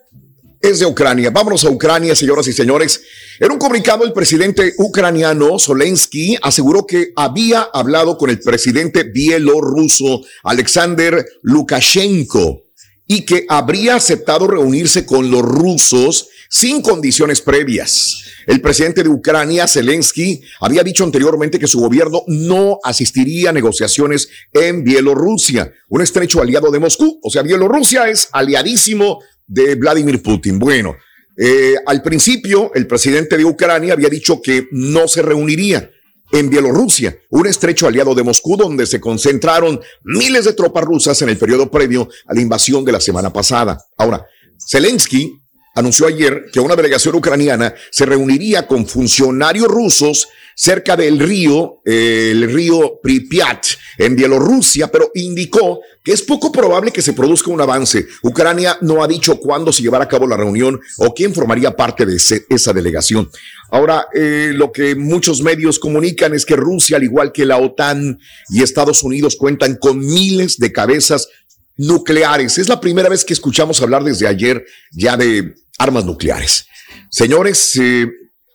es 0.63 0.79
de 0.79 0.87
Ucrania. 0.87 1.31
Vámonos 1.31 1.65
a 1.67 1.69
Ucrania, 1.69 2.15
señoras 2.15 2.47
y 2.47 2.55
señores. 2.55 3.03
En 3.39 3.53
un 3.53 3.59
comunicado, 3.59 4.05
el 4.05 4.15
presidente 4.15 4.73
ucraniano 4.79 5.59
Zelensky 5.59 6.39
aseguró 6.41 6.87
que 6.87 7.13
había 7.17 7.69
hablado 7.75 8.17
con 8.17 8.31
el 8.31 8.41
presidente 8.41 9.03
bielorruso 9.03 10.23
Alexander 10.43 11.23
Lukashenko 11.43 12.63
y 13.07 13.27
que 13.27 13.45
habría 13.51 13.97
aceptado 13.97 14.47
reunirse 14.47 15.05
con 15.05 15.31
los 15.31 15.43
rusos 15.43 16.29
sin 16.55 16.83
condiciones 16.83 17.41
previas. 17.41 18.23
El 18.47 18.61
presidente 18.61 19.03
de 19.03 19.09
Ucrania, 19.09 19.67
Zelensky, 19.67 20.41
había 20.61 20.85
dicho 20.85 21.03
anteriormente 21.03 21.59
que 21.59 21.67
su 21.67 21.81
gobierno 21.81 22.23
no 22.29 22.79
asistiría 22.85 23.51
a 23.51 23.53
negociaciones 23.53 24.29
en 24.53 24.85
Bielorrusia, 24.85 25.73
un 25.89 26.03
estrecho 26.03 26.41
aliado 26.41 26.71
de 26.71 26.79
Moscú. 26.79 27.19
O 27.25 27.31
sea, 27.31 27.43
Bielorrusia 27.43 28.09
es 28.09 28.29
aliadísimo 28.31 29.19
de 29.49 29.75
Vladimir 29.75 30.23
Putin. 30.23 30.61
Bueno, 30.61 30.95
eh, 31.37 31.75
al 31.87 32.03
principio, 32.03 32.71
el 32.75 32.87
presidente 32.87 33.37
de 33.37 33.45
Ucrania 33.45 33.95
había 33.95 34.09
dicho 34.09 34.41
que 34.41 34.69
no 34.71 35.09
se 35.09 35.23
reuniría 35.23 35.91
en 36.31 36.51
Bielorrusia, 36.51 37.19
un 37.31 37.49
estrecho 37.49 37.89
aliado 37.89 38.15
de 38.15 38.23
Moscú 38.23 38.57
donde 38.57 38.87
se 38.87 39.01
concentraron 39.01 39.81
miles 40.05 40.45
de 40.45 40.53
tropas 40.53 40.85
rusas 40.85 41.21
en 41.23 41.31
el 41.31 41.37
periodo 41.37 41.69
previo 41.69 42.09
a 42.27 42.35
la 42.35 42.41
invasión 42.41 42.85
de 42.85 42.93
la 42.93 43.01
semana 43.01 43.33
pasada. 43.33 43.85
Ahora, 43.97 44.25
Zelensky 44.71 45.41
anunció 45.75 46.07
ayer 46.07 46.47
que 46.53 46.61
una 46.61 46.77
delegación 46.77 47.15
ucraniana 47.15 47.75
se 47.91 48.07
reuniría 48.07 48.67
con 48.67 48.87
funcionarios 48.87 49.69
rusos 49.69 50.29
cerca 50.57 50.97
del 50.97 51.19
río, 51.19 51.81
eh, 51.85 52.29
el 52.31 52.51
río 52.53 53.01
Pripyat, 53.03 53.67
en 53.99 54.17
Bielorrusia, 54.17 54.89
pero 54.89 55.11
indicó 55.15 55.81
que 56.03 56.13
es 56.13 56.23
poco 56.23 56.53
probable 56.53 56.93
que 56.93 57.03
se 57.03 57.13
produzca 57.13 57.51
un 57.51 57.61
avance. 57.61 58.07
Ucrania 58.23 58.77
no 58.83 59.03
ha 59.03 59.09
dicho 59.09 59.39
cuándo 59.41 59.73
se 59.73 59.83
llevará 59.83 60.05
a 60.05 60.09
cabo 60.09 60.27
la 60.27 60.37
reunión 60.37 60.81
o 60.99 61.15
quién 61.15 61.35
formaría 61.35 61.75
parte 61.75 62.07
de 62.07 62.17
esa 62.17 62.73
delegación. 62.73 63.31
Ahora, 63.71 64.07
eh, 64.15 64.53
lo 64.55 64.71
que 64.71 64.95
muchos 64.95 65.43
medios 65.43 65.79
comunican 65.79 66.35
es 66.35 66.45
que 66.45 66.57
Rusia, 66.57 66.99
al 66.99 67.05
igual 67.05 67.33
que 67.33 67.47
la 67.47 67.59
OTAN 67.59 68.19
y 68.51 68.63
Estados 68.63 69.03
Unidos, 69.03 69.37
cuentan 69.37 69.77
con 69.77 69.99
miles 69.99 70.59
de 70.59 70.73
cabezas 70.73 71.29
nucleares. 71.77 72.59
Es 72.59 72.69
la 72.69 72.81
primera 72.81 73.09
vez 73.09 73.25
que 73.25 73.33
escuchamos 73.33 73.81
hablar 73.83 74.05
desde 74.05 74.29
ayer 74.29 74.65
ya 74.93 75.17
de 75.17 75.55
armas 75.79 76.05
nucleares. 76.05 76.67
Señores, 77.11 77.77
eh, 77.77 78.07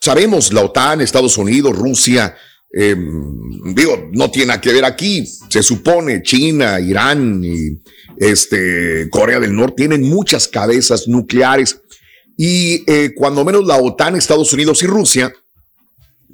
sabemos 0.01 0.53
la 0.53 0.61
OTAN, 0.61 1.01
Estados 1.01 1.37
Unidos, 1.37 1.77
Rusia, 1.77 2.35
eh, 2.71 2.95
digo, 3.73 4.09
no 4.11 4.29
tiene 4.29 4.47
nada 4.47 4.61
que 4.61 4.73
ver 4.73 4.85
aquí. 4.85 5.25
Se 5.49 5.63
supone 5.63 6.21
China, 6.21 6.79
Irán 6.79 7.41
y 7.43 7.81
este, 8.17 9.09
Corea 9.09 9.39
del 9.39 9.55
Norte 9.55 9.75
tienen 9.77 10.03
muchas 10.03 10.47
cabezas 10.47 11.07
nucleares 11.07 11.81
y 12.37 12.83
eh, 12.89 13.13
cuando 13.15 13.43
menos 13.43 13.65
la 13.65 13.77
OTAN, 13.77 14.15
Estados 14.15 14.53
Unidos 14.53 14.81
y 14.83 14.87
Rusia 14.87 15.33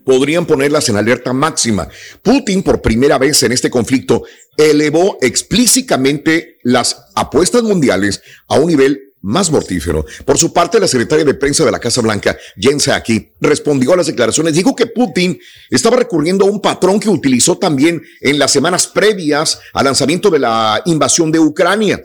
podrían 0.04 0.46
ponerlas 0.46 0.88
en 0.90 0.98
alerta 0.98 1.34
máxima. 1.34 1.90
Putin, 2.22 2.62
por 2.62 2.82
primera 2.82 3.18
vez 3.18 3.42
en 3.42 3.52
este 3.52 3.72
conflicto, 3.72 4.24
elevó 4.56 5.18
explícitamente 5.22 6.58
las 6.64 7.08
apuestas 7.16 7.64
mundiales 7.64 8.22
a 8.48 8.60
un 8.60 8.68
nivel 8.68 9.05
más 9.26 9.50
mortífero. 9.50 10.06
Por 10.24 10.38
su 10.38 10.54
parte, 10.54 10.80
la 10.80 10.88
secretaria 10.88 11.26
de 11.26 11.34
prensa 11.34 11.66
de 11.66 11.72
la 11.72 11.80
Casa 11.80 12.00
Blanca, 12.00 12.38
Jen 12.56 12.80
Psaki, 12.80 13.32
respondió 13.42 13.94
a 13.94 13.98
las 13.98 14.06
declaraciones. 14.06 14.54
Dijo 14.54 14.76
que 14.76 14.86
Putin 14.86 15.40
estaba 15.72 15.98
recurriendo 15.98 16.46
a 16.46 16.50
un 16.50 16.62
patrón 16.62 17.00
que 17.00 17.10
utilizó 17.10 17.58
también 17.58 18.04
en 18.22 18.38
las 18.38 18.52
semanas 18.52 18.86
previas 18.86 19.60
al 19.74 19.86
lanzamiento 19.86 20.30
de 20.30 20.40
la 20.40 20.82
invasión 20.86 21.32
de 21.32 21.40
Ucrania. 21.40 22.04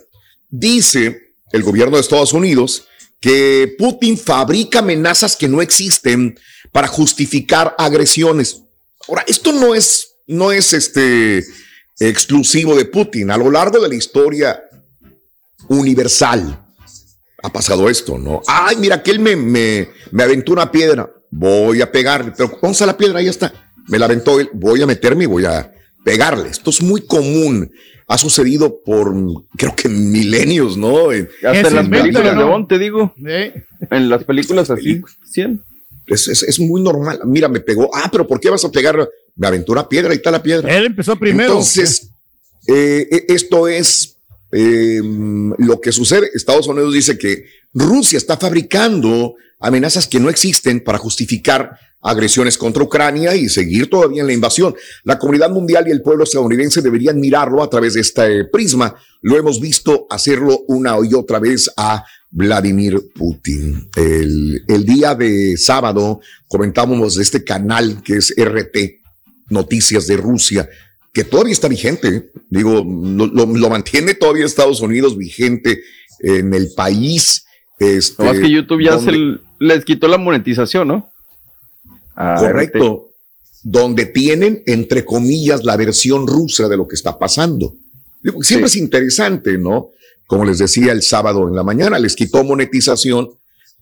Dice 0.48 1.35
el 1.52 1.62
gobierno 1.62 1.96
de 1.96 2.00
Estados 2.00 2.33
Unidos 2.33 2.85
que 3.20 3.74
Putin 3.78 4.16
fabrica 4.16 4.78
amenazas 4.78 5.37
que 5.37 5.46
no 5.46 5.61
existen 5.61 6.38
para 6.72 6.88
justificar 6.88 7.74
agresiones. 7.76 8.62
Ahora, 9.06 9.24
esto 9.28 9.52
no 9.52 9.74
es, 9.74 10.14
no 10.26 10.52
es 10.52 10.72
este 10.72 11.44
exclusivo 11.98 12.74
de 12.76 12.87
Putin. 12.87 13.30
A 13.30 13.37
lo 13.37 13.50
largo 13.50 13.78
de 13.78 13.90
la 13.90 13.94
historia 13.94 14.62
universal 15.68 16.66
ha 17.42 17.53
pasado 17.53 17.88
esto, 17.88 18.18
¿no? 18.18 18.42
Ay, 18.46 18.76
mira, 18.76 19.03
que 19.03 19.11
él 19.11 19.20
me, 19.20 19.37
me, 19.37 19.88
me 20.12 20.22
aventó 20.22 20.53
una 20.53 20.70
piedra. 20.70 21.11
Voy 21.31 21.81
a 21.81 21.90
pegarle, 21.90 22.33
pero 22.37 22.50
¿dónde 22.61 22.72
está 22.72 22.87
la 22.87 22.96
piedra? 22.96 23.18
Ahí 23.20 23.29
está. 23.29 23.53
Me 23.88 23.98
la 23.98 24.07
aventó 24.07 24.38
él. 24.40 24.50
Voy 24.53 24.83
a 24.83 24.87
meterme 24.87 25.24
y 25.24 25.26
voy 25.26 25.44
a 25.44 25.72
pegarle. 26.05 26.48
Esto 26.48 26.70
es 26.70 26.83
muy 26.83 27.03
común. 27.03 27.70
Ha 28.09 28.18
sucedido 28.18 28.81
por, 28.85 29.14
creo 29.57 29.74
que 29.76 29.88
milenios, 29.88 30.76
¿no? 30.76 31.12
En- 31.12 31.29
Hasta 31.44 31.69
en 31.69 31.75
las 31.77 31.88
películas 31.88 32.37
de. 32.37 32.42
Bond, 32.44 32.67
te 32.69 32.79
digo. 32.79 33.14
En 33.90 34.08
las 34.08 34.25
películas 34.25 34.69
así. 34.71 35.00
¿sí? 35.25 35.44
Es, 36.08 36.27
es, 36.27 36.42
es 36.42 36.58
muy 36.58 36.83
normal. 36.83 37.21
Mira, 37.25 37.48
me 37.48 37.60
pegó. 37.60 37.88
Ah, 37.94 38.08
pero 38.10 38.27
¿por 38.27 38.40
qué 38.40 38.50
vas 38.50 38.64
a 38.64 38.73
pegar? 38.73 39.08
Me 39.37 39.46
aventó 39.46 39.71
una 39.73 39.88
piedra, 39.88 40.10
ahí 40.10 40.17
está 40.17 40.33
la 40.33 40.42
piedra. 40.42 40.77
Él 40.77 40.87
empezó 40.87 41.14
primero. 41.14 41.50
Entonces, 41.52 42.10
eh, 42.67 43.06
eh, 43.12 43.25
esto 43.29 43.69
es 43.69 44.17
eh, 44.53 45.01
lo 45.59 45.81
que 45.81 45.92
sucede, 45.92 46.31
Estados 46.35 46.67
Unidos 46.67 46.94
dice 46.94 47.17
que 47.19 47.44
Rusia 47.73 48.17
está 48.17 48.37
fabricando 48.37 49.35
amenazas 49.61 50.07
que 50.07 50.21
no 50.21 50.31
existen 50.31 50.81
para 50.81 50.98
justificar 50.98 51.79
agresiones 52.03 52.57
contra 52.57 52.83
Ucrania 52.83 53.35
y 53.37 53.48
seguir 53.48 53.90
todavía 53.90 54.23
en 54.23 54.27
la 54.27 54.33
invasión. 54.33 54.75
La 55.05 55.19
comunidad 55.19 55.51
mundial 55.51 55.87
y 55.87 55.90
el 55.90 56.03
pueblo 56.03 56.25
estadounidense 56.25 56.81
deberían 56.81 57.21
mirarlo 57.21 57.63
a 57.63 57.69
través 57.69 57.94
de 57.94 58.01
este 58.01 58.44
prisma. 58.46 58.94
Lo 59.21 59.37
hemos 59.37 59.61
visto 59.61 60.07
hacerlo 60.09 60.61
una 60.67 60.96
y 61.09 61.15
otra 61.15 61.38
vez 61.38 61.71
a 61.77 62.05
Vladimir 62.31 62.98
Putin. 63.15 63.90
El, 63.94 64.65
el 64.67 64.87
día 64.87 65.15
de 65.15 65.57
sábado 65.59 66.21
comentábamos 66.48 67.17
de 67.17 67.23
este 67.23 67.44
canal 67.44 68.03
que 68.03 68.17
es 68.17 68.35
RT, 68.37 69.01
Noticias 69.51 70.07
de 70.07 70.17
Rusia, 70.17 70.69
que 71.13 71.25
todavía 71.25 71.52
está 71.52 71.69
vigente. 71.69 72.31
Digo, 72.50 72.85
lo, 72.85 73.27
lo- 73.27 73.46
lo 73.46 73.71
mantiene 73.71 74.15
todavía 74.15 74.44
Estados 74.46 74.81
Unidos 74.81 75.17
vigente 75.17 75.83
en 76.21 76.54
el 76.54 76.73
país. 76.77 77.44
Este, 77.79 78.23
No, 78.25 78.33
que 78.33 78.50
YouTube 78.50 78.83
ya 78.85 78.92
donde- 78.96 79.11
se 79.13 79.17
l- 79.17 79.38
les 79.58 79.85
quitó 79.85 80.06
la 80.08 80.19
monetización, 80.19 80.88
¿no? 80.88 81.11
Ah, 82.15 82.37
Correcto. 82.38 83.08
Donde 83.63 84.06
tienen, 84.06 84.63
entre 84.67 85.04
comillas, 85.04 85.65
la 85.65 85.77
versión 85.77 86.27
rusa 86.27 86.69
de 86.69 86.77
lo 86.77 86.87
que 86.88 86.94
está 86.96 87.19
pasando. 87.19 87.75
Digo, 88.23 88.42
Siempre 88.42 88.69
es 88.69 88.77
interesante, 88.77 89.58
¿no? 89.58 89.90
Como 90.27 90.44
les 90.44 90.58
decía 90.58 90.92
el 90.92 91.02
sábado 91.02 91.48
en 91.48 91.54
la 91.56 91.63
mañana, 91.63 91.98
les 91.98 92.15
quitó 92.15 92.44
monetización. 92.44 93.29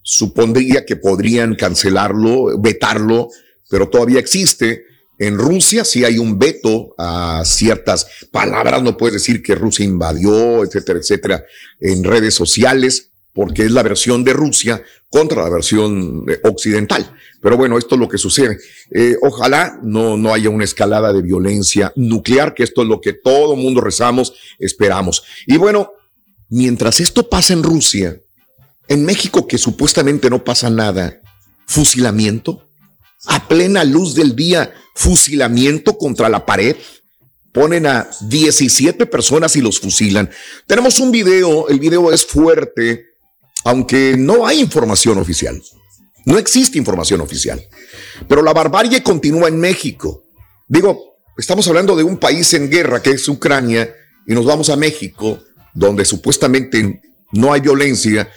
Supondría 0.03 0.87
que 0.87 0.97
podrían 0.97 1.55
cancelarlo, 1.55 2.59
vetarlo, 2.59 3.29
pero 3.69 3.89
todavía 3.89 4.19
existe. 4.21 4.85
En 5.19 5.37
Rusia 5.37 5.85
sí 5.85 6.05
hay 6.05 6.19
un 6.19 6.39
veto 6.39 6.95
a 6.97 7.43
ciertas 7.45 8.07
palabras, 8.31 8.83
no 8.83 8.97
puedes 8.97 9.15
decir 9.15 9.43
que 9.43 9.55
Rusia 9.55 9.85
invadió, 9.85 10.65
etcétera, 10.65 11.01
etcétera, 11.01 11.45
en 11.81 12.05
redes 12.05 12.35
sociales, 12.35 13.11
porque 13.33 13.65
es 13.65 13.73
la 13.73 13.83
versión 13.83 14.25
de 14.25 14.33
Rusia 14.33 14.83
contra 15.11 15.43
la 15.43 15.49
versión 15.49 16.25
eh, 16.29 16.39
occidental. 16.45 17.15
Pero 17.41 17.57
bueno, 17.57 17.79
esto 17.79 17.95
es 17.95 18.01
lo 18.01 18.09
que 18.09 18.19
sucede. 18.19 18.59
Eh, 18.91 19.17
ojalá 19.23 19.79
no, 19.83 20.17
no 20.17 20.35
haya 20.35 20.51
una 20.51 20.65
escalada 20.65 21.13
de 21.13 21.23
violencia 21.23 21.93
nuclear, 21.97 22.55
que 22.55 22.65
esto 22.65 22.83
es 22.83 22.89
lo 22.89 23.01
que 23.01 23.13
todo 23.13 23.57
mundo 23.57 23.81
rezamos, 23.81 24.35
esperamos. 24.59 25.23
Y 25.47 25.57
bueno, 25.57 25.93
mientras 26.49 27.01
esto 27.01 27.29
pasa 27.29 27.53
en 27.53 27.63
Rusia, 27.63 28.21
en 28.89 29.05
México 29.05 29.47
que 29.47 29.59
supuestamente 29.59 30.31
no 30.31 30.43
pasa 30.43 30.71
nada, 30.71 31.21
fusilamiento, 31.67 32.65
a 33.27 33.47
plena 33.47 33.85
luz 33.85 34.15
del 34.15 34.35
día, 34.35 34.73
fusilamiento 34.99 35.97
contra 35.97 36.29
la 36.29 36.45
pared. 36.45 36.77
Ponen 37.53 37.87
a 37.87 38.11
17 38.23 39.07
personas 39.07 39.55
y 39.57 39.61
los 39.61 39.79
fusilan. 39.79 40.29
Tenemos 40.67 40.99
un 40.99 41.13
video, 41.13 41.69
el 41.69 41.79
video 41.79 42.13
es 42.13 42.27
fuerte, 42.27 43.07
aunque 43.65 44.17
no 44.19 44.47
hay 44.47 44.61
información 44.61 45.19
oficial. 45.19 45.63
No 46.27 46.37
existe 46.37 46.79
información 46.79 47.21
oficial. 47.21 47.65
Pero 48.29 48.43
la 48.43 48.53
barbarie 48.53 49.03
continúa 49.03 49.49
en 49.49 49.59
México. 49.59 50.25
Digo, 50.67 51.17
estamos 51.39 51.67
hablando 51.69 51.95
de 51.97 52.03
un 52.03 52.19
país 52.19 52.53
en 52.55 52.69
guerra 52.69 53.01
que 53.01 53.11
es 53.11 53.27
Ucrania 53.29 53.95
y 54.27 54.35
nos 54.35 54.45
vamos 54.45 54.69
a 54.69 54.77
México, 54.77 55.39
donde 55.75 56.05
supuestamente 56.05 57.01
no 57.33 57.53
hay 57.53 57.61
violencia, 57.61 58.29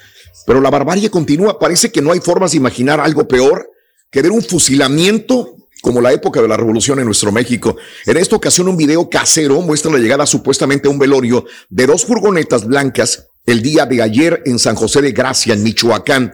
pero 0.46 0.62
la 0.62 0.70
barbarie 0.70 1.10
continúa. 1.10 1.60
Parece 1.60 1.92
que 1.92 2.02
no 2.02 2.12
hay 2.12 2.20
formas 2.20 2.52
de 2.52 2.58
imaginar 2.58 3.00
algo 3.00 3.28
peor 3.28 3.70
que 4.12 4.22
ver 4.22 4.32
un 4.32 4.44
fusilamiento 4.44 5.61
como 5.82 6.00
la 6.00 6.14
época 6.14 6.42
de 6.42 6.48
la 6.48 6.58
revolución 6.58 7.00
en 7.00 7.06
nuestro 7.06 7.32
México. 7.32 7.76
En 8.06 8.18
esta 8.18 8.36
ocasión 8.36 8.68
un 8.68 8.78
video 8.78 9.10
casero 9.10 9.62
muestra 9.62 9.92
la 9.92 9.98
llegada 9.98 10.26
supuestamente 10.26 10.88
a 10.88 10.92
un 10.92 11.00
velorio 11.00 11.46
de 11.70 11.88
dos 11.88 12.06
furgonetas 12.06 12.66
blancas 12.66 13.28
el 13.46 13.62
día 13.62 13.86
de 13.86 14.02
ayer 14.02 14.44
en 14.46 14.60
San 14.60 14.76
José 14.76 15.02
de 15.02 15.12
Gracia, 15.12 15.54
en 15.54 15.64
Michoacán. 15.64 16.34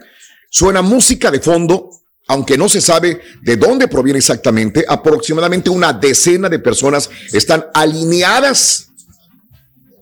Suena 0.49 0.81
música 0.81 1.31
de 1.31 1.39
fondo, 1.39 1.89
aunque 2.27 2.57
no 2.57 2.67
se 2.67 2.81
sabe 2.81 3.21
de 3.41 3.55
dónde 3.55 3.87
proviene 3.87 4.19
exactamente. 4.19 4.85
Aproximadamente 4.87 5.69
una 5.69 5.93
decena 5.93 6.49
de 6.49 6.59
personas 6.59 7.09
están 7.31 7.65
alineadas 7.73 8.89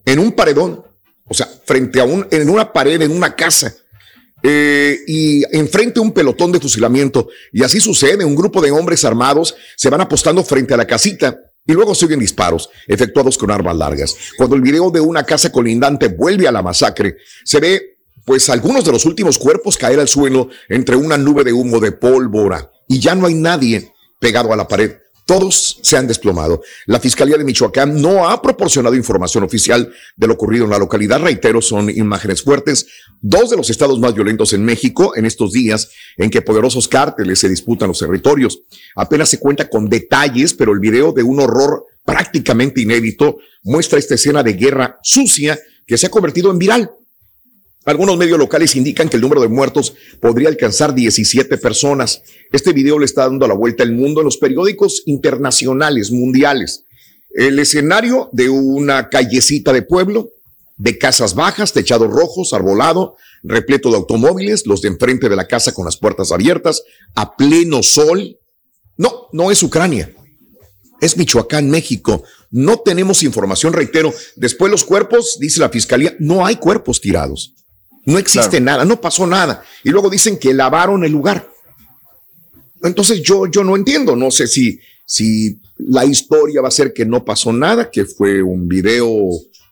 en 0.06 0.20
un 0.20 0.32
paredón, 0.32 0.84
o 1.28 1.34
sea, 1.34 1.48
frente 1.66 2.00
a 2.00 2.04
un, 2.04 2.28
en 2.32 2.50
una 2.50 2.72
pared, 2.72 3.02
en 3.02 3.12
una 3.12 3.36
casa. 3.36 3.74
Eh, 4.48 5.00
y 5.08 5.44
enfrente 5.58 6.00
un 6.00 6.12
pelotón 6.12 6.52
de 6.52 6.60
fusilamiento. 6.60 7.30
Y 7.52 7.64
así 7.64 7.80
sucede, 7.80 8.24
un 8.24 8.36
grupo 8.36 8.62
de 8.62 8.70
hombres 8.70 9.04
armados 9.04 9.56
se 9.76 9.90
van 9.90 10.02
apostando 10.02 10.44
frente 10.44 10.76
a 10.76 10.78
la 10.78 10.86
casita 10.86 11.36
y 11.66 11.74
luego 11.74 11.96
siguen 11.96 12.20
disparos 12.20 12.70
efectuados 12.88 13.40
con 13.40 13.50
armas 13.50 13.76
largas. 13.76 14.16
Cuando 14.38 14.56
el 14.56 14.62
video 14.62 14.92
de 14.92 15.00
una 15.00 15.24
casa 15.24 15.52
colindante 15.52 16.10
vuelve 16.10 16.48
a 16.48 16.52
la 16.52 16.62
masacre, 16.62 17.18
se 17.44 17.60
ve 17.60 17.98
pues 18.24 18.48
algunos 18.50 18.86
de 18.86 18.92
los 18.92 19.06
últimos 19.06 19.40
cuerpos 19.40 19.78
caer 19.78 20.00
al 20.00 20.08
suelo 20.08 20.50
entre 20.70 20.96
una 20.96 21.18
nube 21.18 21.44
de 21.44 21.54
humo 21.54 21.80
de 21.80 21.92
pólvora 21.94 22.70
y 22.88 23.00
ya 23.00 23.16
no 23.16 23.26
hay 23.26 23.34
nadie 23.34 23.92
pegado 24.20 24.54
a 24.54 24.56
la 24.56 24.68
pared. 24.68 24.92
Todos 25.26 25.80
se 25.82 25.98
han 25.98 26.08
desplomado. 26.08 26.62
La 26.86 27.00
Fiscalía 27.00 27.38
de 27.38 27.44
Michoacán 27.44 28.00
no 28.00 28.30
ha 28.30 28.42
proporcionado 28.42 28.96
información 28.96 29.44
oficial 29.44 29.92
de 30.16 30.28
lo 30.28 30.34
ocurrido 30.34 30.66
en 30.66 30.72
la 30.72 30.78
localidad. 30.78 31.20
Reitero, 31.20 31.62
son 31.62 31.90
imágenes 31.90 32.44
fuertes. 32.44 32.86
Dos 33.22 33.50
de 33.50 33.58
los 33.58 33.72
estados 33.72 34.00
más 34.00 34.14
violentos 34.14 34.54
en 34.54 34.64
México 34.64 35.16
en 35.16 35.26
estos 35.26 35.52
días 35.52 35.90
en 36.18 36.30
que 36.30 36.44
poderosos 36.44 36.88
cárteles 36.88 37.40
se 37.40 37.50
disputan 37.50 37.88
los 37.88 38.00
territorios. 38.00 38.62
Apenas 38.96 39.30
se 39.30 39.40
cuenta 39.40 39.68
con 39.68 39.90
detalles, 39.90 40.54
pero 40.54 40.74
el 40.74 40.80
video 40.80 41.12
de 41.12 41.24
un 41.24 41.40
horror 41.40 41.86
prácticamente 42.06 42.82
inédito 42.82 43.38
muestra 43.64 43.98
esta 43.98 44.14
escena 44.14 44.44
de 44.44 44.54
guerra 44.54 45.00
sucia 45.02 45.60
que 45.88 45.98
se 45.98 46.06
ha 46.06 46.10
convertido 46.10 46.52
en 46.52 46.60
viral. 46.60 46.92
Algunos 47.86 48.18
medios 48.18 48.40
locales 48.40 48.76
indican 48.76 49.10
que 49.10 49.18
el 49.18 49.22
número 49.22 49.42
de 49.42 49.48
muertos 49.48 49.94
podría 50.20 50.50
alcanzar 50.50 50.96
17 50.96 51.60
personas. 51.60 52.24
Este 52.52 52.74
video 52.74 52.98
le 52.98 53.06
está 53.06 53.26
dando 53.26 53.48
la 53.48 53.54
vuelta 53.54 53.84
al 53.84 53.92
mundo 53.92 54.22
en 54.22 54.26
los 54.26 54.38
periódicos 54.38 55.04
internacionales, 55.06 56.10
mundiales. 56.10 56.86
El 57.30 57.60
escenario 57.60 58.30
de 58.32 58.50
una 58.50 59.10
callecita 59.10 59.72
de 59.72 59.84
pueblo, 59.84 60.32
de 60.78 60.98
casas 60.98 61.36
bajas, 61.36 61.74
techados 61.74 62.10
rojos, 62.10 62.54
arbolado, 62.54 63.18
repleto 63.44 63.92
de 63.92 63.98
automóviles, 63.98 64.66
los 64.66 64.82
de 64.82 64.88
enfrente 64.88 65.30
de 65.30 65.36
la 65.36 65.48
casa 65.48 65.72
con 65.72 65.86
las 65.86 65.98
puertas 65.98 66.32
abiertas, 66.32 66.82
a 67.14 67.36
pleno 67.36 67.84
sol. 67.84 68.40
No, 68.98 69.28
no 69.32 69.52
es 69.52 69.62
Ucrania. 69.62 70.12
Es 71.02 71.18
Michoacán, 71.18 71.70
México. 71.70 72.24
No 72.50 72.80
tenemos 72.80 73.22
información, 73.22 73.74
reitero. 73.74 74.12
Después 74.38 74.72
los 74.72 74.84
cuerpos, 74.84 75.38
dice 75.40 75.60
la 75.60 75.70
fiscalía, 75.70 76.16
no 76.18 76.48
hay 76.48 76.56
cuerpos 76.56 77.00
tirados. 77.00 77.54
No 78.06 78.20
existe 78.20 78.62
nada, 78.62 78.86
no 78.86 79.02
pasó 79.02 79.26
nada. 79.26 79.64
Y 79.84 79.90
luego 79.90 80.10
dicen 80.10 80.38
que 80.38 80.54
lavaron 80.54 81.04
el 81.04 81.12
lugar. 81.12 81.50
Entonces 82.84 83.22
yo, 83.24 83.48
yo 83.48 83.64
no 83.64 83.76
entiendo, 83.76 84.16
no 84.16 84.30
sé 84.30 84.46
si, 84.46 84.80
si 85.06 85.60
la 85.78 86.06
historia 86.06 86.62
va 86.62 86.68
a 86.68 86.72
ser 86.72 86.94
que 86.94 87.06
no 87.06 87.26
pasó 87.26 87.52
nada, 87.52 87.90
que 87.90 88.06
fue 88.06 88.44
un 88.44 88.68
video 88.68 89.10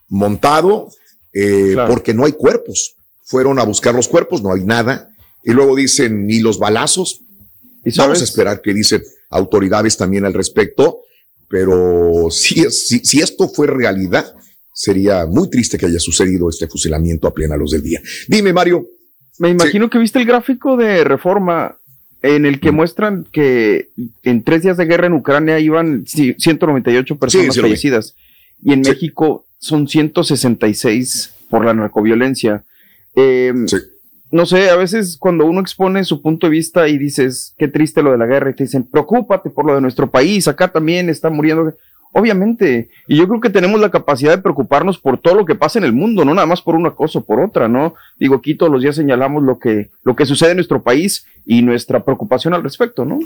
montado, 0.09 0.89
eh, 1.31 1.75
porque 1.87 2.13
no 2.13 2.25
hay 2.25 2.31
cuerpos. 2.31 2.95
Fueron 3.23 3.59
a 3.59 3.63
buscar 3.63 3.93
los 3.93 4.07
cuerpos, 4.07 4.41
no 4.41 4.51
hay 4.51 4.63
nada. 4.63 5.09
Y 5.43 5.51
luego 5.51 5.75
dicen, 5.75 6.25
ni 6.25 6.39
los 6.39 6.57
balazos. 6.57 7.21
Vamos 7.97 8.21
a 8.21 8.23
esperar 8.23 8.61
que 8.61 8.73
dicen 8.73 9.03
autoridades 9.29 9.95
también 9.95 10.25
al 10.25 10.33
respecto. 10.33 11.01
Pero 11.49 12.29
si, 12.31 12.63
si 12.71 13.21
esto 13.21 13.47
fue 13.47 13.67
realidad, 13.67 14.33
sería 14.73 15.25
muy 15.25 15.49
triste 15.49 15.77
que 15.77 15.85
haya 15.85 15.99
sucedido 15.99 16.49
este 16.49 16.67
fusilamiento 16.67 17.27
a 17.27 17.33
plena 17.33 17.55
luz 17.55 17.71
del 17.71 17.83
día. 17.83 18.01
Dime, 18.27 18.51
Mario. 18.51 18.85
Me 19.39 19.49
imagino 19.49 19.89
que 19.89 19.97
viste 19.99 20.19
el 20.19 20.25
gráfico 20.25 20.75
de 20.75 21.03
reforma 21.03 21.77
en 22.21 22.45
el 22.45 22.59
que 22.59 22.71
Mm. 22.71 22.75
muestran 22.75 23.27
que 23.31 23.89
en 24.23 24.43
tres 24.43 24.63
días 24.63 24.77
de 24.77 24.85
guerra 24.85 25.07
en 25.07 25.13
Ucrania 25.13 25.59
iban 25.59 26.03
sí, 26.07 26.35
198 26.37 27.17
personas 27.17 27.53
sí 27.55 27.61
fallecidas 27.61 28.15
y 28.63 28.73
en 28.73 28.81
México 28.81 29.45
son 29.59 29.87
166 29.87 31.33
por 31.49 31.65
la 31.65 31.73
narcoviolencia. 31.73 32.63
Eh, 33.15 33.53
No 34.31 34.47
sé, 34.47 34.71
a 34.71 34.75
veces 34.75 35.15
cuando 35.19 35.45
uno 35.45 35.61
expone 35.61 36.03
su 36.03 36.19
punto 36.23 36.47
de 36.47 36.51
vista 36.51 36.87
y 36.87 36.97
dices, 36.97 37.53
qué 37.59 37.67
triste 37.67 38.01
lo 38.01 38.11
de 38.13 38.17
la 38.17 38.25
guerra, 38.25 38.49
y 38.49 38.55
te 38.55 38.63
dicen, 38.63 38.83
preocúpate 38.83 39.51
por 39.51 39.63
lo 39.63 39.75
de 39.75 39.81
nuestro 39.81 40.09
país, 40.09 40.47
acá 40.47 40.71
también 40.71 41.07
está 41.07 41.29
muriendo. 41.29 41.75
Obviamente, 42.15 42.91
y 43.07 43.17
yo 43.17 43.27
creo 43.27 43.41
que 43.41 43.49
tenemos 43.49 43.81
la 43.81 43.89
capacidad 43.89 44.35
de 44.35 44.41
preocuparnos 44.41 44.99
por 44.99 45.19
todo 45.19 45.33
lo 45.33 45.45
que 45.45 45.55
pasa 45.55 45.79
en 45.79 45.85
el 45.85 45.93
mundo, 45.93 46.23
no 46.23 46.35
nada 46.35 46.45
más 46.45 46.61
por 46.61 46.75
una 46.75 46.91
cosa 46.91 47.19
o 47.19 47.25
por 47.25 47.41
otra, 47.41 47.67
¿no? 47.67 47.95
Digo, 48.19 48.35
aquí 48.35 48.55
todos 48.55 48.71
los 48.71 48.83
días 48.83 48.95
señalamos 48.95 49.41
lo 49.41 49.57
que, 49.57 49.89
lo 50.03 50.15
que 50.15 50.27
sucede 50.27 50.51
en 50.51 50.57
nuestro 50.57 50.83
país 50.83 51.25
y 51.43 51.63
nuestra 51.63 52.05
preocupación 52.05 52.53
al 52.53 52.61
respecto, 52.61 53.03
¿no? 53.03 53.19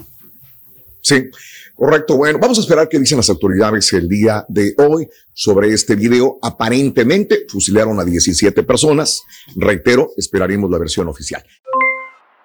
Sí, 1.02 1.30
correcto. 1.76 2.16
Bueno, 2.16 2.40
vamos 2.40 2.58
a 2.60 2.62
esperar 2.62 2.88
qué 2.88 2.98
dicen 2.98 3.18
las 3.18 3.30
autoridades 3.30 3.92
el 3.92 4.08
día 4.08 4.46
de 4.48 4.74
hoy 4.78 5.10
sobre 5.34 5.74
este 5.74 5.96
video. 5.96 6.40
Aparentemente 6.42 7.46
fusilaron 7.50 8.00
a 8.00 8.06
17 8.06 8.64
personas. 8.64 9.24
Reitero, 9.58 10.12
esperaremos 10.16 10.72
la 10.72 10.78
versión 10.78 11.10
oficial. 11.10 11.44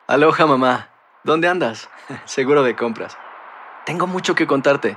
Aloha 0.08 0.46
mamá, 0.46 0.90
¿dónde 1.22 1.46
andas? 1.46 1.88
Seguro 2.24 2.64
de 2.64 2.74
compras. 2.74 3.16
Tengo 3.86 4.08
mucho 4.08 4.34
que 4.34 4.48
contarte. 4.48 4.96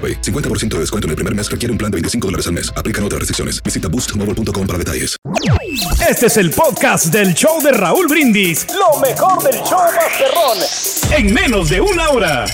AroPay. 0.01 0.21
50% 0.21 0.69
de 0.69 0.79
descuento 0.79 1.05
en 1.05 1.11
el 1.11 1.15
primer 1.15 1.35
mes 1.35 1.51
requiere 1.51 1.71
un 1.71 1.77
plan 1.77 1.91
de 1.91 1.97
25 1.97 2.27
dólares 2.27 2.47
al 2.47 2.53
mes. 2.53 2.73
Aplican 2.75 3.03
otras 3.03 3.19
restricciones. 3.19 3.61
Visita 3.61 3.87
boostmobile.com 3.87 4.65
para 4.65 4.79
detalles. 4.79 5.15
Este 6.09 6.27
es 6.27 6.37
el 6.37 6.49
podcast 6.51 7.05
del 7.07 7.33
show 7.33 7.61
de 7.61 7.71
Raúl 7.71 8.07
Brindis. 8.07 8.65
Lo 8.73 8.99
mejor 8.99 9.43
del 9.43 9.61
show 9.63 9.79
Masterrón. 9.95 10.57
En 11.11 11.33
menos 11.33 11.69
de 11.69 11.81
una 11.81 12.09
hora. 12.09 12.45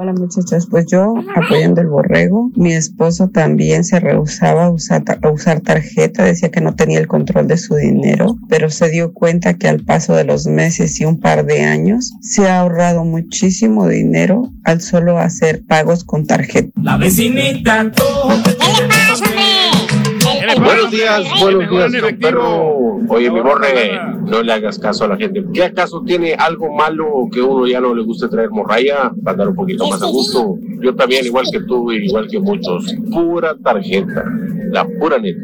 Hola 0.00 0.12
muchachos, 0.12 0.68
pues 0.70 0.86
yo 0.86 1.12
apoyando 1.34 1.80
el 1.80 1.88
borrego, 1.88 2.52
mi 2.54 2.72
esposo 2.72 3.30
también 3.30 3.82
se 3.82 3.98
rehusaba 3.98 4.66
a 4.66 4.70
usar, 4.70 5.02
a 5.20 5.28
usar 5.28 5.60
tarjeta, 5.60 6.22
decía 6.22 6.52
que 6.52 6.60
no 6.60 6.76
tenía 6.76 7.00
el 7.00 7.08
control 7.08 7.48
de 7.48 7.58
su 7.58 7.74
dinero, 7.74 8.36
pero 8.48 8.70
se 8.70 8.90
dio 8.90 9.12
cuenta 9.12 9.54
que 9.54 9.66
al 9.66 9.80
paso 9.80 10.14
de 10.14 10.22
los 10.22 10.46
meses 10.46 11.00
y 11.00 11.04
un 11.04 11.18
par 11.18 11.44
de 11.46 11.62
años 11.62 12.12
se 12.20 12.46
ha 12.46 12.60
ahorrado 12.60 13.04
muchísimo 13.04 13.88
dinero 13.88 14.52
al 14.62 14.80
solo 14.82 15.18
hacer 15.18 15.64
pagos 15.66 16.04
con 16.04 16.28
tarjeta. 16.28 16.70
La 16.80 16.96
vecinita. 16.96 17.90
Buenos 20.56 20.90
días, 20.90 21.24
buenos 21.40 21.70
días, 21.70 21.92
don 21.92 22.18
perro. 22.18 22.98
Oye, 23.08 23.30
mi 23.30 23.40
borre, 23.40 24.00
no 24.24 24.42
le 24.42 24.52
hagas 24.52 24.78
caso 24.78 25.04
a 25.04 25.08
la 25.08 25.16
gente. 25.16 25.44
¿Qué 25.52 25.64
acaso 25.64 26.02
tiene 26.02 26.34
algo 26.34 26.72
malo 26.72 27.28
que 27.30 27.42
uno 27.42 27.66
ya 27.66 27.80
no 27.80 27.94
le 27.94 28.02
guste 28.02 28.28
traer 28.28 28.50
morraya 28.50 29.12
para 29.22 29.32
andar 29.32 29.48
un 29.48 29.54
poquito 29.54 29.86
más 29.88 30.02
a 30.02 30.06
gusto? 30.06 30.56
Yo 30.80 30.94
también, 30.94 31.26
igual 31.26 31.46
que 31.50 31.60
tú, 31.60 31.92
y 31.92 32.06
igual 32.06 32.28
que 32.28 32.38
muchos. 32.38 32.94
Pura 33.10 33.56
tarjeta, 33.62 34.24
la 34.70 34.86
pura 34.86 35.18
neta. 35.18 35.40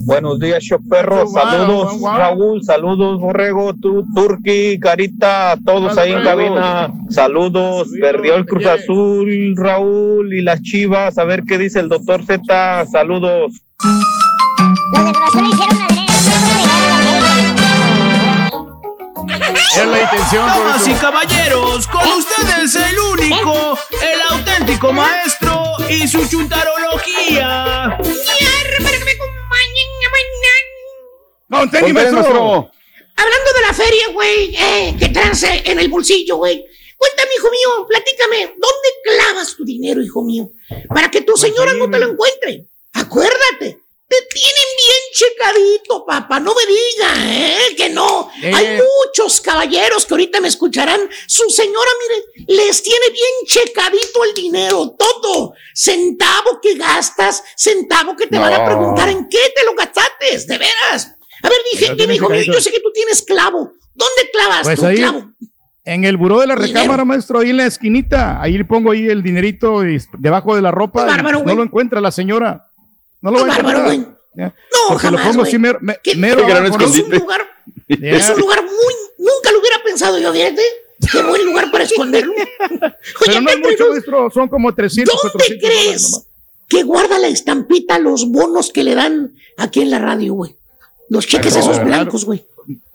Buenos 0.00 0.38
días, 0.40 0.62
show 0.62 0.80
perro. 0.88 1.26
Saludos, 1.26 2.00
Raúl. 2.02 2.62
Saludos, 2.62 3.20
Borrego, 3.20 3.74
tú, 3.74 4.04
Turki, 4.14 4.78
Carita, 4.80 5.56
todos 5.64 5.96
ahí 5.98 6.12
en 6.12 6.22
cabina. 6.22 6.92
Saludos. 7.08 7.88
Perdió 8.00 8.34
el 8.36 8.46
Cruz 8.46 8.66
Azul, 8.66 9.54
Raúl, 9.56 10.34
y 10.34 10.42
las 10.42 10.62
chivas. 10.62 11.18
A 11.18 11.24
ver 11.24 11.44
qué 11.44 11.58
dice 11.58 11.80
el 11.80 11.88
doctor 11.88 12.24
Z. 12.24 12.86
Saludos. 12.86 13.62
Es 19.76 19.86
la 19.86 20.02
intención. 20.02 20.46
Damas 20.48 20.88
y 20.88 20.94
caballeros, 20.94 21.86
con 21.86 22.06
ustedes 22.08 22.74
el 22.74 22.98
único, 22.98 23.78
el 24.02 24.20
auténtico 24.30 24.92
maestro 24.92 25.76
y 25.88 26.08
su 26.08 26.28
chuntarología. 26.28 27.96
Con 31.48 31.70
tenis, 31.70 31.94
maestro. 31.94 32.70
Hablando 33.16 33.52
de 33.54 33.60
la 33.60 33.74
feria, 33.74 34.08
güey, 34.12 34.56
eh, 34.56 34.96
que 34.98 35.08
trance 35.10 35.62
en 35.64 35.78
el 35.78 35.88
bolsillo, 35.88 36.36
güey. 36.36 36.64
Cuéntame, 36.96 37.30
hijo 37.36 37.50
mío, 37.50 37.86
platícame, 37.86 38.38
¿dónde 38.46 38.88
clavas 39.04 39.56
tu 39.56 39.64
dinero, 39.64 40.02
hijo 40.02 40.22
mío? 40.22 40.50
Para 40.88 41.10
que 41.10 41.20
tu 41.20 41.36
señora 41.36 41.74
no 41.74 41.88
te 41.88 41.98
lo 41.98 42.10
encuentre. 42.10 42.66
Acuérdate, 42.92 43.78
te 44.10 44.16
tienen 44.34 44.68
bien 44.76 45.02
checadito, 45.12 46.04
papá, 46.04 46.40
no 46.40 46.52
me 46.52 46.66
diga, 46.66 47.32
¿eh? 47.32 47.74
Que 47.76 47.90
no. 47.90 48.28
Eh. 48.42 48.50
Hay 48.52 48.66
muchos 48.78 49.40
caballeros 49.40 50.04
que 50.04 50.14
ahorita 50.14 50.40
me 50.40 50.48
escucharán. 50.48 51.00
Su 51.28 51.48
señora, 51.48 51.90
mire, 52.36 52.46
les 52.56 52.82
tiene 52.82 53.06
bien 53.12 53.30
checadito 53.46 54.24
el 54.24 54.34
dinero, 54.34 54.96
todo. 54.98 55.52
Centavo 55.72 56.60
que 56.60 56.74
gastas, 56.74 57.42
centavo 57.56 58.16
que 58.16 58.26
te 58.26 58.36
van 58.38 58.52
a 58.52 58.58
No. 58.58 58.64
preguntar 58.64 59.08
en 59.10 59.28
qué 59.28 59.38
te 59.54 59.64
lo 59.64 59.74
gastaste, 59.76 60.38
de 60.46 60.58
veras. 60.58 61.14
A 61.42 61.48
ver, 61.48 61.58
dije, 61.72 61.94
dime, 61.94 62.16
hijo 62.16 62.28
mío, 62.28 62.42
yo 62.42 62.60
sé 62.60 62.72
que 62.72 62.80
tú 62.80 62.90
tienes 62.92 63.22
clavo. 63.22 63.72
¿Dónde 63.94 64.30
clavas 64.32 64.62
Pues 64.64 64.80
tu 64.80 64.86
ahí, 64.86 64.96
clavo? 64.96 65.30
en 65.84 66.04
el 66.04 66.16
buró 66.16 66.40
de 66.40 66.46
la 66.48 66.54
recámara, 66.56 67.04
maestro, 67.04 67.38
ahí 67.40 67.50
en 67.50 67.58
la 67.58 67.66
esquinita, 67.66 68.40
ahí 68.42 68.58
le 68.58 68.64
pongo 68.64 68.90
ahí 68.90 69.06
el 69.08 69.22
dinerito 69.22 69.86
y- 69.86 69.98
debajo 70.18 70.54
de 70.56 70.62
la 70.62 70.70
ropa. 70.70 71.04
bárbaro, 71.04 71.38
no 71.38 71.44
güey. 71.44 71.56
lo 71.56 71.62
encuentra 71.62 72.00
la 72.00 72.10
señora. 72.10 72.69
No 73.20 73.30
lo 73.30 73.46
va 73.46 73.54
a 73.54 73.62
bárbaro. 73.62 74.16
Ya. 74.34 74.44
No, 74.46 74.78
Porque 74.88 75.02
jamás, 75.06 75.20
lo 75.20 75.26
pongo 75.26 75.40
güey. 75.40 75.48
así 75.50 75.58
mero, 75.58 75.78
me- 75.82 75.98
¿Qué- 76.02 76.14
mero 76.14 76.44
abajo, 76.44 76.78
¿no? 76.78 76.84
Es 76.86 76.98
un 77.00 77.10
lugar, 77.10 77.46
es 77.88 78.28
un 78.30 78.40
lugar 78.40 78.62
muy, 78.62 78.94
nunca 79.18 79.50
lo 79.52 79.58
hubiera 79.60 79.82
pensado 79.84 80.18
yo, 80.18 80.32
fíjate. 80.32 80.62
Qué 81.10 81.22
buen 81.22 81.44
lugar 81.46 81.70
para 81.72 81.84
esconderlo. 81.84 82.32
Pero 83.26 83.40
no 83.40 83.50
es 83.50 83.58
mucho, 83.58 83.90
maestro, 83.90 84.30
son 84.30 84.48
como 84.48 84.74
300, 84.74 85.14
¿Dónde 85.14 85.32
400 85.32 85.68
dólares 85.70 85.88
crees 85.88 86.26
que 86.68 86.82
guarda 86.84 87.18
la 87.18 87.26
estampita 87.28 87.98
los 87.98 88.28
bonos 88.30 88.70
que 88.70 88.84
le 88.84 88.94
dan 88.94 89.32
aquí 89.56 89.80
en 89.80 89.90
la 89.90 89.98
radio, 89.98 90.34
güey? 90.34 90.54
Los 91.08 91.26
cheques 91.26 91.54
Pero, 91.54 91.64
esos 91.72 91.84
blancos, 91.84 92.24
güey. 92.24 92.44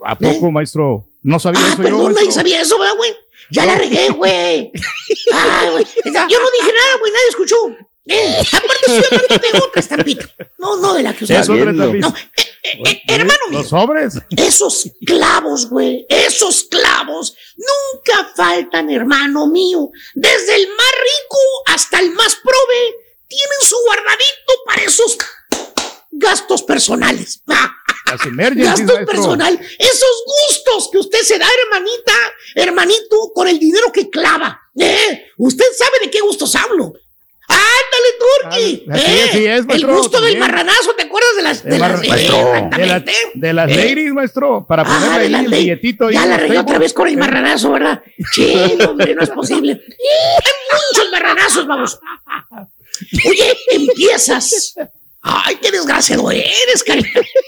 ¿A 0.05 0.17
poco, 0.17 0.51
maestro? 0.51 1.05
No 1.23 1.37
sabía 1.39 1.59
Ah, 1.61 1.67
eso 1.67 1.77
yo, 1.77 1.83
perdón, 1.83 1.99
nadie 2.03 2.13
maestro. 2.13 2.31
sabía 2.31 2.61
eso, 2.61 2.79
¿verdad, 2.79 2.95
güey? 2.95 3.11
Ya 3.51 3.65
la 3.65 3.75
regué, 3.75 4.09
güey. 4.09 4.71
Güey. 5.71 5.85
Yo 6.05 6.39
no 6.39 6.47
dije 6.59 6.71
nada, 6.73 6.97
güey, 6.99 7.11
nadie 7.11 7.29
escuchó. 7.29 7.55
Eh, 8.07 8.37
aparte 8.51 8.75
estoy 8.85 9.19
hablando 9.19 9.47
de 9.51 9.57
otra 9.65 9.79
estampita. 9.79 10.29
No, 10.59 10.77
no 10.77 10.93
de 10.93 11.03
la 11.03 11.13
que 11.13 11.23
usted 11.23 11.39
Es 11.39 11.49
otra 11.49 11.71
No, 11.71 11.85
estampita. 11.85 12.29
eh, 12.63 13.01
hermano 13.07 13.39
mío. 13.49 13.59
Los 13.59 13.69
sobres. 13.69 14.13
Esos 14.37 14.91
clavos, 15.05 15.69
güey, 15.69 16.05
esos 16.09 16.65
clavos 16.65 17.35
nunca 17.55 18.31
faltan, 18.35 18.89
hermano 18.91 19.47
mío. 19.47 19.89
Desde 20.13 20.55
el 20.55 20.67
más 20.67 20.91
rico 20.91 21.37
hasta 21.67 21.99
el 21.99 22.11
más 22.11 22.35
prove, 22.35 22.95
tienen 23.27 23.59
su 23.67 23.75
guardadito 23.85 24.53
para 24.65 24.83
esos 24.83 25.17
gastos 26.11 26.63
personales. 26.63 27.41
Gastos 28.55 28.99
personal, 29.05 29.59
esos 29.79 30.23
gustos 30.25 30.89
que 30.91 30.99
usted 30.99 31.21
se 31.23 31.39
da, 31.39 31.47
hermanita, 31.63 32.13
hermanito, 32.53 33.31
con 33.33 33.47
el 33.47 33.57
dinero 33.57 33.91
que 33.91 34.09
clava. 34.11 34.61
¿eh? 34.79 35.25
Usted 35.37 35.65
sabe 35.75 36.05
de 36.05 36.11
qué 36.11 36.21
gustos 36.21 36.55
hablo. 36.55 36.93
Ándale, 37.55 38.09
Turki. 38.19 38.85
Ah, 38.89 38.93
así 38.93 39.11
¿eh? 39.11 39.23
es, 39.23 39.35
es, 39.35 39.59
el 39.59 39.65
maestro, 39.67 39.95
gusto 39.97 40.21
del 40.21 40.37
marranazo, 40.37 40.93
¿te 40.95 41.03
acuerdas 41.03 41.35
de 41.37 41.43
las 41.43 41.63
de 41.63 41.69
De, 41.71 41.79
las 41.79 42.03
eh, 42.03 42.07
maestro, 42.09 42.37
de, 42.77 42.85
la- 42.85 42.99
de 43.33 43.53
las 43.53 43.71
¿Eh? 43.71 43.75
ladies, 43.75 44.13
maestro, 44.13 44.65
para 44.67 44.83
Ah, 44.83 44.85
ponerle 44.85 45.37
ahí 45.37 45.43
el 45.45 45.49
ley- 45.51 45.59
billetito. 45.61 46.09
Ya 46.09 46.25
la 46.25 46.37
regué 46.37 46.57
otra 46.59 46.77
vez 46.79 46.93
con 46.93 47.07
el 47.07 47.17
marranazo, 47.17 47.71
¿verdad? 47.71 48.01
Sí, 48.33 48.53
hombre, 48.89 49.15
no 49.15 49.23
es 49.23 49.29
posible. 49.29 49.71
Hay 49.71 50.51
muchos 50.91 51.11
marranazos, 51.11 51.67
vamos. 51.67 51.99
Oye, 53.27 53.57
empiezas. 53.71 54.75
Ay, 55.27 55.57
qué 55.59 55.71
desgraciado 55.71 56.29
eres, 56.29 56.83
cari. 56.85 57.03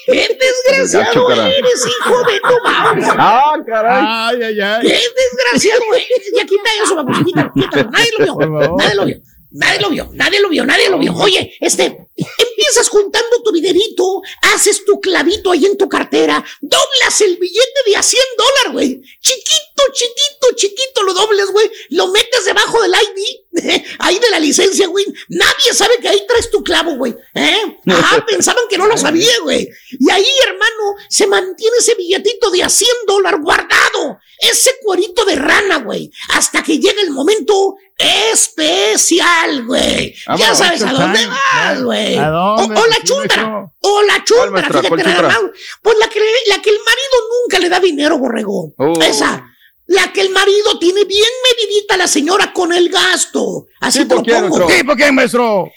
Qué 0.07 0.37
desgraciado 0.39 1.27
Gacho, 1.27 1.45
eres, 1.45 1.85
hijo 1.85 2.23
de 2.23 2.39
tu 2.39 2.63
madre. 2.63 3.01
Ah, 3.19 3.53
caray. 3.67 4.03
Ay, 4.03 4.43
ay, 4.43 4.59
ay. 4.61 4.81
Qué 4.87 4.99
desgraciado 5.15 5.83
eres. 5.93 6.31
Ya 6.35 6.45
quita 6.45 6.69
eso, 6.83 6.95
vamos, 6.95 7.17
quítalo, 7.23 7.51
quítalo. 7.53 7.89
Nadie 7.91 8.11
lo 8.17 8.35
vio. 8.35 8.75
Nadie 8.77 8.95
lo 8.95 9.05
vio. 9.05 9.17
Nadie 9.57 9.79
lo 9.79 9.89
vio, 9.89 10.09
nadie 10.13 10.39
lo 10.39 10.49
vio, 10.49 10.63
nadie 10.65 10.87
lo 10.87 10.99
vio. 10.99 11.15
Oye, 11.15 11.57
este, 11.59 12.09
empiezas 12.15 12.89
juntando 12.89 13.41
tu 13.43 13.51
dinerito, 13.51 14.21
haces 14.53 14.85
tu 14.85 15.01
clavito 15.01 15.51
ahí 15.51 15.65
en 15.65 15.77
tu 15.77 15.89
cartera, 15.89 16.45
doblas 16.61 17.21
el 17.21 17.37
billete 17.37 17.79
de 17.87 17.95
a 17.95 18.03
100 18.03 18.21
dólares, 18.37 18.73
güey. 18.73 19.01
Chiquito, 19.19 19.83
chiquito, 19.93 20.55
chiquito 20.55 21.01
lo 21.01 21.13
dobles, 21.13 21.49
güey. 21.51 21.71
Lo 21.89 22.07
metes 22.09 22.45
debajo 22.45 22.79
del 22.83 22.91
ID, 22.91 23.81
ahí 23.99 24.19
de 24.19 24.29
la 24.29 24.39
licencia, 24.39 24.85
güey. 24.87 25.05
Nadie 25.29 25.73
sabe 25.73 25.97
que 25.99 26.07
ahí 26.07 26.23
traes 26.27 26.51
tu 26.51 26.63
clavo, 26.63 26.95
güey. 26.95 27.15
¿Eh? 27.33 27.79
Ah, 27.87 28.23
pensaban 28.29 28.65
que 28.69 28.77
no 28.77 28.85
lo 28.85 28.95
sabía, 28.95 29.39
güey. 29.41 29.67
Y 29.99 30.11
ahí, 30.11 30.27
hermano, 30.45 30.97
se 31.09 31.25
mantiene 31.25 31.77
ese 31.79 31.95
billetito 31.95 32.51
de 32.51 32.61
a 32.61 32.69
100 32.69 32.89
dólares 33.07 33.39
guardado. 33.41 34.19
Ese 34.39 34.77
cuerito 34.83 35.25
de 35.25 35.35
rana, 35.35 35.77
güey. 35.79 36.11
Hasta 36.29 36.63
que 36.63 36.77
llega 36.77 37.01
el 37.01 37.09
momento 37.09 37.77
especial, 37.97 39.65
güey. 39.65 40.15
Ya 40.37 40.55
sabes 40.55 40.83
a 40.83 40.91
dónde 40.93 41.27
vas, 41.27 41.81
güey. 41.83 42.15
¿A 42.17 42.29
O, 42.31 42.57
dónde? 42.57 42.75
o 42.79 42.85
la 42.87 42.97
maestro. 43.05 43.73
O 43.81 44.01
la 44.03 44.23
más. 44.51 45.37
Pues 45.81 45.97
la 45.99 46.07
que, 46.07 46.19
la 46.47 46.61
que 46.61 46.69
el 46.69 46.77
marido 46.79 47.17
nunca 47.43 47.59
le 47.59 47.69
da 47.69 47.79
dinero, 47.79 48.17
borrego. 48.17 48.73
Oh. 48.77 49.01
Esa. 49.01 49.51
La 49.87 50.11
que 50.11 50.21
el 50.21 50.29
marido 50.31 50.77
tiene 50.79 51.05
bien 51.05 51.29
medidita 51.49 51.95
la 51.95 52.07
señora 52.07 52.51
con 52.53 52.73
el 52.73 52.89
gasto. 52.89 53.67
Así 53.79 54.05
te 54.05 54.15
lo 54.15 54.23
pongo. 54.23 54.67
¿Tipo 54.67 54.95
quién, 54.95 55.15
maestro? 55.15 55.71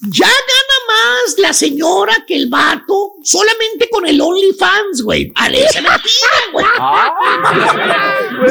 Ya 0.00 0.26
gana 0.26 0.76
más 0.86 1.38
la 1.38 1.52
señora 1.52 2.24
que 2.26 2.36
el 2.36 2.48
vato 2.48 3.14
solamente 3.24 3.88
con 3.90 4.06
el 4.06 4.20
OnlyFans, 4.20 5.02
güey. 5.02 5.26
Parece 5.32 5.80
mentira, 5.82 6.38
güey. 6.52 6.64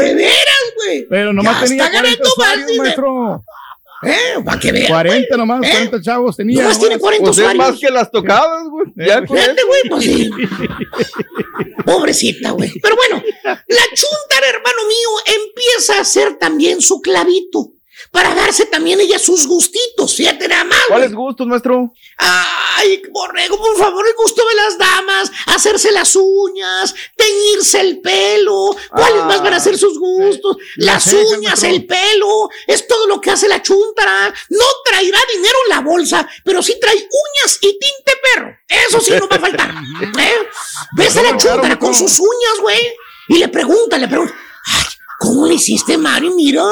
De 0.07 0.13
veras, 0.15 0.73
güey. 0.75 1.05
Pero 1.09 1.31
nomás 1.33 1.61
Ya 1.61 1.67
tenía 1.67 1.85
está 1.85 1.99
40 1.99 2.01
ganando 2.01 2.29
más 2.37 2.67
dinero. 2.67 2.83
maestro. 2.83 3.43
Eh, 4.03 4.43
para 4.45 4.59
que 4.59 4.71
vean. 4.73 4.87
40 4.87 5.37
nomás, 5.37 5.63
¿Eh? 5.63 5.69
40 5.71 6.01
chavos 6.01 6.35
tenía. 6.37 6.61
Nomás 6.63 6.79
tiene 6.79 6.99
40 6.99 7.25
Pues 7.25 7.37
usuarios. 7.37 7.67
más 7.71 7.79
que 7.79 7.89
las 7.91 8.11
tocadas, 8.11 8.63
güey. 8.69 8.85
Ya 8.97 9.25
con 9.25 9.37
Fíjate, 9.37 9.63
güey, 9.63 9.81
pues 9.89 10.03
sí. 10.03 10.29
Pobrecita, 11.85 12.51
güey. 12.51 12.71
Pero 12.81 12.95
bueno, 12.95 13.23
la 13.43 13.55
chuntara, 13.93 14.49
hermano 14.49 14.79
mío, 14.87 15.09
empieza 15.45 15.97
a 15.97 16.01
hacer 16.01 16.37
también 16.37 16.81
su 16.81 17.01
clavito. 17.01 17.71
Para 18.11 18.33
darse 18.33 18.65
también 18.65 18.99
ella 18.99 19.19
sus 19.19 19.47
gustitos, 19.47 20.15
fíjate 20.15 20.47
nada 20.47 20.63
más. 20.63 20.79
¿Cuáles 20.87 21.13
gustos, 21.13 21.47
maestro? 21.47 21.93
Ay, 22.17 23.01
borrego, 23.11 23.57
por 23.57 23.77
favor, 23.77 24.05
el 24.07 24.13
gusto 24.15 24.43
de 24.47 24.55
las 24.55 24.77
damas, 24.77 25.31
hacerse 25.47 25.91
las 25.91 26.15
uñas, 26.15 26.95
teñirse 27.15 27.81
el 27.81 27.99
pelo. 28.01 28.75
¿Cuáles 28.89 29.23
más 29.25 29.41
van 29.41 29.53
a 29.53 29.59
ser 29.59 29.77
sus 29.77 29.99
gustos? 29.99 30.57
Las 30.77 31.05
uñas, 31.07 31.61
maestro. 31.61 31.69
el 31.69 31.85
pelo, 31.85 32.49
es 32.65 32.87
todo 32.87 33.07
lo 33.07 33.21
que 33.21 33.31
hace 33.31 33.47
la 33.47 33.61
chuntara. 33.61 34.33
No 34.49 34.65
traerá 34.85 35.19
dinero 35.35 35.57
en 35.65 35.69
la 35.69 35.81
bolsa, 35.81 36.27
pero 36.43 36.61
sí 36.61 36.77
trae 36.79 36.95
uñas 36.95 37.57
y 37.61 37.77
tinte 37.77 38.13
perro. 38.33 38.57
Eso 38.67 38.99
sí 38.99 39.11
no 39.19 39.27
va 39.27 39.35
a 39.35 39.39
faltar. 39.39 39.69
¿eh? 40.19 40.47
Ves 40.93 41.17
a 41.17 41.23
la 41.23 41.37
chuntara 41.37 41.77
con 41.77 41.93
sus 41.93 42.19
uñas, 42.19 42.61
güey, 42.61 42.79
y 43.29 43.37
le 43.37 43.47
pregunta, 43.49 43.97
le 43.97 44.07
pregunta. 44.07 44.33
Ay, 44.65 44.85
¿Cómo 45.19 45.47
le 45.47 45.55
hiciste, 45.55 45.97
Mari? 45.97 46.29
Mira, 46.29 46.63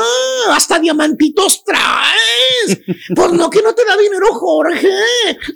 hasta 0.49 0.79
diamantitos 0.79 1.63
traes. 1.63 2.79
Pues 3.15 3.31
no, 3.31 3.49
que 3.49 3.61
no 3.61 3.73
te 3.73 3.83
da 3.85 3.97
dinero, 3.97 4.27
Jorge. 4.33 4.89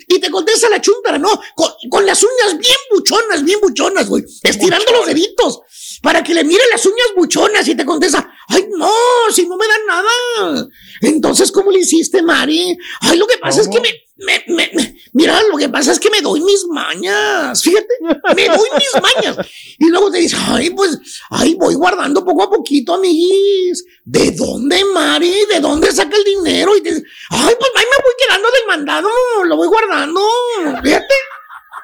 Y 0.08 0.20
te 0.20 0.32
contesta 0.32 0.70
la 0.70 0.82
chuntara, 0.82 1.18
no, 1.18 1.30
con, 1.56 1.72
con 1.90 2.06
las 2.06 2.24
uñas 2.24 2.58
bien 2.58 2.78
buchonas, 2.92 3.44
bien 3.44 3.60
buchonas, 3.62 4.08
güey. 4.08 4.24
Estirando 4.44 4.92
los 4.92 5.06
deditos 5.06 5.62
para 6.02 6.24
que 6.24 6.34
le 6.34 6.44
mire 6.44 6.64
las 6.72 6.86
uñas 6.86 7.08
buchonas 7.16 7.68
y 7.68 7.76
te 7.76 7.86
contesta, 7.86 8.32
ay, 8.48 8.68
no, 8.78 8.92
si 9.34 9.46
no 9.48 9.58
me 9.58 9.66
dan 9.68 9.86
nada. 9.88 10.68
Entonces, 11.02 11.52
¿cómo 11.52 11.72
le 11.72 11.80
hiciste, 11.80 12.22
Mari? 12.22 12.78
Ay, 13.02 13.18
lo 13.18 13.28
que 13.28 13.38
pasa 13.38 13.62
es 13.62 13.68
que 13.68 13.80
me, 13.82 13.90
me, 14.18 14.44
me- 14.48 14.72
me- 14.74 14.96
mira, 15.14 15.42
lo 15.44 15.58
que 15.58 15.70
pasa 15.70 15.92
es 15.92 16.00
que 16.00 16.10
me 16.10 16.22
doy 16.22 16.42
mis 16.42 16.66
mañas. 16.68 17.62
Fíjate, 17.64 17.88
me 18.36 18.46
doy 18.48 18.68
mis 18.78 19.02
mañas. 19.02 19.38
Y 19.78 19.90
luego 19.90 20.10
te 20.12 20.20
dice, 20.20 20.36
ay, 20.48 20.70
pues, 20.72 20.98
ay, 21.30 21.56
voy 21.56 21.76
guardando 21.76 22.24
poco 22.24 22.44
a 22.44 22.50
poquito, 22.50 22.94
amiguis. 22.96 23.84
¿De 24.06 24.32
dónde, 24.32 24.84
Mari? 24.86 25.34
¿De 25.52 25.60
dónde 25.60 25.92
saca 25.92 26.16
el 26.18 26.24
dinero? 26.24 26.76
Y 26.76 26.82
te 26.82 26.90
dice, 26.96 27.04
ay, 27.30 27.56
pues, 27.60 27.72
ahí 27.76 27.86
me 27.86 28.04
voy 28.04 28.14
quedando 28.28 28.48
del 28.52 28.68
mandado, 28.68 29.10
lo 29.46 29.56
voy 29.58 29.68
guardando. 29.68 30.22
Fíjate. 30.84 31.14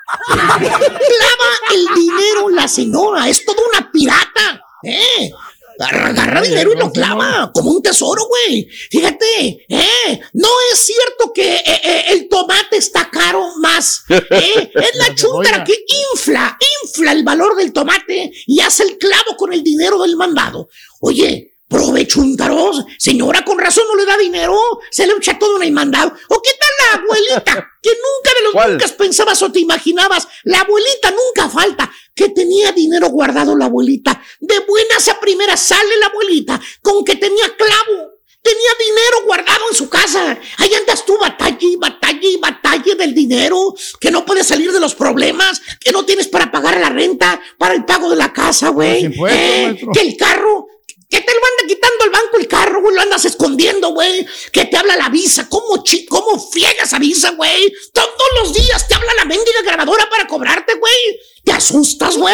Clava 0.38 1.50
el 1.74 1.88
dinero 1.96 2.50
la 2.50 2.68
señora, 2.68 3.28
es 3.30 3.46
toda 3.46 3.62
una 3.72 3.92
pirata. 3.92 4.62
¿eh? 4.84 5.32
Agarra, 5.78 6.08
agarra 6.10 6.42
dinero 6.42 6.72
y 6.74 6.78
lo 6.78 6.92
clava 6.92 7.52
como 7.54 7.72
un 7.72 7.82
tesoro, 7.82 8.26
güey. 8.28 8.68
Fíjate, 8.90 9.66
¿eh? 9.68 10.22
No 10.34 10.48
es 10.72 10.80
cierto 10.80 11.34
que 11.34 11.56
eh, 11.56 11.82
eh, 11.84 12.06
el 12.10 12.30
tomate 12.30 12.78
está 12.78 13.10
caro 13.10 13.46
más. 13.58 14.06
¿eh? 14.10 14.72
Es 14.74 14.96
la 14.96 15.14
chuntara 15.16 15.64
que 15.64 15.76
infla, 16.14 16.58
infla 16.84 17.12
el 17.12 17.24
valor 17.24 17.56
del 17.56 17.74
tomate 17.74 18.32
y 18.46 18.60
hace 18.62 18.84
el 18.84 18.98
clavo 18.98 19.36
con 19.38 19.52
el 19.52 19.64
dinero 19.64 20.02
del 20.02 20.16
mandado. 20.16 20.70
Oye, 21.02 21.55
Provechuntaros, 21.76 22.86
señora, 22.98 23.44
con 23.44 23.60
razón 23.60 23.84
no 23.90 23.96
le 23.96 24.06
da 24.06 24.18
dinero, 24.18 24.58
se 24.90 25.06
le 25.06 25.14
echa 25.14 25.38
todo 25.38 25.58
en 25.58 25.64
el 25.64 25.72
mandado. 25.74 26.14
¿O 26.30 26.42
qué 26.42 26.52
tal 26.52 26.70
la 26.80 27.04
abuelita? 27.04 27.72
Que 27.86 27.92
nunca 27.92 28.32
de 28.36 28.44
los 28.46 28.54
¿Cuál? 28.54 28.72
nunca 28.72 28.88
pensabas 28.98 29.42
o 29.44 29.52
te 29.52 29.60
imaginabas. 29.60 30.28
La 30.44 30.62
abuelita 30.62 31.12
nunca 31.12 31.48
falta. 31.48 31.92
Que 32.16 32.30
tenía 32.30 32.72
dinero 32.72 33.10
guardado 33.10 33.56
la 33.56 33.66
abuelita. 33.66 34.24
De 34.40 34.58
buenas 34.62 35.08
a 35.08 35.20
primeras 35.20 35.60
sale 35.60 35.96
la 36.00 36.08
abuelita 36.08 36.60
con 36.82 37.06
que 37.06 37.16
tenía 37.18 37.56
clavo. 37.56 38.16
Tenía 38.42 38.70
dinero 38.80 39.26
guardado 39.26 39.66
en 39.70 39.76
su 39.76 39.88
casa. 39.88 40.40
Ahí 40.58 40.74
andas 40.74 41.06
tú, 41.06 41.16
batalla 41.20 41.58
y 41.60 41.76
batalla 41.76 42.28
y 42.28 42.38
batalla 42.38 42.96
del 42.96 43.14
dinero, 43.14 43.76
que 44.00 44.10
no 44.10 44.26
puedes 44.26 44.48
salir 44.48 44.72
de 44.72 44.80
los 44.80 44.96
problemas, 44.96 45.62
que 45.80 45.92
no 45.92 46.06
tienes 46.06 46.28
para 46.28 46.52
pagar 46.52 46.80
la 46.80 46.90
renta, 46.90 47.40
para 47.60 47.76
el 47.76 47.86
pago 47.86 48.10
de 48.10 48.16
la 48.16 48.34
casa, 48.34 48.70
güey. 48.70 49.14
Eh, 49.30 49.80
que 49.94 50.02
el 50.02 50.18
carro, 50.18 50.68
que 51.10 51.22
te 51.22 51.32
lo 51.34 51.40
anda 51.40 51.68
quitando 51.68 52.04
al 52.04 52.10
banco 52.10 52.38
el 52.38 52.48
carro, 52.48 52.82
güey, 52.82 52.96
lo 52.96 53.02
andas 53.02 53.26
escondiendo, 53.26 53.90
güey. 53.90 54.26
Que 54.52 54.66
te 54.66 54.78
habla 54.78 54.96
la 54.96 55.10
visa, 55.10 55.48
¿cómo, 55.50 55.84
chi 55.84 56.06
cómo 56.06 56.40
friegas 56.40 56.94
a 56.94 57.00
visa, 57.00 57.32
güey? 57.32 57.74
Todos 57.94 58.28
los 58.42 58.54
días 58.54 58.88
te 58.88 58.96
habla 58.96 59.14
la 59.18 59.26
mendiga 59.26 59.62
grabadora 59.64 60.10
para 60.10 60.28
cobrarte, 60.28 60.76
güey. 60.76 61.20
Te 61.44 61.52
asustas, 61.52 62.18
güey. 62.18 62.34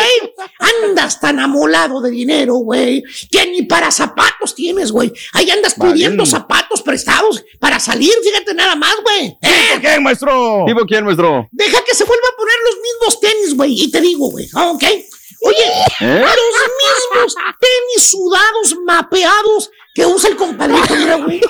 Andas 0.85 1.19
tan 1.19 1.37
amolado 1.39 1.99
de 2.01 2.09
dinero, 2.11 2.55
güey, 2.55 3.03
que 3.29 3.45
ni 3.47 3.63
para 3.63 3.91
zapatos 3.91 4.55
tienes, 4.55 4.91
güey. 4.91 5.11
Ahí 5.33 5.49
andas 5.51 5.75
pidiendo 5.75 6.25
zapatos 6.25 6.81
prestados 6.81 7.43
para 7.59 7.77
salir, 7.79 8.13
fíjate 8.23 8.53
nada 8.53 8.75
más, 8.77 8.95
güey. 9.03 9.37
¿Eh? 9.41 9.79
¿Qué, 9.81 9.99
maestro? 9.99 10.63
¿Tipo 10.65 10.85
quién, 10.85 11.03
maestro? 11.03 11.47
Deja 11.51 11.83
que 11.83 11.93
se 11.93 12.05
vuelva 12.05 12.27
a 12.31 12.37
poner 12.37 12.55
los 12.65 12.75
mismos 12.81 13.19
tenis, 13.19 13.55
güey. 13.57 13.83
Y 13.83 13.91
te 13.91 13.99
digo, 13.99 14.29
güey. 14.31 14.47
ah, 14.55 14.71
¿Ok? 14.71 14.83
Oye, 15.43 15.65
¿Eh? 16.01 16.19
los 16.19 17.15
mismos 17.15 17.35
tenis 17.59 18.09
sudados, 18.09 18.75
mapeados 18.85 19.71
que 19.93 20.05
usa 20.05 20.29
el 20.29 20.35
compadrito, 20.35 20.95
mira, 20.95 21.15
güey. 21.17 21.41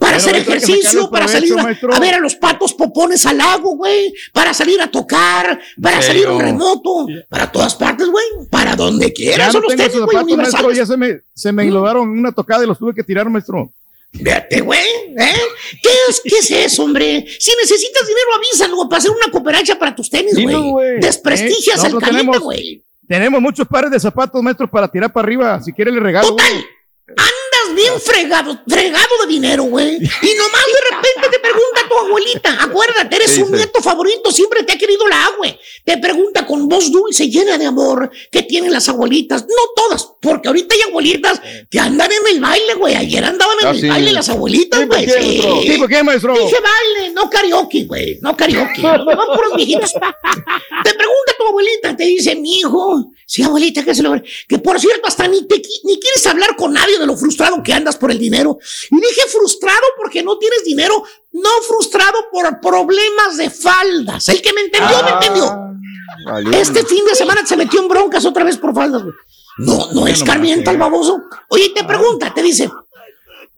Para 0.00 0.16
hacer 0.16 0.36
ejercicio, 0.36 1.08
para 1.10 1.28
salir 1.28 1.54
a, 1.58 2.00
ver 2.00 2.14
a 2.14 2.18
los 2.18 2.34
patos 2.34 2.74
popones 2.74 3.24
al 3.26 3.38
lago, 3.38 3.76
güey. 3.76 4.12
Para 4.32 4.52
salir 4.52 4.80
a 4.80 4.90
tocar, 4.90 5.58
para 5.80 5.96
¿En 5.96 6.02
salir 6.02 6.26
a 6.26 6.32
un 6.32 6.40
remoto, 6.40 7.06
para 7.28 7.50
todas 7.50 7.74
partes, 7.74 8.08
güey. 8.08 8.24
Para 8.50 8.76
donde 8.76 9.06
Ya 9.08 9.12
quieras. 9.12 9.46
no 9.48 9.52
Son 9.52 9.62
los 9.62 9.76
tenis, 9.76 10.62
güey. 10.62 10.76
Ya 10.76 10.86
se 10.86 10.96
me, 10.96 11.20
se 11.34 11.52
me 11.52 11.62
englobaron 11.62 12.08
una 12.08 12.32
tocada 12.32 12.64
y 12.64 12.66
los 12.66 12.78
tuve 12.78 12.94
que 12.94 13.02
tirar, 13.02 13.28
maestro. 13.28 13.72
Vete, 14.20 14.60
güey, 14.60 14.80
¿eh? 15.18 15.34
¿Qué 15.82 15.88
es, 16.08 16.20
¿Qué 16.24 16.38
es 16.38 16.50
eso, 16.50 16.84
hombre? 16.84 17.24
Si 17.38 17.52
necesitas 17.60 18.06
dinero, 18.06 18.28
avísalo 18.36 18.88
para 18.88 18.98
hacer 18.98 19.10
una 19.10 19.30
cooperacha 19.30 19.78
para 19.78 19.94
tus 19.94 20.08
tenis, 20.10 20.34
güey. 20.34 20.70
güey. 20.70 21.00
Desprestigias 21.00 21.82
Eh, 21.84 21.86
al 21.88 21.98
tenemos- 21.98 22.38
güey. 22.40 22.82
Tenemos 23.08 23.40
muchos 23.40 23.68
pares 23.68 23.90
de 23.90 24.00
zapatos, 24.00 24.42
maestro, 24.42 24.68
para 24.68 24.88
tirar 24.88 25.12
para 25.12 25.24
arriba. 25.26 25.62
Si 25.62 25.72
quiere 25.72 25.92
le 25.92 26.00
regalo. 26.00 26.28
Total. 26.30 26.66
Andas 27.08 27.32
bien 27.76 28.00
fregado, 28.00 28.60
fregado 28.66 29.08
de 29.22 29.26
dinero, 29.28 29.64
güey. 29.64 29.96
Y 29.96 30.34
nomás 30.34 30.64
de 30.66 30.96
repente 30.96 31.28
te 31.30 31.38
pregunta 31.38 31.80
tu 31.88 31.98
abuelita, 31.98 32.56
acuérdate, 32.62 33.16
eres 33.16 33.32
¿Qué 33.34 33.42
un 33.42 33.52
nieto 33.52 33.80
favorito, 33.82 34.32
siempre 34.32 34.62
te 34.64 34.72
ha 34.72 34.78
querido 34.78 35.06
la 35.06 35.26
agua. 35.26 35.46
Te 35.84 35.98
pregunta 35.98 36.44
con 36.46 36.68
voz 36.68 36.90
dulce, 36.90 37.28
llena 37.30 37.56
de 37.58 37.66
amor, 37.66 38.10
¿qué 38.32 38.42
tienen 38.42 38.72
las 38.72 38.88
abuelitas? 38.88 39.42
No 39.42 39.54
todas, 39.76 40.08
porque 40.20 40.48
ahorita 40.48 40.74
hay 40.74 40.80
abuelitas 40.88 41.40
que 41.70 41.78
andan 41.78 42.10
en 42.10 42.34
el 42.34 42.40
baile, 42.40 42.74
güey. 42.74 42.94
Ayer 42.96 43.24
andaban 43.24 43.56
en 43.60 43.66
Ah, 43.66 43.70
el 43.70 43.80
sí. 43.80 43.88
baile 43.88 44.12
las 44.12 44.28
abuelitas, 44.28 44.80
¿Tipo 44.80 44.94
güey. 44.94 45.06
quién, 45.06 45.20
maestro? 45.26 45.60
¿Tipo 45.60 45.86
quién, 45.86 46.06
maestro? 46.06 46.34
Dije 46.34 46.56
baile, 46.60 47.10
no 47.14 47.30
karaoke, 47.30 47.84
güey. 47.84 48.18
No 48.22 48.36
karaoke. 48.36 48.82
No 48.82 49.04
van 49.04 49.26
puros 49.36 49.54
viejitos. 49.56 49.92
Te 50.84 50.94
pregunta 50.94 51.32
tu 51.38 51.46
abuelita, 51.46 51.96
te 51.96 52.04
dice, 52.04 52.34
mi 52.36 52.58
hijo, 52.58 53.10
sí, 53.26 53.42
abuelita, 53.42 53.84
que 53.84 53.94
se 53.94 54.02
lo 54.02 54.14
que 54.48 54.58
por 54.58 54.78
cierto, 54.80 55.08
hasta 55.08 55.26
ni, 55.26 55.46
te, 55.46 55.60
ni 55.84 55.98
quieres 55.98 56.26
hablar 56.26 56.54
con 56.56 56.72
nadie 56.72 56.98
de 56.98 57.06
lo 57.06 57.16
frustrado 57.16 57.62
que 57.66 57.72
andas 57.74 57.96
por 57.96 58.12
el 58.12 58.18
dinero. 58.18 58.58
Y 58.90 58.96
dije 58.96 59.22
frustrado 59.28 59.86
porque 59.98 60.22
no 60.22 60.38
tienes 60.38 60.64
dinero, 60.64 61.02
no 61.32 61.50
frustrado 61.66 62.16
por 62.32 62.60
problemas 62.60 63.36
de 63.36 63.50
faldas. 63.50 64.28
El 64.28 64.40
que 64.40 64.52
me 64.52 64.60
entendió, 64.62 65.02
me 65.02 65.10
entendió. 65.10 66.58
Este 66.58 66.84
fin 66.84 67.04
de 67.04 67.14
semana 67.16 67.44
se 67.44 67.56
metió 67.56 67.82
en 67.82 67.88
broncas 67.88 68.24
otra 68.24 68.44
vez 68.44 68.56
por 68.56 68.74
faldas, 68.74 69.02
güey. 69.02 69.14
No, 69.58 69.92
no 69.92 70.06
escarmienta 70.06 70.70
el 70.70 70.78
baboso. 70.78 71.22
Oye, 71.48 71.70
te 71.70 71.82
pregunta, 71.82 72.32
te 72.32 72.42
dice, 72.42 72.70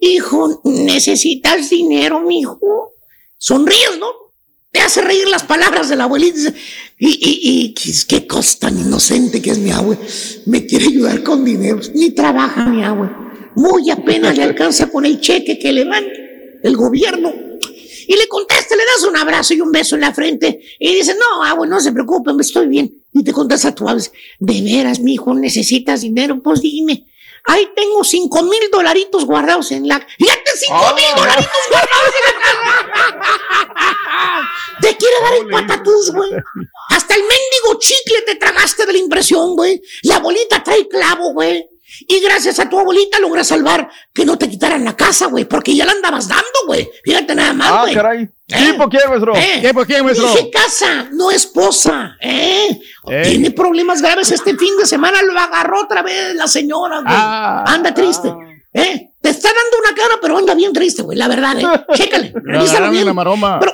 Hijo, 0.00 0.60
necesitas 0.64 1.70
dinero, 1.70 2.20
mijo. 2.20 2.92
Sonríes, 3.36 3.98
¿no? 3.98 4.06
Te 4.70 4.80
hace 4.80 5.00
reír 5.00 5.26
las 5.28 5.42
palabras 5.42 5.88
de 5.88 5.96
la 5.96 6.04
abuelita. 6.04 6.52
Y, 6.98 7.08
y, 7.08 7.40
y 7.42 7.74
qué, 7.74 7.92
qué 8.06 8.26
cosa 8.26 8.58
tan 8.60 8.78
inocente 8.78 9.42
que 9.42 9.50
es 9.50 9.58
mi 9.58 9.72
abue. 9.72 9.98
Me 10.46 10.66
quiere 10.66 10.86
ayudar 10.86 11.22
con 11.22 11.44
dinero. 11.44 11.80
Ni 11.94 12.10
trabaja 12.10 12.66
mi 12.66 12.84
abue. 12.84 13.08
Muy 13.58 13.90
apenas 13.90 14.36
le 14.36 14.44
alcanza 14.44 14.88
con 14.88 15.04
el 15.04 15.20
cheque 15.20 15.58
que 15.58 15.72
le 15.72 15.84
dan 15.84 16.04
el 16.62 16.76
gobierno. 16.76 17.34
Y 18.06 18.16
le 18.16 18.28
contesta, 18.28 18.76
le 18.76 18.84
das 18.84 19.02
un 19.02 19.16
abrazo 19.16 19.52
y 19.52 19.60
un 19.60 19.72
beso 19.72 19.96
en 19.96 20.02
la 20.02 20.14
frente. 20.14 20.60
Y 20.78 20.94
dice, 20.94 21.16
no, 21.16 21.42
abue, 21.42 21.66
no 21.66 21.80
se 21.80 21.90
preocupen, 21.90 22.38
estoy 22.38 22.68
bien. 22.68 23.04
Y 23.12 23.24
te 23.24 23.32
contesta 23.32 23.74
tu 23.74 23.88
abue, 23.88 24.04
de 24.38 24.62
veras, 24.62 25.00
mi 25.00 25.14
hijo, 25.14 25.34
necesitas 25.34 26.02
dinero. 26.02 26.40
Pues 26.40 26.60
dime. 26.60 27.04
Ahí 27.46 27.68
tengo 27.74 28.04
cinco 28.04 28.44
mil 28.44 28.70
dolaritos 28.70 29.24
guardados 29.24 29.72
en 29.72 29.88
la... 29.88 30.06
¡Fíjate, 30.16 30.50
cinco 30.56 30.94
mil 30.94 31.16
dolaritos 31.16 31.60
guardados 31.68 32.14
en 32.14 32.24
la... 32.24 32.40
Te 34.80 34.96
quiere 34.96 35.14
dar 35.20 35.34
el 35.34 35.48
patatús, 35.48 36.12
güey. 36.12 36.30
Hasta 36.90 37.14
el 37.16 37.22
mendigo 37.22 37.80
chicle 37.80 38.22
te 38.24 38.36
tragaste 38.36 38.86
de 38.86 38.92
la 38.92 38.98
impresión, 38.98 39.56
güey. 39.56 39.82
La 40.02 40.16
abuelita 40.16 40.62
trae 40.62 40.86
clavo, 40.86 41.32
güey. 41.32 41.66
Y 42.06 42.20
gracias 42.20 42.58
a 42.58 42.68
tu 42.68 42.78
abuelita 42.78 43.18
logras 43.18 43.48
salvar 43.48 43.88
que 44.12 44.24
no 44.24 44.36
te 44.38 44.48
quitaran 44.48 44.84
la 44.84 44.94
casa, 44.96 45.26
güey, 45.26 45.44
porque 45.46 45.74
ya 45.74 45.84
la 45.84 45.92
andabas 45.92 46.28
dando, 46.28 46.44
güey. 46.66 46.88
Fíjate 47.04 47.34
nada 47.34 47.52
más, 47.52 47.72
Ah, 47.72 47.80
güey. 47.82 47.94
caray. 47.94 48.28
¿Eh? 48.48 48.70
¿Tipo 48.72 48.88
quién, 48.88 49.02
maestro? 49.08 49.36
¿Eh? 49.36 49.60
¿Tipo 49.62 49.84
quién, 49.84 50.04
maestro? 50.04 50.28
Dije 50.28 50.50
casa, 50.50 51.08
no 51.12 51.30
esposa. 51.30 52.16
¿eh? 52.20 52.80
Eh. 53.10 53.22
Tiene 53.26 53.50
problemas 53.50 54.00
graves 54.00 54.30
este 54.32 54.56
fin 54.56 54.76
de 54.78 54.86
semana, 54.86 55.22
lo 55.22 55.38
agarró 55.38 55.82
otra 55.82 56.02
vez 56.02 56.34
la 56.34 56.46
señora, 56.46 56.96
güey. 57.00 57.06
Ah. 57.14 57.64
anda 57.66 57.92
triste. 57.92 58.32
¿eh? 58.72 59.10
Te 59.20 59.30
está 59.30 59.48
dando 59.48 59.78
una 59.86 59.94
cara, 59.94 60.14
pero 60.22 60.38
anda 60.38 60.54
bien 60.54 60.72
triste, 60.72 61.02
güey, 61.02 61.18
la 61.18 61.28
verdad, 61.28 61.58
¿eh? 61.58 61.84
Chécale, 61.94 62.32
revísalo 62.42 62.90
bien. 62.90 63.04
la 63.06 63.12
maroma. 63.14 63.58
Pero, 63.60 63.72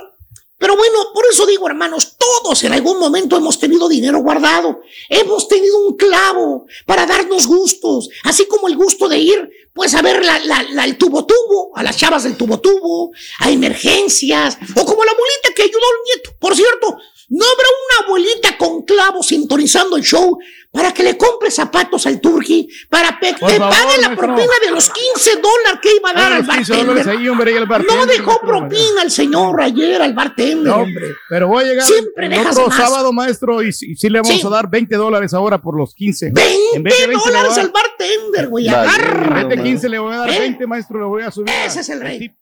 pero 0.65 0.79
bueno, 0.79 1.11
por 1.13 1.27
eso 1.31 1.45
digo, 1.45 1.67
hermanos, 1.69 2.17
todos 2.17 2.65
en 2.65 2.73
algún 2.73 2.99
momento 2.99 3.37
hemos 3.37 3.59
tenido 3.59 3.87
dinero 3.87 4.21
guardado. 4.21 4.81
Hemos 5.11 5.47
tenido 5.47 5.77
un 5.87 5.95
clavo 5.99 6.65
para 6.87 7.05
darnos 7.05 7.47
gustos, 7.47 8.09
así 8.23 8.47
como 8.47 8.67
el 8.69 8.75
gusto 8.77 9.07
de 9.07 9.19
ir, 9.19 9.51
pues, 9.75 9.95
a 9.95 10.01
ver 10.01 10.25
la, 10.25 10.39
la- 10.39 10.63
la- 10.71 10.85
el 10.87 10.97
tubo-tubo, 10.97 11.73
a 11.77 11.83
las 11.83 11.99
chavas 11.99 12.23
del 12.25 12.39
tubo-tubo, 12.39 13.13
a 13.41 13.51
emergencias, 13.51 14.57
o 14.75 14.85
como 14.87 15.05
la 15.05 15.11
abuelita 15.13 15.53
que 15.55 15.65
ayudó 15.65 15.77
al 15.77 16.05
nieto. 16.15 16.31
Por 16.41 16.57
cierto, 16.57 16.97
no 17.31 17.45
habrá 17.45 17.67
una 17.69 18.07
abuelita 18.07 18.57
con 18.59 18.83
clavo 18.83 19.23
sintonizando 19.23 19.97
el 19.97 20.03
show 20.03 20.39
para 20.71 20.93
que 20.93 21.05
le 21.05 21.17
compre 21.17 21.51
zapatos 21.53 22.05
al 22.07 22.21
turqui, 22.21 22.69
para 22.91 23.17
que 23.21 23.33
favor, 23.35 23.59
pague 23.71 24.01
la 24.01 24.09
maestro. 24.09 24.17
propina 24.17 24.53
de 24.65 24.71
los 24.73 24.91
15 24.91 25.37
dólares 25.37 25.79
que 25.81 25.97
iba 25.97 26.11
a 26.11 26.13
dar 26.13 26.33
Ah, 26.33 26.37
al 26.37 26.47
los 26.47 26.57
15 26.57 26.73
dólares 26.75 26.95
bartender. 27.07 27.19
ahí, 27.19 27.29
hombre, 27.29 27.57
el 27.57 27.67
bartender, 27.67 27.97
No 27.97 28.07
dejó 28.07 28.41
propina 28.41 29.03
el 29.05 29.11
señor 29.13 29.61
ayer 29.61 30.03
al 30.03 30.15
bartender, 30.15 30.65
No, 30.73 30.77
hombre. 30.83 31.15
pero 31.29 31.47
voy 31.47 31.63
a 31.65 31.67
llegar 31.69 31.87
Siempre 31.87 32.27
el 32.27 32.47
otro 32.47 32.67
más. 32.67 32.77
sábado, 32.77 33.13
maestro, 33.13 33.63
y, 33.63 33.73
sí 33.73 33.97
le 34.09 34.21
vamos 34.21 34.41
Sí. 34.41 34.47
a 34.47 34.51
dar 34.51 34.69
20 34.69 34.97
dólares 34.97 35.33
ahora 35.33 35.63
por 35.63 35.77
los 35.79 35.95
15. 35.95 36.31
20 36.33 36.59
En 36.77 36.83
vez 36.83 36.99
de 36.99 37.07
20 37.07 37.29
le 37.31 37.37
dólares 37.37 37.57
a- 37.57 37.61
al 37.61 37.71
bartender, 37.71 38.49
güey. 38.49 38.67
En 38.67 38.75
Agárrate. 38.75 39.47
vez 39.47 39.57
de 39.57 39.63
15 39.63 39.89
le 39.89 39.99
voy 40.01 40.13
a 40.13 40.19
dar 40.19 40.31
¿Eh? 40.31 40.39
20, 40.41 40.67
maestro, 40.67 40.99
le 40.99 41.07
voy 41.07 41.23
a 41.23 41.31
subir. 41.31 41.55
Ese 41.65 41.81
es 41.81 41.89
el 41.89 42.01
rey. 42.01 42.35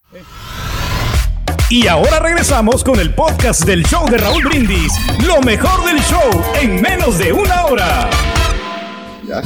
Y 1.72 1.86
ahora 1.86 2.18
regresamos 2.18 2.84
con 2.84 3.00
el 3.00 3.14
podcast 3.14 3.64
del 3.64 3.82
show 3.86 4.06
de 4.10 4.18
Raúl 4.18 4.44
Brindis. 4.44 4.92
Lo 5.26 5.40
mejor 5.40 5.82
del 5.86 5.98
show 6.02 6.44
en 6.60 6.82
menos 6.82 7.18
de 7.18 7.32
una 7.32 7.64
hora. 7.64 8.10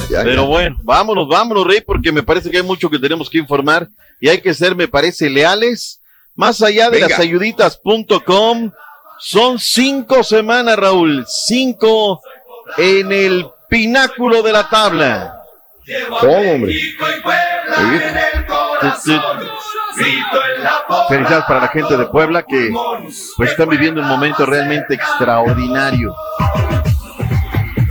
Pero 0.08 0.46
bueno, 0.46 0.76
vámonos, 0.82 1.28
vámonos, 1.28 1.64
Rey, 1.64 1.82
porque 1.86 2.10
me 2.10 2.24
parece 2.24 2.50
que 2.50 2.56
hay 2.56 2.64
mucho 2.64 2.90
que 2.90 2.98
tenemos 2.98 3.30
que 3.30 3.38
informar 3.38 3.88
y 4.20 4.28
hay 4.28 4.40
que 4.40 4.52
ser, 4.54 4.74
me 4.74 4.88
parece, 4.88 5.30
leales. 5.30 6.00
Más 6.34 6.60
allá 6.62 6.86
de 6.90 6.96
Venga. 6.96 7.10
las 7.10 7.20
ayuditas.com, 7.20 8.72
son 9.20 9.58
cinco 9.60 10.24
semanas, 10.24 10.76
Raúl, 10.76 11.24
cinco 11.28 12.20
en 12.76 13.12
el 13.12 13.46
pináculo 13.68 14.42
de 14.42 14.52
la 14.52 14.68
tabla. 14.68 15.35
¿Cómo, 16.20 16.52
hombre? 16.52 16.74
Felicidades 21.08 21.44
para 21.46 21.60
la 21.60 21.68
gente 21.68 21.96
de 21.96 22.06
Puebla 22.06 22.42
que 22.42 22.72
pues 23.36 23.50
están 23.50 23.68
viviendo 23.68 24.00
un 24.00 24.08
momento 24.08 24.44
realmente 24.46 24.94
extraordinario. 24.94 26.14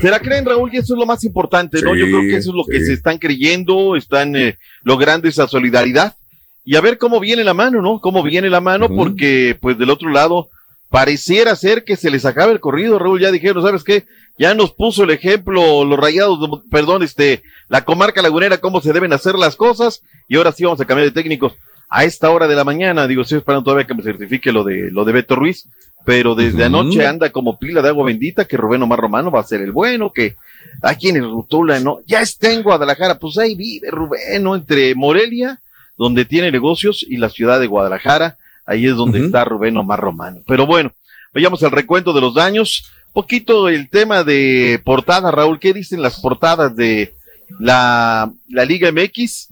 ¿Se 0.01 0.11
la 0.11 0.19
creen, 0.19 0.45
Raúl? 0.45 0.69
Y 0.73 0.77
eso 0.77 0.93
es 0.93 0.99
lo 0.99 1.05
más 1.05 1.23
importante, 1.23 1.81
¿no? 1.81 1.93
Sí, 1.93 1.99
Yo 1.99 2.05
creo 2.05 2.21
que 2.21 2.35
eso 2.35 2.49
es 2.51 2.55
lo 2.55 2.65
que 2.65 2.79
sí. 2.79 2.85
se 2.87 2.93
están 2.93 3.17
creyendo, 3.17 3.95
están 3.95 4.35
eh, 4.35 4.57
logrando 4.83 5.27
esa 5.27 5.47
solidaridad. 5.47 6.15
Y 6.63 6.75
a 6.75 6.81
ver 6.81 6.97
cómo 6.97 7.19
viene 7.19 7.43
la 7.43 7.53
mano, 7.53 7.81
¿no? 7.81 7.99
Cómo 8.01 8.21
viene 8.21 8.49
la 8.49 8.59
mano, 8.59 8.89
porque 8.89 9.57
pues 9.59 9.77
del 9.77 9.89
otro 9.89 10.09
lado 10.09 10.49
pareciera 10.95 11.57
ser 11.57 11.83
que 11.83 11.97
se 11.97 12.09
les 12.09 12.23
acaba 12.23 12.53
el 12.53 12.61
corrido, 12.61 12.97
Raúl. 12.97 13.19
Ya 13.19 13.29
dijeron, 13.29 13.61
¿sabes 13.61 13.83
qué? 13.83 14.05
Ya 14.37 14.53
nos 14.53 14.71
puso 14.71 15.03
el 15.03 15.09
ejemplo 15.09 15.83
los 15.83 15.99
rayados, 15.99 16.39
de 16.39 16.47
perdón, 16.71 17.03
este, 17.03 17.43
la 17.67 17.83
comarca 17.83 18.21
lagunera, 18.21 18.59
cómo 18.59 18.79
se 18.79 18.93
deben 18.93 19.11
hacer 19.11 19.35
las 19.35 19.57
cosas. 19.57 20.03
Y 20.29 20.37
ahora 20.37 20.53
sí 20.53 20.63
vamos 20.63 20.79
a 20.79 20.85
cambiar 20.85 21.09
de 21.09 21.11
técnicos. 21.11 21.51
A 21.89 22.05
esta 22.05 22.29
hora 22.29 22.47
de 22.47 22.55
la 22.55 22.63
mañana, 22.63 23.07
digo, 23.07 23.23
estoy 23.23 23.39
esperando 23.39 23.65
todavía 23.65 23.85
que 23.85 23.93
me 23.93 24.03
certifique 24.03 24.53
lo 24.53 24.63
de, 24.63 24.89
lo 24.89 25.03
de 25.03 25.11
Beto 25.11 25.35
Ruiz, 25.35 25.67
pero 26.05 26.33
desde 26.33 26.63
anoche 26.63 27.05
anda 27.05 27.29
como 27.29 27.59
pila 27.59 27.81
de 27.81 27.89
agua 27.89 28.05
bendita 28.05 28.45
que 28.45 28.55
Rubén 28.55 28.81
Omar 28.81 28.99
Romano 28.99 29.29
va 29.29 29.41
a 29.41 29.43
ser 29.43 29.59
el 29.59 29.73
bueno, 29.73 30.13
que 30.13 30.37
aquí 30.81 31.09
en 31.09 31.17
el 31.17 31.29
Rutula, 31.29 31.77
¿no? 31.81 31.99
Ya 32.05 32.21
está 32.21 32.53
en 32.53 32.63
Guadalajara, 32.63 33.19
pues 33.19 33.37
ahí 33.37 33.53
vive 33.55 33.91
Rubén, 33.91 34.41
¿no? 34.41 34.55
Entre 34.55 34.95
Morelia, 34.95 35.59
donde 35.97 36.23
tiene 36.23 36.53
negocios, 36.53 37.05
y 37.05 37.17
la 37.17 37.27
ciudad 37.27 37.59
de 37.59 37.67
Guadalajara, 37.67 38.37
ahí 38.65 38.87
es 38.87 38.95
donde 38.95 39.25
está 39.25 39.45
Rubén 39.45 39.77
Omar 39.77 39.99
Romano. 39.99 40.41
Pero 40.47 40.65
bueno, 40.65 40.91
vayamos 41.33 41.61
al 41.63 41.71
recuento 41.71 42.13
de 42.13 42.21
los 42.21 42.33
daños. 42.33 42.91
Poquito 43.13 43.69
el 43.69 43.89
tema 43.89 44.23
de 44.23 44.81
portada, 44.83 45.31
Raúl, 45.31 45.59
¿qué 45.59 45.73
dicen 45.73 46.01
las 46.01 46.19
portadas 46.19 46.75
de 46.75 47.13
la, 47.59 48.31
la 48.49 48.65
Liga 48.65 48.91
MX? 48.91 49.49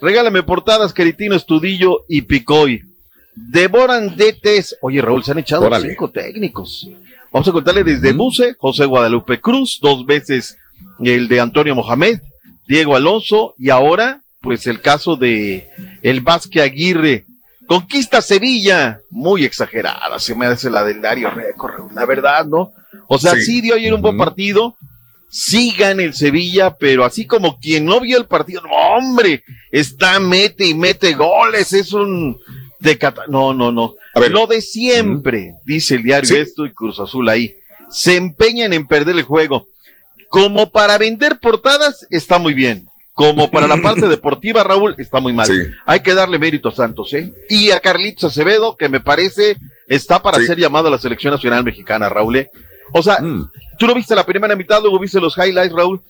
Regálame 0.00 0.42
portadas, 0.42 0.92
Caritino, 0.92 1.36
Estudillo 1.36 2.04
y 2.08 2.22
Picoy. 2.22 2.82
Devoran 3.34 4.16
DTs. 4.16 4.76
Oye, 4.80 5.00
Raúl, 5.00 5.24
se 5.24 5.32
han 5.32 5.38
echado 5.38 5.66
Órale. 5.66 5.88
cinco 5.90 6.10
técnicos. 6.10 6.88
Vamos 7.32 7.48
a 7.48 7.52
contarle 7.52 7.82
desde 7.82 8.12
Buse, 8.12 8.54
José 8.58 8.84
Guadalupe 8.84 9.40
Cruz, 9.40 9.80
dos 9.82 10.06
veces 10.06 10.56
el 11.00 11.26
de 11.26 11.40
Antonio 11.40 11.74
Mohamed, 11.74 12.20
Diego 12.68 12.94
Alonso 12.94 13.54
y 13.58 13.70
ahora, 13.70 14.22
pues 14.40 14.66
el 14.66 14.80
caso 14.80 15.16
de 15.16 15.68
el 16.02 16.20
Vázquez 16.20 16.62
Aguirre. 16.62 17.24
Conquista 17.66 18.20
Sevilla, 18.20 19.00
muy 19.10 19.44
exagerada, 19.44 20.18
se 20.18 20.34
me 20.34 20.46
hace 20.46 20.68
la 20.70 20.84
del 20.84 21.00
Dario 21.00 21.30
Récord, 21.30 21.74
Raúl, 21.76 21.94
la 21.94 22.04
verdad, 22.04 22.44
¿no? 22.44 22.72
O 23.08 23.18
sea, 23.18 23.34
Sí. 23.34 23.42
sí, 23.42 23.60
dio 23.60 23.74
ayer 23.74 23.92
un 23.94 24.02
buen 24.02 24.16
partido, 24.18 24.76
sí 25.30 25.74
gana 25.76 26.02
el 26.02 26.14
Sevilla, 26.14 26.76
pero 26.76 27.04
así 27.04 27.26
como 27.26 27.58
quien 27.58 27.84
no 27.86 28.00
vio 28.00 28.18
el 28.18 28.26
partido, 28.26 28.60
no, 28.62 28.70
hombre, 28.70 29.42
está 29.70 30.20
mete 30.20 30.66
y 30.66 30.74
mete 30.74 31.14
goles, 31.14 31.72
es 31.72 31.92
un 31.92 32.38
de 32.80 32.98
cata- 32.98 33.24
no, 33.28 33.54
no, 33.54 33.72
no. 33.72 33.94
Lo 34.28 34.46
de 34.46 34.60
siempre, 34.60 35.54
dice 35.64 35.94
el 35.96 36.02
diario 36.02 36.36
esto 36.36 36.66
y 36.66 36.72
Cruz 36.72 37.00
Azul 37.00 37.28
ahí, 37.28 37.54
se 37.90 38.16
empeñan 38.16 38.72
en 38.74 38.86
perder 38.86 39.16
el 39.16 39.22
juego. 39.22 39.66
Como 40.28 40.70
para 40.70 40.98
vender 40.98 41.38
portadas, 41.40 42.06
está 42.10 42.38
muy 42.38 42.54
bien. 42.54 42.86
Como 43.14 43.50
para 43.52 43.66
la 43.66 43.78
parte 43.78 44.08
deportiva, 44.08 44.62
Raúl, 44.62 44.94
está 44.98 45.20
muy 45.20 45.32
mal. 45.32 45.48
Hay 45.86 46.00
que 46.00 46.14
darle 46.14 46.38
mérito 46.38 46.68
a 46.68 46.72
Santos, 46.72 47.14
¿eh? 47.14 47.32
Y 47.48 47.70
a 47.70 47.80
Carlitos 47.80 48.24
Acevedo, 48.24 48.76
que 48.76 48.88
me 48.88 49.00
parece 49.00 49.56
está 49.88 50.22
para 50.22 50.38
ser 50.38 50.58
llamado 50.58 50.88
a 50.88 50.90
la 50.90 50.98
selección 50.98 51.32
nacional 51.32 51.64
mexicana, 51.64 52.08
Raúl. 52.08 52.36
¿eh? 52.36 52.50
O 52.92 53.02
sea, 53.02 53.18
tú 53.78 53.86
lo 53.86 53.94
viste 53.94 54.14
la 54.14 54.26
primera 54.26 54.56
mitad, 54.56 54.82
luego 54.82 54.98
viste 54.98 55.20
los 55.20 55.36
highlights, 55.38 55.74
Raúl. 55.74 56.02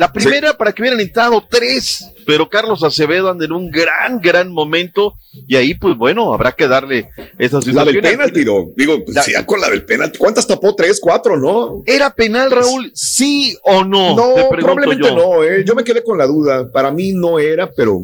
La 0.00 0.10
primera, 0.10 0.54
para 0.56 0.72
que 0.72 0.80
hubieran 0.80 0.98
entrado 0.98 1.46
tres, 1.46 2.06
pero 2.26 2.48
Carlos 2.48 2.82
Acevedo 2.82 3.28
anda 3.30 3.44
en 3.44 3.52
un 3.52 3.70
gran, 3.70 4.18
gran 4.18 4.50
momento. 4.50 5.12
Y 5.46 5.56
ahí, 5.56 5.74
pues 5.74 5.94
bueno, 5.94 6.32
habrá 6.32 6.52
que 6.52 6.66
darle 6.66 7.10
esas 7.38 7.66
La 7.66 7.84
del 7.84 7.94
situaciones. 7.96 8.10
penalti, 8.10 8.44
no. 8.46 8.64
Digo, 8.74 9.04
pues, 9.04 9.22
sí, 9.26 9.32
con 9.44 9.60
la 9.60 9.68
del 9.68 9.84
penalti. 9.84 10.16
¿Cuántas 10.16 10.46
tapó? 10.46 10.74
¿Tres, 10.74 10.98
cuatro? 11.02 11.36
¿No? 11.36 11.82
¿Era 11.84 12.08
penal, 12.14 12.50
Raúl? 12.50 12.90
¿Sí 12.94 13.54
o 13.62 13.84
no? 13.84 14.16
No, 14.16 14.48
probablemente 14.48 15.06
yo. 15.06 15.14
no. 15.14 15.44
eh. 15.44 15.64
Yo 15.66 15.74
me 15.74 15.84
quedé 15.84 16.02
con 16.02 16.16
la 16.16 16.26
duda. 16.26 16.72
Para 16.72 16.90
mí 16.90 17.12
no 17.12 17.38
era, 17.38 17.70
pero. 17.70 18.00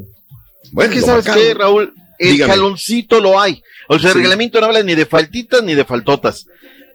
Bueno, 0.73 0.93
es 0.93 1.01
que 1.01 1.07
sabes 1.07 1.25
qué, 1.25 1.55
Raúl, 1.55 1.95
el 2.19 2.33
Dígame. 2.33 2.57
lo 3.23 3.41
hay. 3.41 3.63
O 3.89 3.99
sea, 3.99 4.11
el 4.11 4.17
Sí. 4.17 4.21
reglamento 4.21 4.61
no 4.61 4.67
habla 4.67 4.83
ni 4.83 4.95
de 4.95 5.07
faltitas 5.07 5.63
ni 5.63 5.75
de 5.75 5.87
faltotas. 5.87 6.45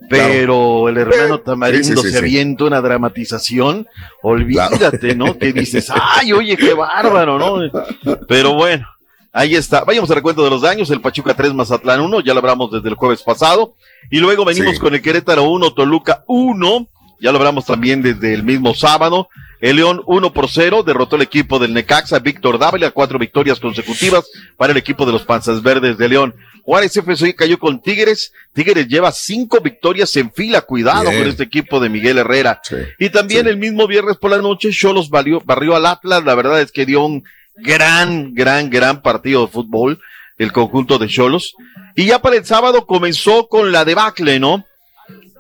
Pero 0.09 0.89
el 0.89 0.97
hermano 0.97 1.39
Tamarindo 1.39 1.87
sí, 1.87 1.95
sí, 1.95 2.01
sí, 2.07 2.11
se 2.11 2.17
avienta 2.17 2.65
una 2.65 2.81
dramatización, 2.81 3.87
olvídate, 4.21 5.15
¿no? 5.15 5.37
Que 5.37 5.53
dices, 5.53 5.89
ay, 5.93 6.33
oye, 6.33 6.57
qué 6.57 6.73
bárbaro, 6.73 7.37
¿no? 7.39 8.17
Pero 8.27 8.53
bueno, 8.53 8.87
ahí 9.31 9.55
está. 9.55 9.83
Vayamos 9.83 10.09
al 10.09 10.17
recuento 10.17 10.43
de 10.43 10.49
los 10.49 10.61
daños. 10.61 10.89
El 10.89 11.01
Pachuca 11.01 11.33
3, 11.33 11.53
Mazatlán 11.53 12.01
1, 12.01 12.21
ya 12.21 12.33
lo 12.33 12.39
hablamos 12.39 12.71
desde 12.71 12.89
el 12.89 12.95
jueves 12.95 13.21
pasado. 13.23 13.75
Y 14.09 14.19
luego 14.19 14.43
venimos 14.43 14.73
Sí. 14.75 14.79
con 14.79 14.93
el 14.93 15.01
Querétaro 15.01 15.43
1, 15.43 15.73
Toluca 15.73 16.23
1. 16.27 16.87
Ya 17.21 17.31
lo 17.31 17.37
hablamos 17.37 17.65
también 17.65 18.01
desde 18.01 18.33
el 18.33 18.43
mismo 18.43 18.73
sábado. 18.73 19.29
El 19.59 19.75
León 19.75 20.01
1 20.07 20.33
por 20.33 20.49
0 20.49 20.81
derrotó 20.83 21.17
el 21.17 21.21
equipo 21.21 21.59
del 21.59 21.73
Necaxa, 21.73 22.17
Víctor 22.17 22.57
Dávila, 22.57 22.89
cuatro 22.89 23.19
victorias 23.19 23.59
consecutivas 23.59 24.25
para 24.57 24.71
el 24.71 24.77
equipo 24.77 25.05
de 25.05 25.11
los 25.11 25.23
Panzas 25.23 25.61
Verdes 25.61 25.99
de 25.99 26.09
León. 26.09 26.33
Juárez 26.63 26.97
FC 26.97 27.35
cayó 27.35 27.59
con 27.59 27.79
Tigres. 27.79 28.33
Tigres 28.53 28.87
lleva 28.87 29.11
cinco 29.11 29.59
victorias 29.61 30.15
en 30.15 30.31
fila. 30.31 30.61
Cuidado 30.61 31.09
Bien. 31.09 31.19
con 31.19 31.29
este 31.29 31.43
equipo 31.43 31.79
de 31.79 31.89
Miguel 31.89 32.17
Herrera. 32.17 32.59
Y 32.97 33.09
también 33.09 33.47
el 33.47 33.57
mismo 33.57 33.87
viernes 33.87 34.17
por 34.17 34.31
la 34.31 34.37
noche, 34.39 34.71
Cholos 34.71 35.09
valió, 35.09 35.41
barrió 35.45 35.75
al 35.75 35.85
Atlas. 35.85 36.23
La 36.23 36.33
verdad 36.33 36.59
es 36.59 36.71
que 36.71 36.87
dio 36.87 37.03
un 37.03 37.23
gran, 37.55 38.33
gran, 38.33 38.69
gran 38.69 39.03
partido 39.03 39.45
de 39.45 39.51
fútbol, 39.51 39.99
el 40.37 40.51
conjunto 40.51 40.97
de 40.97 41.07
Cholos. 41.07 41.53
Y 41.95 42.05
ya 42.07 42.19
para 42.19 42.37
el 42.37 42.45
sábado 42.45 42.87
comenzó 42.87 43.47
con 43.47 43.71
la 43.71 43.85
debacle, 43.85 44.39
¿no? 44.39 44.65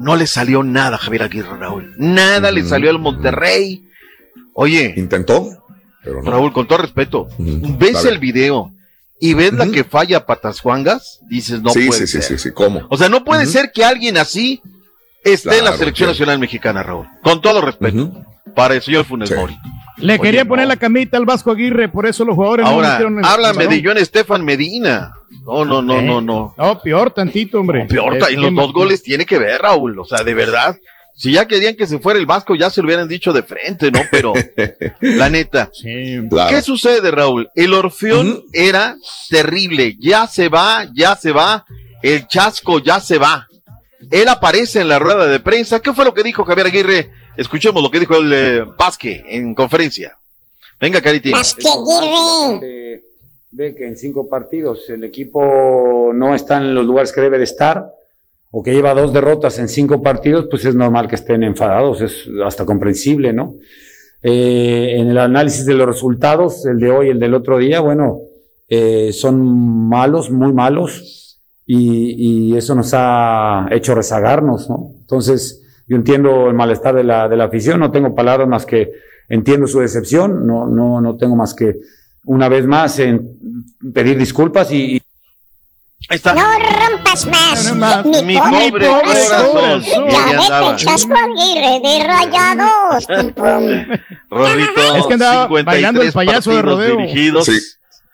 No 0.01 0.15
le 0.15 0.27
salió 0.27 0.63
nada 0.63 0.95
a 0.95 0.99
Javier 0.99 1.23
Aguirre, 1.23 1.57
Raúl. 1.57 1.93
Nada 1.97 2.51
le 2.51 2.63
salió 2.63 2.89
al 2.89 2.99
Monterrey. 2.99 3.85
Oye. 4.53 4.93
Intentó, 4.97 5.63
pero 6.03 6.23
no. 6.23 6.31
Raúl, 6.31 6.51
con 6.53 6.67
todo 6.67 6.79
respeto, 6.79 7.27
ves 7.37 8.03
el 8.05 8.17
video 8.17 8.71
y 9.19 9.35
ves 9.35 9.53
la 9.53 9.67
que 9.67 9.83
falla 9.83 10.25
Patas 10.25 10.59
Juangas, 10.59 11.19
dices, 11.29 11.61
no 11.61 11.69
sí, 11.69 11.85
puede 11.85 12.07
sí, 12.07 12.19
sí, 12.19 12.27
sí, 12.27 12.37
sí, 12.39 12.51
¿cómo? 12.51 12.87
O 12.89 12.97
sea, 12.97 13.07
no 13.07 13.23
puede 13.23 13.45
ser 13.45 13.71
que 13.71 13.85
alguien 13.85 14.17
así 14.17 14.61
esté 15.23 15.59
en 15.59 15.65
la 15.65 15.73
selección 15.73 16.09
nacional 16.09 16.39
mexicana, 16.39 16.83
Raúl. 16.83 17.07
Con 17.23 17.41
todo 17.41 17.61
respeto. 17.61 18.11
Para 18.55 18.75
el 18.75 18.81
señor 18.81 19.05
Funes 19.05 19.33
Mori. 19.35 19.55
Le 19.97 20.13
Oye, 20.13 20.21
quería 20.21 20.43
no. 20.43 20.49
poner 20.49 20.67
la 20.67 20.75
camita 20.77 21.15
al 21.17 21.25
Vasco 21.25 21.51
Aguirre, 21.51 21.87
por 21.89 22.05
eso 22.05 22.25
los 22.25 22.35
jugadores 22.35 22.65
no 22.65 22.71
Ahora, 22.71 22.89
metieron 22.89 23.19
el 23.19 23.25
háblame 23.25 23.67
de 23.67 23.81
John 23.85 23.97
Estefan 23.97 24.43
Medina. 24.43 25.13
No, 25.45 25.63
no, 25.63 25.81
no, 25.81 25.99
Eh. 25.99 26.03
no, 26.03 26.21
no. 26.21 26.53
No, 26.57 26.79
peor 26.81 27.11
tantito, 27.11 27.59
hombre. 27.59 27.85
Peor, 27.85 28.17
Es 28.17 28.29
en 28.29 28.41
los 28.41 28.53
dos 28.53 28.73
goles 28.73 29.03
tiene 29.03 29.25
que 29.25 29.37
ver, 29.39 29.61
Raúl. 29.61 29.97
O 29.99 30.05
sea, 30.05 30.23
de 30.23 30.33
verdad. 30.33 30.75
Si 31.13 31.33
ya 31.33 31.45
querían 31.47 31.75
que 31.75 31.85
se 31.85 31.99
fuera 31.99 32.19
el 32.19 32.25
Vasco, 32.25 32.55
ya 32.55 32.69
se 32.71 32.81
lo 32.81 32.87
hubieran 32.87 33.07
dicho 33.07 33.31
de 33.31 33.43
frente, 33.43 33.91
¿no? 33.91 33.99
Pero, 34.09 34.33
la 35.01 35.29
neta. 35.29 35.69
¿Qué 35.83 36.61
sucede, 36.63 37.11
Raúl? 37.11 37.49
El 37.53 37.73
Orfeón 37.73 38.41
era 38.53 38.95
terrible. 39.29 39.95
Ya 39.99 40.25
se 40.27 40.49
va, 40.49 40.87
ya 40.93 41.15
se 41.15 41.31
va. 41.31 41.65
El 42.01 42.27
chasco 42.27 42.79
ya 42.79 42.99
se 42.99 43.19
va. 43.19 43.47
Él 44.09 44.27
aparece 44.27 44.81
en 44.81 44.87
la 44.89 44.99
rueda 44.99 45.27
de 45.27 45.39
prensa. 45.39 45.79
¿Qué 45.79 45.93
fue 45.93 46.05
lo 46.05 46.13
que 46.13 46.23
dijo 46.23 46.43
Javier 46.43 46.67
Aguirre? 46.67 47.09
Escuchemos 47.37 47.81
lo 47.83 47.91
que 47.91 47.99
dijo 47.99 48.15
el 48.17 48.33
eh, 48.33 48.65
Vázquez 48.77 49.23
en 49.27 49.53
conferencia. 49.53 50.17
Venga, 50.79 51.01
Cariti. 51.01 51.31
Ve- 52.59 53.03
Ve 53.53 53.75
que 53.75 53.85
en 53.85 53.97
cinco 53.97 54.29
partidos 54.29 54.89
el 54.89 55.03
equipo 55.03 56.11
no 56.13 56.33
está 56.33 56.57
en 56.57 56.73
los 56.73 56.85
lugares 56.85 57.11
que 57.11 57.19
debe 57.19 57.37
de 57.37 57.43
estar 57.43 57.85
o 58.49 58.63
que 58.63 58.71
lleva 58.73 58.93
dos 58.93 59.11
derrotas 59.13 59.59
en 59.59 59.67
cinco 59.67 60.01
partidos, 60.01 60.47
pues 60.49 60.63
es 60.65 60.73
normal 60.73 61.07
que 61.09 61.15
estén 61.15 61.43
enfadados, 61.43 61.99
es 62.01 62.27
hasta 62.45 62.65
comprensible, 62.65 63.33
¿no? 63.33 63.55
Eh, 64.23 64.95
en 64.97 65.09
el 65.09 65.17
análisis 65.17 65.65
de 65.65 65.73
los 65.73 65.85
resultados, 65.87 66.65
el 66.65 66.79
de 66.79 66.91
hoy, 66.91 67.09
el 67.09 67.19
del 67.19 67.33
otro 67.33 67.57
día, 67.57 67.81
bueno, 67.81 68.19
eh, 68.69 69.11
son 69.13 69.87
malos, 69.89 70.29
muy 70.31 70.53
malos, 70.53 71.20
y, 71.65 72.51
y 72.53 72.57
eso 72.57 72.75
nos 72.75 72.91
ha 72.93 73.67
hecho 73.71 73.95
rezagarnos, 73.95 74.69
¿no? 74.69 74.91
Entonces, 75.01 75.61
yo 75.87 75.95
entiendo 75.95 76.47
el 76.47 76.53
malestar 76.53 76.95
de 76.95 77.03
la, 77.03 77.27
de 77.27 77.35
la 77.37 77.45
afición, 77.45 77.79
no 77.79 77.91
tengo 77.91 78.13
palabras 78.15 78.47
más 78.47 78.65
que 78.65 78.91
entiendo 79.29 79.67
su 79.67 79.79
decepción, 79.79 80.45
no, 80.45 80.65
no, 80.67 80.99
no 81.01 81.15
tengo 81.17 81.35
más 81.35 81.53
que 81.53 81.75
una 82.25 82.49
vez 82.49 82.65
más 82.67 82.99
en 82.99 83.29
pedir 83.93 84.17
disculpas 84.17 84.71
y, 84.71 84.95
y 84.97 85.01
No 86.25 86.33
rompas 86.33 87.27
más. 87.27 88.03
Mi, 88.05 88.23
Mi 88.23 88.37
pobre, 88.37 88.71
pobre 88.71 88.81
corazón. 88.81 89.81
Ya 90.77 90.95
vete 90.97 91.87
de 91.87 92.03
rayados. 92.03 93.07
Rorrito, 94.29 94.95
Es 94.97 95.05
que 95.07 95.13
andaba 95.13 95.47
53 95.47 95.65
bailando 95.65 96.01
el 96.01 96.11
payaso 96.11 96.51
de 96.51 96.61
rodeo. 96.61 96.97
dirigidos, 96.97 97.45
Sí, 97.45 97.57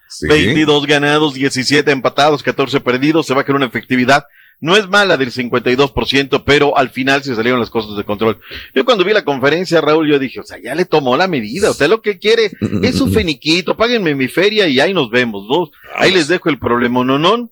sí. 0.08 0.26
22 0.26 0.86
ganados, 0.86 1.34
17 1.34 1.90
empatados, 1.90 2.42
14 2.42 2.80
perdidos, 2.80 3.26
se 3.26 3.34
va 3.34 3.44
con 3.44 3.56
una 3.56 3.66
efectividad. 3.66 4.24
No 4.60 4.76
es 4.76 4.88
mala 4.88 5.16
del 5.16 5.30
52%, 5.30 6.42
pero 6.44 6.76
al 6.76 6.90
final 6.90 7.22
se 7.22 7.36
salieron 7.36 7.60
las 7.60 7.70
cosas 7.70 7.96
de 7.96 8.02
control. 8.02 8.40
Yo 8.74 8.84
cuando 8.84 9.04
vi 9.04 9.12
la 9.12 9.24
conferencia, 9.24 9.80
Raúl, 9.80 10.08
yo 10.10 10.18
dije, 10.18 10.40
o 10.40 10.42
sea, 10.42 10.58
ya 10.60 10.74
le 10.74 10.84
tomó 10.84 11.16
la 11.16 11.28
medida, 11.28 11.70
usted 11.70 11.88
lo 11.88 12.02
que 12.02 12.18
quiere 12.18 12.50
es 12.82 12.96
su 12.96 13.06
feniquito, 13.12 13.76
páguenme 13.76 14.16
mi 14.16 14.26
feria 14.26 14.66
y 14.66 14.80
ahí 14.80 14.92
nos 14.92 15.10
vemos, 15.10 15.46
¿no? 15.48 15.70
Ahí 15.94 16.12
les 16.12 16.26
dejo 16.26 16.48
el 16.48 16.58
problema, 16.58 17.04
no, 17.04 17.20
no. 17.20 17.48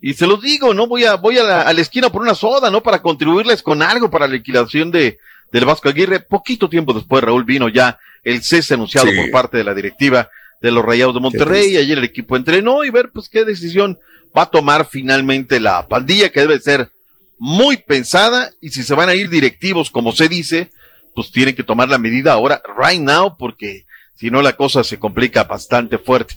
Y 0.00 0.14
se 0.14 0.26
los 0.28 0.40
digo, 0.42 0.74
no 0.74 0.86
voy 0.86 1.04
a, 1.06 1.16
voy 1.16 1.38
a 1.38 1.42
la, 1.42 1.62
a 1.62 1.72
la 1.72 1.80
esquina 1.80 2.10
por 2.10 2.22
una 2.22 2.36
soda, 2.36 2.70
¿no? 2.70 2.82
Para 2.84 3.02
contribuirles 3.02 3.62
con 3.62 3.82
algo 3.82 4.08
para 4.08 4.28
la 4.28 4.34
liquidación 4.34 4.92
de, 4.92 5.18
del 5.50 5.64
Vasco 5.64 5.88
Aguirre. 5.88 6.20
Poquito 6.20 6.68
tiempo 6.68 6.92
después, 6.92 7.24
Raúl, 7.24 7.42
vino 7.44 7.68
ya 7.68 7.98
el 8.22 8.42
cese 8.44 8.74
anunciado 8.74 9.08
Sí. 9.10 9.16
por 9.16 9.30
parte 9.32 9.56
de 9.56 9.64
la 9.64 9.74
directiva 9.74 10.28
de 10.60 10.70
los 10.70 10.84
Rayados 10.84 11.14
de 11.14 11.20
Monterrey. 11.20 11.72
Y 11.72 11.76
ayer 11.76 11.98
el 11.98 12.04
equipo 12.04 12.36
entrenó 12.36 12.84
y 12.84 12.90
ver, 12.90 13.10
pues, 13.12 13.28
qué 13.28 13.44
decisión 13.44 13.98
va 14.36 14.42
a 14.42 14.50
tomar 14.50 14.86
finalmente 14.86 15.60
la 15.60 15.86
pandilla, 15.86 16.30
que 16.30 16.40
debe 16.40 16.58
ser 16.58 16.90
muy 17.38 17.76
pensada. 17.76 18.50
Y 18.60 18.70
si 18.70 18.82
se 18.82 18.94
van 18.94 19.08
a 19.08 19.14
ir 19.14 19.28
directivos, 19.28 19.90
como 19.90 20.12
se 20.12 20.28
dice, 20.28 20.70
pues 21.14 21.30
tienen 21.30 21.54
que 21.54 21.62
tomar 21.62 21.88
la 21.88 21.98
medida 21.98 22.32
ahora, 22.32 22.62
right 22.76 23.00
now, 23.00 23.36
porque 23.36 23.86
si 24.16 24.30
no 24.30 24.42
la 24.42 24.54
cosa 24.54 24.84
se 24.84 24.98
complica 24.98 25.44
bastante 25.44 25.98
fuerte. 25.98 26.36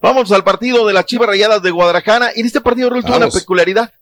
Vamos 0.00 0.30
al 0.32 0.44
partido 0.44 0.86
de 0.86 0.92
las 0.92 1.06
Chivas 1.06 1.28
Rayadas 1.28 1.62
de 1.62 1.70
Guadalajara. 1.70 2.32
Y 2.34 2.40
en 2.40 2.46
este 2.46 2.60
partido 2.60 2.90
Raúl, 2.90 3.04
tuvo 3.04 3.16
una 3.16 3.28
peculiaridad. 3.28 3.92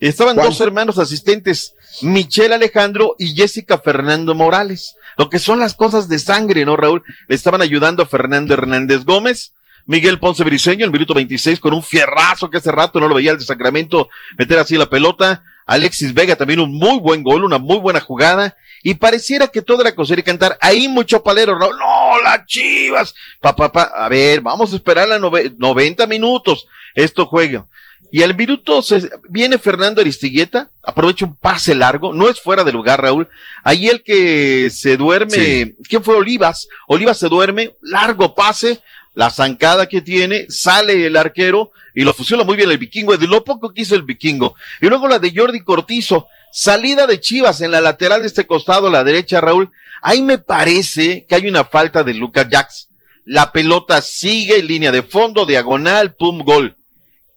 Estaban 0.00 0.36
dos 0.36 0.60
hermanos 0.60 0.98
asistentes, 0.98 1.74
Michelle 2.02 2.54
Alejandro 2.54 3.14
y 3.18 3.34
Jessica 3.34 3.78
Fernando 3.78 4.34
Morales. 4.34 4.96
Lo 5.16 5.30
que 5.30 5.38
son 5.38 5.60
las 5.60 5.74
cosas 5.74 6.08
de 6.08 6.18
sangre, 6.18 6.64
¿no, 6.64 6.76
Raúl? 6.76 7.02
Le 7.28 7.34
estaban 7.36 7.62
ayudando 7.62 8.02
a 8.02 8.06
Fernando 8.06 8.52
Hernández 8.54 9.04
Gómez, 9.04 9.52
Miguel 9.86 10.18
Ponce 10.18 10.42
Briseño, 10.44 10.84
el 10.84 10.90
minuto 10.90 11.14
26, 11.14 11.60
con 11.60 11.72
un 11.74 11.82
fierrazo 11.82 12.50
que 12.50 12.56
hace 12.58 12.72
rato 12.72 12.98
no 13.00 13.08
lo 13.08 13.14
veía 13.14 13.30
el 13.32 13.38
de 13.38 13.44
Sacramento 13.44 14.08
meter 14.36 14.58
así 14.58 14.76
la 14.76 14.90
pelota. 14.90 15.42
Alexis 15.66 16.12
Vega 16.12 16.36
también 16.36 16.60
un 16.60 16.74
muy 16.74 16.98
buen 16.98 17.22
gol, 17.22 17.44
una 17.44 17.58
muy 17.58 17.78
buena 17.78 18.00
jugada. 18.00 18.56
Y 18.82 18.94
pareciera 18.94 19.46
que 19.48 19.62
toda 19.62 19.82
la 19.82 19.94
cosa 19.94 20.12
era 20.12 20.22
cantar. 20.22 20.58
Ahí 20.60 20.88
mucho 20.88 21.22
palero, 21.22 21.58
Raúl. 21.58 21.78
No, 21.78 22.20
las 22.22 22.44
chivas. 22.46 23.14
Pa, 23.40 23.56
pa, 23.56 23.72
pa. 23.72 23.84
A 23.84 24.08
ver, 24.10 24.42
vamos 24.42 24.72
a 24.72 24.76
esperar 24.76 25.10
a 25.10 25.18
nove- 25.18 25.54
90 25.56 26.06
minutos. 26.06 26.66
Esto 26.94 27.24
juega. 27.24 27.64
Y 28.12 28.22
al 28.22 28.36
minuto 28.36 28.80
se, 28.82 29.10
viene 29.28 29.58
Fernando 29.58 30.00
Aristigueta, 30.00 30.70
aprovecha 30.82 31.24
un 31.26 31.36
pase 31.36 31.74
largo, 31.74 32.12
no 32.12 32.28
es 32.28 32.40
fuera 32.40 32.62
de 32.62 32.72
lugar, 32.72 33.02
Raúl. 33.02 33.28
Ahí 33.64 33.88
el 33.88 34.02
que 34.02 34.70
se 34.70 34.96
duerme, 34.96 35.30
Sí. 35.32 35.76
¿quién 35.88 36.04
fue 36.04 36.14
Olivas? 36.16 36.68
Olivas 36.86 37.18
se 37.18 37.28
duerme, 37.28 37.74
largo 37.82 38.34
pase, 38.34 38.80
la 39.14 39.30
zancada 39.30 39.88
que 39.88 40.00
tiene, 40.00 40.46
sale 40.48 41.06
el 41.06 41.16
arquero 41.16 41.72
y 41.94 42.02
lo 42.02 42.12
fusiona 42.12 42.44
muy 42.44 42.56
bien 42.56 42.70
el 42.70 42.78
vikingo, 42.78 43.16
de 43.16 43.26
lo 43.26 43.44
poco 43.44 43.72
que 43.72 43.82
hizo 43.82 43.94
el 43.94 44.02
vikingo. 44.02 44.54
Y 44.80 44.86
luego 44.86 45.08
la 45.08 45.18
de 45.18 45.32
Jordi 45.34 45.60
Cortizo, 45.60 46.28
salida 46.52 47.06
de 47.06 47.20
Chivas 47.20 47.60
en 47.60 47.70
la 47.70 47.80
lateral 47.80 48.20
de 48.22 48.26
este 48.28 48.46
costado, 48.46 48.88
a 48.88 48.90
la 48.90 49.04
derecha, 49.04 49.40
Raúl. 49.40 49.70
Ahí 50.02 50.22
me 50.22 50.38
parece 50.38 51.24
que 51.28 51.34
hay 51.34 51.48
una 51.48 51.64
falta 51.64 52.04
de 52.04 52.14
Lucas 52.14 52.46
Jax. 52.50 52.88
La 53.24 53.52
pelota 53.52 54.02
sigue 54.02 54.58
en 54.58 54.66
línea 54.66 54.92
de 54.92 55.02
fondo, 55.02 55.46
diagonal, 55.46 56.14
pum, 56.14 56.40
gol. 56.44 56.76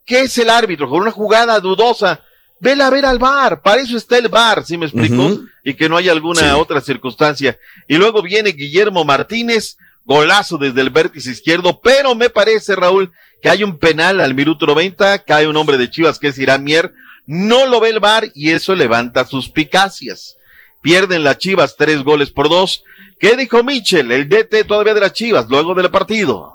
¿Qué 0.07 0.21
es 0.21 0.35
el 0.39 0.49
árbitro? 0.49 0.89
Con 0.89 1.01
una 1.01 1.11
jugada 1.11 1.59
dudosa. 1.59 2.21
Vela 2.59 2.87
a 2.87 2.89
ver 2.89 3.05
al 3.05 3.19
bar, 3.19 3.61
para 3.61 3.81
eso 3.81 3.95
está 3.97 4.17
el 4.17 4.29
bar, 4.29 4.65
¿sí 4.65 4.77
me 4.77 4.87
explico? 4.87 5.41
Y 5.63 5.75
que 5.75 5.87
no 5.87 5.95
haya 5.97 6.11
alguna 6.11 6.41
Sí. 6.41 6.47
otra 6.59 6.81
circunstancia. 6.81 7.59
Y 7.87 7.97
luego 7.97 8.23
viene 8.23 8.49
Guillermo 8.49 9.05
Martínez, 9.05 9.77
golazo 10.05 10.57
desde 10.57 10.81
el 10.81 10.89
vértice 10.89 11.29
izquierdo, 11.29 11.79
pero 11.81 12.15
me 12.15 12.31
parece, 12.31 12.75
Raúl, 12.75 13.11
que 13.43 13.49
hay 13.49 13.63
un 13.63 13.77
penal 13.77 14.19
al 14.21 14.33
minuto 14.33 14.65
90, 14.65 15.19
cae 15.19 15.47
un 15.47 15.55
hombre 15.55 15.77
de 15.77 15.91
Chivas 15.91 16.17
que 16.17 16.29
es 16.29 16.39
Irán 16.39 16.63
Mier, 16.63 16.91
no 17.27 17.67
lo 17.67 17.79
ve 17.79 17.89
el 17.89 17.99
bar 17.99 18.31
y 18.33 18.49
eso 18.51 18.73
levanta 18.73 19.25
suspicacias. 19.25 20.37
Pierden 20.81 21.23
las 21.23 21.37
Chivas 21.37 21.75
tres 21.77 22.01
goles 22.01 22.31
por 22.31 22.49
dos. 22.49 22.83
¿Qué 23.19 23.35
dijo 23.35 23.61
Michel, 23.63 24.11
el 24.11 24.29
DT 24.29 24.63
todavía 24.65 24.93
de 24.95 25.01
las 25.01 25.13
Chivas, 25.13 25.47
luego 25.49 25.75
del 25.75 25.91
partido? 25.91 26.53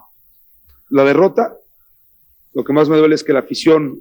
la 0.88 1.04
derrota. 1.04 1.52
Lo 2.54 2.64
que 2.64 2.72
más 2.72 2.88
me 2.88 2.96
duele 2.96 3.14
es 3.14 3.24
que 3.24 3.32
la 3.32 3.40
afición 3.40 4.00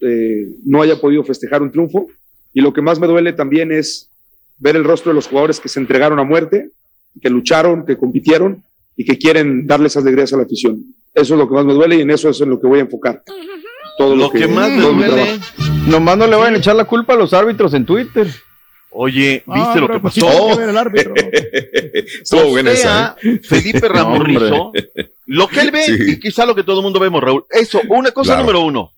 eh, 0.00 0.48
no 0.64 0.82
haya 0.82 1.00
podido 1.00 1.24
festejar 1.24 1.62
un 1.62 1.70
triunfo. 1.70 2.08
Y 2.52 2.60
lo 2.60 2.72
que 2.72 2.82
más 2.82 2.98
me 2.98 3.06
duele 3.06 3.32
también 3.32 3.72
es 3.72 4.08
ver 4.58 4.76
el 4.76 4.84
rostro 4.84 5.10
de 5.10 5.14
los 5.14 5.28
jugadores 5.28 5.60
que 5.60 5.68
se 5.68 5.80
entregaron 5.80 6.18
a 6.18 6.24
muerte, 6.24 6.70
que 7.20 7.30
lucharon, 7.30 7.84
que 7.84 7.96
compitieron 7.96 8.62
y 8.96 9.04
que 9.04 9.18
quieren 9.18 9.66
darle 9.66 9.86
esas 9.86 10.02
alegrías 10.02 10.32
a 10.32 10.36
la 10.36 10.44
afición. 10.44 10.82
Eso 11.14 11.34
es 11.34 11.38
lo 11.38 11.48
que 11.48 11.54
más 11.54 11.64
me 11.64 11.74
duele 11.74 11.96
y 11.96 12.00
en 12.02 12.10
eso 12.10 12.28
es 12.28 12.40
en 12.40 12.50
lo 12.50 12.60
que 12.60 12.66
voy 12.66 12.78
a 12.78 12.82
enfocar. 12.82 13.22
Todo 13.98 14.16
lo, 14.16 14.24
Lo 14.24 14.30
que 14.30 14.46
más 14.46 14.70
me 14.70 14.82
duele-. 14.82 15.40
Nomás 15.88 16.16
no 16.16 16.26
le 16.26 16.36
vayan 16.36 16.54
a 16.54 16.58
echar 16.58 16.76
la 16.76 16.84
culpa 16.84 17.14
a 17.14 17.16
los 17.16 17.32
árbitros 17.32 17.74
en 17.74 17.84
Twitter. 17.84 18.28
Oye, 18.92 19.44
Ah, 19.46 19.54
¿viste 19.54 19.80
lo 19.80 19.86
pero 19.86 19.94
que 19.94 20.00
pues 20.00 20.14
pasó? 20.14 20.26
tiene 20.30 20.52
que 20.52 20.58
ver 20.60 20.68
el 20.70 20.76
árbitro. 20.78 21.14
Estuvo 22.22 22.44
buena 22.50 22.70
esa, 22.72 23.14
Postea 23.14 23.32
¿eh? 23.34 23.40
Felipe 23.42 23.88
Ramorrizo, 23.88 24.72
lo 25.26 25.48
que 25.48 25.60
él 25.60 25.70
ve 25.70 25.84
Sí. 25.84 25.96
y 26.08 26.18
quizá 26.20 26.44
lo 26.46 26.54
que 26.54 26.64
todo 26.64 26.78
el 26.80 26.82
mundo 26.82 26.98
vemos, 26.98 27.22
Raúl. 27.22 27.44
Eso, 27.50 27.80
una 27.88 28.10
cosa 28.10 28.32
Claro. 28.32 28.42
número 28.42 28.60
uno. 28.62 28.92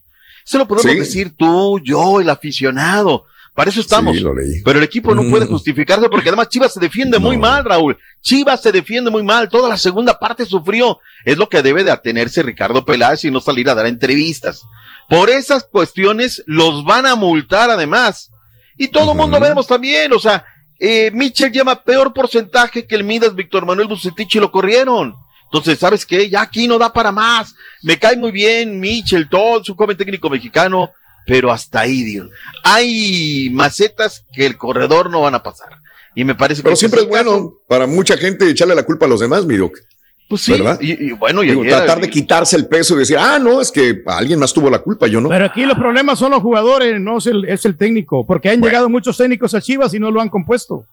Eso 0.45 0.59
lo 0.59 0.67
podemos 0.67 0.93
Sí. 0.93 0.99
decir 0.99 1.33
tú, 1.37 1.79
yo, 1.85 2.21
el 2.21 2.29
aficionado. 2.31 3.27
Para 3.55 3.69
eso 3.69 3.81
estamos. 3.83 4.17
Sí, 4.17 4.23
lo 4.23 4.35
leí. 4.35 4.63
Pero 4.65 4.79
el 4.79 4.85
equipo 4.85 5.15
no 5.15 5.29
puede 5.29 5.45
justificarse 5.45 6.09
porque 6.09 6.31
además 6.31 6.49
Chivas 6.49 6.73
se 6.73 6.81
defiende 6.81 7.19
muy 7.19 7.37
mal, 7.37 7.63
Raúl. 7.67 7.99
Chivas 8.23 8.63
se 8.63 8.73
defiende 8.73 9.11
muy 9.11 9.23
mal. 9.23 9.51
Toda 9.51 9.69
la 9.69 9.77
segunda 9.77 10.19
parte 10.19 10.47
sufrió. 10.47 11.01
Es 11.27 11.37
lo 11.37 11.51
que 11.51 11.61
debe 11.61 11.85
de 11.85 11.91
atenerse 11.91 12.43
Ricardo 12.43 12.83
Peláez 12.87 13.25
y 13.27 13.31
no 13.31 13.43
salir 13.43 13.69
a 13.69 13.75
dar 13.75 13.85
entrevistas. 13.85 14.63
Por 15.07 15.29
esas 15.29 15.65
cuestiones 15.65 16.43
los 16.47 16.83
van 16.87 17.05
a 17.05 17.15
multar 17.15 17.69
además. 17.69 18.31
Y 18.77 18.89
todo 18.89 19.13
el 19.13 19.19
mundo 19.19 19.39
vemos 19.39 19.67
también, 19.67 20.13
o 20.13 20.19
sea, 20.19 20.45
eh, 20.79 21.11
Mitchell 21.13 21.53
lleva 21.53 21.85
peor 21.85 22.13
porcentaje 22.13 22.87
que 22.87 22.95
el 22.95 23.05
Midas 23.05 23.35
Víctor 23.35 23.65
Manuel 23.65 23.89
Bucetich 23.89 24.37
y 24.37 24.41
lo 24.41 24.51
corrieron. 24.51 25.15
Entonces, 25.45 25.79
¿sabes 25.79 26.07
qué? 26.07 26.29
Ya 26.31 26.41
aquí 26.41 26.67
no 26.67 26.79
da 26.79 26.93
para 26.93 27.13
más. 27.13 27.55
Me 27.83 27.99
cae 27.99 28.17
muy 28.17 28.33
bien 28.33 28.81
Mitchell, 28.81 29.29
todo 29.29 29.63
su 29.63 29.77
joven 29.77 29.97
técnico 29.97 30.31
mexicano, 30.31 30.91
pero 31.27 31.53
hasta 31.53 31.81
ahí, 31.81 32.03
Dios. 32.03 32.29
Hay 32.65 33.51
macetas 33.53 34.25
que 34.33 34.47
el 34.47 34.57
corredor 34.57 35.11
no 35.11 35.21
van 35.21 35.35
a 35.35 35.43
pasar. 35.43 35.79
Y 36.15 36.25
me 36.25 36.35
parece 36.35 36.63
que... 36.63 36.65
Pero 36.65 36.77
siempre 36.77 37.03
es 37.03 37.07
bueno 37.09 37.53
para 37.69 37.87
mucha 37.87 38.17
gente 38.17 38.49
echarle 38.49 38.75
la 38.75 38.83
culpa 38.83 39.07
a 39.07 39.09
los 39.09 39.21
demás, 39.21 39.45
mi 39.47 39.57
doc. 39.57 39.77
Pues 40.29 40.41
sí, 40.43 40.53
¿verdad? 40.53 40.79
y, 40.81 40.93
y 41.09 41.13
bueno, 41.13 41.43
y 41.43 41.49
Digo, 41.49 41.61
ayer- 41.63 41.75
tratar 41.77 42.01
de 42.01 42.09
quitarse 42.09 42.57
el 42.57 42.67
peso 42.67 42.95
y 42.95 42.99
decir, 43.01 43.19
ah, 43.19 43.39
no, 43.39 43.61
es 43.61 43.71
que 43.71 44.03
alguien 44.07 44.39
más 44.39 44.53
tuvo 44.55 44.71
la 44.71 44.79
culpa, 44.79 45.07
yo 45.07 45.21
no. 45.21 45.29
Pero 45.29 45.45
aquí 45.45 45.67
los 45.67 45.77
problemas 45.77 46.19
son 46.19 46.31
los 46.31 46.41
jugadores, 46.41 46.99
no 47.01 47.19
es 47.19 47.27
el, 47.27 47.45
es 47.47 47.65
el 47.67 47.77
técnico, 47.77 48.27
porque 48.27 48.49
han 48.49 48.63
llegado 48.63 48.89
muchos 48.89 49.17
técnicos 49.19 49.55
a 49.55 49.61
Chivas 49.61 49.93
y 49.95 49.99
no 49.99 50.11
lo 50.11 50.21
han 50.23 50.29
compuesto. 50.31 50.87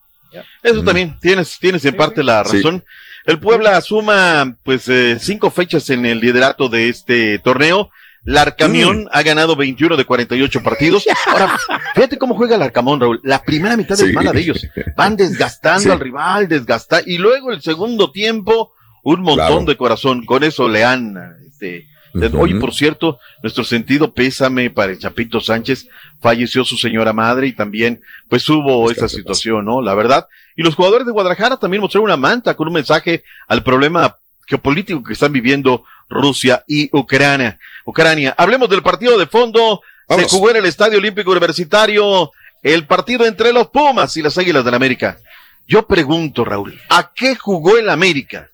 Eso 0.62 0.84
también, 0.84 1.18
tienes, 1.22 1.58
tienes 1.60 1.84
en 1.86 1.96
parte 1.96 2.24
la 2.24 2.44
Sí. 2.46 2.58
razón. 2.58 2.84
El 3.26 3.40
Puebla 3.40 3.80
suma 3.82 4.56
pues 4.64 4.88
eh, 4.90 5.18
cinco 5.20 5.50
fechas 5.52 5.90
en 5.90 6.06
el 6.06 6.20
liderato 6.20 6.68
de 6.70 6.90
este 6.90 7.40
torneo. 7.40 7.90
Larcamión 8.26 9.08
ha 9.12 9.24
ganado 9.24 9.56
21 9.56 9.96
de 9.98 10.06
48 10.06 10.62
partidos. 10.62 11.06
Ahora, 11.28 11.58
fíjate 11.96 12.18
cómo 12.18 12.36
juega 12.36 12.56
el 12.58 12.62
Arcamón, 12.62 13.00
Raúl. 13.00 13.20
La 13.24 13.42
primera 13.44 13.76
mitad 13.76 14.00
es 14.00 14.08
Sí. 14.08 14.14
mala 14.14 14.32
de 14.32 14.42
ellos. 14.42 14.68
Van 14.96 15.16
desgastando 15.16 15.82
Sí. 15.84 15.90
al 15.90 16.00
rival, 16.00 16.48
desgastando. 16.48 17.10
Y 17.10 17.18
luego 17.18 17.52
el 17.52 17.62
segundo 17.62 18.12
tiempo, 18.12 18.74
un 19.04 19.22
montón 19.22 19.48
Claro. 19.48 19.66
de 19.66 19.78
corazón. 19.78 20.26
Con 20.26 20.44
eso 20.44 20.68
le 20.68 20.84
han, 20.84 21.18
este, 21.48 21.88
Oye, 22.34 22.56
por 22.56 22.74
cierto, 22.74 23.20
nuestro 23.44 23.64
sentido 23.64 24.14
pésame 24.14 24.72
para 24.72 24.92
el 24.92 24.98
Chapito 25.00 25.40
Sánchez. 25.40 25.88
Falleció 26.20 26.66
su 26.66 26.76
señora 26.76 27.14
madre 27.14 27.46
y 27.48 27.54
también, 27.54 28.02
pues 28.28 28.50
hubo 28.50 28.90
esa 28.90 29.08
situación, 29.08 29.66
¿no? 29.66 29.82
La 29.82 29.94
verdad. 29.94 30.28
Y 30.56 30.64
los 30.64 30.74
jugadores 30.76 31.06
de 31.06 31.12
Guadalajara 31.14 31.58
también 31.58 31.82
mostraron 31.82 32.06
una 32.06 32.18
manta 32.18 32.56
con 32.56 32.68
un 32.68 32.74
mensaje 32.74 33.24
al 33.48 33.62
problema 33.64 34.18
geopolítico 34.48 35.04
que 35.04 35.14
están 35.14 35.32
viviendo 35.32 35.84
Rusia 36.10 36.64
y 36.68 36.90
Ucrania. 36.98 37.60
Ucrania. 37.86 38.34
Hablemos 38.38 38.70
del 38.70 38.82
partido 38.82 39.18
de 39.18 39.28
fondo. 39.28 39.82
Vámonos. 40.08 40.32
Se 40.32 40.36
jugó 40.38 40.50
en 40.50 40.58
el 40.58 40.66
Estadio 40.66 40.98
Olímpico 40.98 41.30
Universitario 41.30 42.32
el 42.64 42.88
partido 42.88 43.28
entre 43.28 43.54
los 43.54 43.68
Pumas 43.68 44.18
y 44.18 44.24
las 44.24 44.36
Águilas 44.38 44.66
del 44.66 44.74
América. 44.74 45.20
Yo 45.68 45.86
pregunto, 45.86 46.44
Raúl, 46.44 46.78
¿a 46.90 47.12
qué 47.14 47.36
jugó 47.36 47.78
el 47.78 47.90
América? 47.90 48.49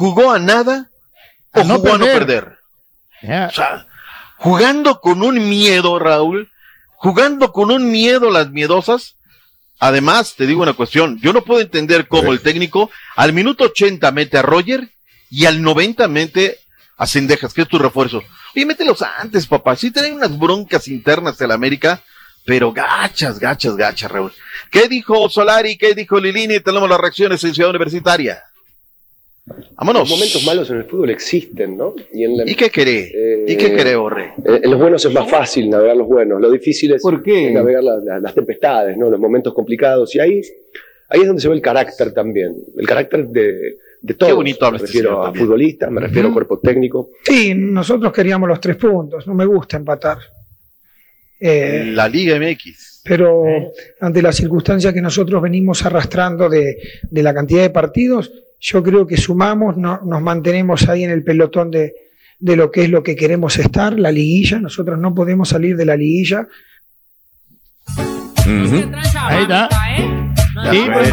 ¿Jugó 0.00 0.30
a 0.32 0.38
nada 0.38 0.88
o 1.52 1.60
A 1.60 1.64
no 1.64 1.74
jugó 1.74 1.92
a 1.92 1.98
no 1.98 2.06
perder. 2.06 2.56
perder? 3.22 3.48
O 3.48 3.52
sea, 3.52 3.86
jugando 4.38 4.98
con 4.98 5.22
un 5.22 5.46
miedo, 5.46 5.98
Raúl, 5.98 6.50
jugando 6.92 7.52
con 7.52 7.70
un 7.70 7.90
miedo 7.90 8.30
las 8.30 8.50
miedosas. 8.50 9.16
Además, 9.78 10.36
te 10.36 10.46
digo 10.46 10.62
una 10.62 10.72
cuestión, 10.72 11.20
yo 11.20 11.34
no 11.34 11.42
puedo 11.42 11.60
entender 11.60 12.08
cómo 12.08 12.32
el 12.32 12.40
técnico 12.40 12.90
al 13.14 13.34
minuto 13.34 13.64
80 13.64 14.10
mete 14.12 14.38
a 14.38 14.42
Roger 14.42 14.88
y 15.28 15.44
al 15.44 15.60
90 15.60 16.08
mete 16.08 16.58
a 16.96 17.06
Cendejas, 17.06 17.52
que 17.52 17.60
es 17.60 17.68
tu 17.68 17.78
refuerzo. 17.78 18.22
Oye, 18.56 18.64
mételos 18.64 19.02
antes, 19.02 19.46
papá. 19.46 19.76
Sí 19.76 19.90
tienen 19.90 20.14
unas 20.14 20.38
broncas 20.38 20.88
internas 20.88 21.36
del 21.36 21.50
América, 21.50 22.02
pero 22.46 22.72
gachas, 22.72 23.38
gachas, 23.38 23.76
gachas, 23.76 24.10
Raúl. 24.10 24.32
¿Qué 24.70 24.88
dijo 24.88 25.28
Solari? 25.28 25.76
¿Qué 25.76 25.94
dijo 25.94 26.18
Lilini? 26.18 26.60
Tenemos 26.60 26.88
las 26.88 26.98
reacciones 26.98 27.44
en 27.44 27.52
Ciudad 27.54 27.68
Universitaria. 27.68 28.42
Vámonos. 29.76 30.02
Los 30.02 30.10
momentos 30.10 30.44
malos 30.44 30.70
en 30.70 30.76
el 30.78 30.84
fútbol 30.84 31.10
existen, 31.10 31.76
¿no? 31.76 31.94
¿Y, 32.12 32.24
en 32.24 32.36
la- 32.36 32.50
¿Y 32.50 32.54
qué 32.54 32.70
querés? 32.70 33.12
¿Y 33.46 33.56
qué 33.56 33.72
querés, 33.74 33.96
Borre? 33.96 34.34
Eh, 34.44 34.60
en 34.62 34.70
los 34.70 34.78
buenos 34.80 35.04
es 35.04 35.12
más 35.12 35.28
fácil 35.30 35.68
navegar 35.70 35.96
los 35.96 36.06
buenos. 36.06 36.40
Lo 36.40 36.50
difícil 36.50 36.92
es, 36.92 37.02
es 37.04 37.52
navegar 37.52 37.82
la- 37.82 37.96
la- 37.98 38.20
las 38.20 38.34
tempestades, 38.34 38.96
¿no? 38.96 39.10
Los 39.10 39.18
momentos 39.20 39.52
complicados. 39.54 40.14
Y 40.14 40.20
ahí, 40.20 40.40
ahí 41.08 41.20
es 41.20 41.26
donde 41.26 41.40
se 41.42 41.48
ve 41.48 41.54
el 41.54 41.62
carácter 41.62 42.12
también. 42.12 42.54
El 42.76 42.86
carácter 42.86 43.26
de, 43.28 43.76
de 44.02 44.14
todos. 44.14 44.34
bonito 44.34 44.64
habla 44.66 44.78
Me 44.78 44.86
refiero 44.86 45.22
a 45.24 45.34
futbolistas, 45.34 45.90
me 45.90 46.00
refiero 46.00 46.28
a 46.28 46.32
cuerpo 46.32 46.58
técnico. 46.58 47.10
Sí, 47.24 47.52
nosotros 47.54 48.12
queríamos 48.12 48.48
los 48.48 48.60
tres 48.60 48.76
puntos, 48.76 49.26
no 49.26 49.34
me 49.34 49.44
gusta 49.46 49.76
empatar. 49.76 50.18
Eh, 51.38 51.90
La 51.94 52.06
Liga 52.08 52.38
MX. 52.38 53.00
pero 53.04 53.44
ante 54.00 54.20
la 54.20 54.30
circunstancia 54.32 54.92
que 54.92 55.00
nosotros 55.00 55.40
venimos 55.42 55.84
arrastrando 55.86 56.48
de, 56.50 56.76
de 57.10 57.22
la 57.22 57.32
cantidad 57.32 57.62
de 57.62 57.70
partidos, 57.70 58.30
yo 58.60 58.82
creo 58.82 59.06
que 59.06 59.16
sumamos, 59.16 59.76
no- 59.76 60.00
nos 60.04 60.20
mantenemos 60.22 60.88
ahí 60.88 61.04
en 61.04 61.10
el 61.10 61.24
pelotón 61.24 61.70
de, 61.70 61.94
de 62.38 62.56
lo 62.56 62.70
que 62.70 62.82
es 62.84 62.90
lo 62.90 63.02
que 63.02 63.16
queremos 63.16 63.58
estar, 63.58 63.98
la 63.98 64.12
liguilla, 64.12 64.58
nosotros 64.58 64.98
no 64.98 65.14
podemos 65.14 65.48
salir 65.48 65.76
de 65.76 65.84
la 65.86 65.96
liguilla. 65.96 66.46
Ahí 69.28 69.42
está. 69.42 69.68
Sí, 70.70 70.86
pues, 70.92 71.12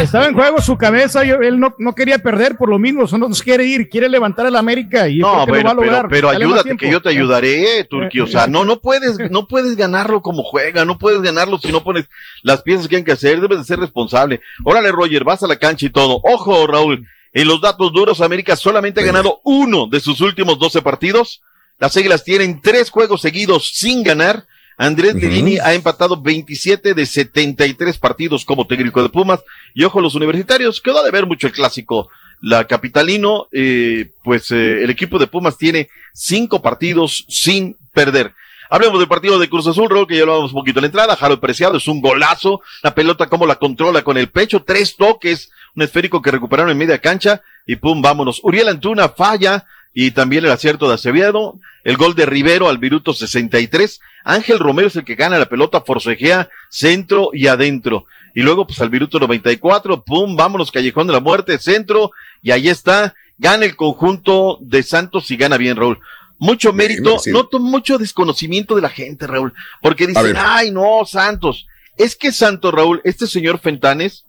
estaba 0.00 0.26
en 0.26 0.34
juego 0.34 0.60
su 0.60 0.76
cabeza, 0.76 1.24
yo- 1.24 1.36
él 1.40 1.58
no, 1.60 1.74
no 1.78 1.94
quería 1.94 2.18
perder 2.18 2.56
por 2.56 2.68
lo 2.68 2.78
mismo, 2.78 3.04
no 3.12 3.28
nos 3.28 3.42
quiere 3.42 3.64
ir, 3.64 3.88
quiere 3.88 4.08
levantar 4.08 4.46
al 4.46 4.56
América 4.56 5.08
y 5.08 5.18
No, 5.18 5.28
lo 5.30 5.36
va 5.38 5.42
a 5.42 5.46
pero, 5.46 5.74
lograr. 5.74 6.08
pero 6.08 6.28
más 6.28 6.36
ayúdate 6.36 6.76
que 6.76 6.90
yo 6.90 7.00
te 7.02 7.10
ayudaré, 7.10 7.84
Turquía. 7.84 8.24
O 8.24 8.26
sea, 8.26 8.46
no, 8.46 8.64
no 8.64 8.80
puedes, 8.80 9.18
no 9.30 9.46
puedes 9.46 9.76
ganarlo 9.76 10.22
como 10.22 10.42
juega, 10.42 10.84
no 10.84 10.98
puedes 10.98 11.20
ganarlo 11.22 11.58
si 11.58 11.70
no 11.72 11.82
pones 11.84 12.06
las 12.42 12.62
piezas 12.62 12.88
que 12.88 12.96
hay 12.96 13.04
que 13.04 13.12
hacer, 13.12 13.40
debes 13.40 13.58
de 13.58 13.64
ser 13.64 13.78
responsable. 13.80 14.40
Órale, 14.64 14.90
Roger, 14.92 15.24
vas 15.24 15.42
a 15.42 15.46
la 15.46 15.56
cancha 15.56 15.86
y 15.86 15.90
todo. 15.90 16.20
Ojo, 16.24 16.66
Raúl, 16.66 17.06
en 17.32 17.46
los 17.48 17.60
datos 17.60 17.92
duros, 17.92 18.20
América 18.20 18.56
solamente 18.56 19.00
ha 19.00 19.04
ganado 19.04 19.40
uno 19.44 19.86
de 19.86 20.00
sus 20.00 20.20
últimos 20.20 20.58
12 20.58 20.82
partidos. 20.82 21.42
Las 21.78 21.96
Águilas 21.96 22.24
tienen 22.24 22.60
tres 22.60 22.90
juegos 22.90 23.20
seguidos 23.22 23.70
sin 23.74 24.02
ganar. 24.02 24.44
Andrés 24.80 25.14
Lilini 25.14 25.58
ha 25.58 25.74
empatado 25.74 26.22
27 26.22 26.94
de 26.94 27.04
73 27.04 27.98
partidos 27.98 28.46
como 28.46 28.66
técnico 28.66 29.02
de 29.02 29.10
Pumas. 29.10 29.40
Y 29.74 29.84
ojo, 29.84 30.00
los 30.00 30.14
universitarios, 30.14 30.80
quedó 30.80 31.04
de 31.04 31.10
ver 31.10 31.26
mucho 31.26 31.48
el 31.48 31.52
clásico. 31.52 32.08
La 32.40 32.64
capitalino, 32.64 33.46
eh, 33.52 34.12
pues 34.24 34.50
eh, 34.50 34.82
el 34.82 34.88
equipo 34.88 35.18
de 35.18 35.26
Pumas 35.26 35.58
tiene 35.58 35.90
cinco 36.14 36.62
partidos 36.62 37.26
sin 37.28 37.76
perder. 37.92 38.32
Hablemos 38.70 38.98
del 38.98 39.08
partido 39.08 39.38
de 39.38 39.50
Cruz 39.50 39.66
Azul, 39.66 39.90
Raúl, 39.90 40.06
que 40.06 40.16
ya 40.16 40.24
lo 40.24 40.32
hablamos 40.32 40.52
un 40.52 40.60
poquito 40.60 40.78
en 40.78 40.84
la 40.84 40.86
entrada. 40.86 41.14
Jaro 41.14 41.38
Preciado 41.38 41.76
es 41.76 41.86
un 41.86 42.00
golazo. 42.00 42.62
La 42.82 42.94
pelota, 42.94 43.26
cómo 43.26 43.44
la 43.44 43.56
controla 43.56 44.00
con 44.00 44.16
el 44.16 44.30
pecho. 44.30 44.62
Tres 44.62 44.96
toques. 44.96 45.50
Un 45.76 45.82
esférico 45.82 46.22
que 46.22 46.30
recuperaron 46.30 46.70
en 46.70 46.78
media 46.78 46.96
cancha. 46.96 47.42
Y 47.66 47.76
pum, 47.76 48.00
vámonos. 48.00 48.40
Uriel 48.42 48.68
Antuna 48.68 49.10
falla. 49.10 49.66
Y 49.92 50.12
también 50.12 50.44
el 50.44 50.50
acierto 50.50 50.88
de 50.88 50.94
Acevedo. 50.94 51.58
El 51.82 51.96
gol 51.96 52.14
de 52.14 52.26
Rivero 52.26 52.68
al 52.68 52.78
minuto 52.78 53.12
63. 53.12 54.00
Ángel 54.24 54.58
Romero 54.58 54.88
es 54.88 54.96
el 54.96 55.04
que 55.04 55.14
gana 55.14 55.38
la 55.38 55.48
pelota, 55.48 55.80
forcejea 55.80 56.48
centro 56.68 57.30
y 57.32 57.46
adentro. 57.46 58.06
Y 58.34 58.42
luego, 58.42 58.66
pues 58.66 58.80
al 58.80 58.90
minuto 58.90 59.18
94, 59.18 60.02
pum, 60.04 60.36
vámonos, 60.36 60.70
Callejón 60.70 61.06
de 61.06 61.14
la 61.14 61.20
Muerte, 61.20 61.58
centro. 61.58 62.12
Y 62.42 62.50
ahí 62.50 62.68
está. 62.68 63.14
Gana 63.38 63.64
el 63.64 63.74
conjunto 63.74 64.58
de 64.60 64.82
Santos 64.82 65.30
y 65.30 65.36
gana 65.36 65.56
bien, 65.56 65.76
Raúl. 65.76 65.98
Mucho 66.38 66.72
mérito, 66.72 67.10
merecido. 67.10 67.38
noto 67.38 67.58
mucho 67.58 67.98
desconocimiento 67.98 68.74
de 68.74 68.82
la 68.82 68.88
gente, 68.88 69.26
Raúl, 69.26 69.52
porque 69.82 70.06
dicen, 70.06 70.36
ay, 70.38 70.70
no, 70.70 71.04
Santos. 71.04 71.66
Es 71.96 72.16
que 72.16 72.32
Santos, 72.32 72.72
Raúl, 72.72 73.00
este 73.04 73.26
señor 73.26 73.58
Fentanes, 73.58 74.24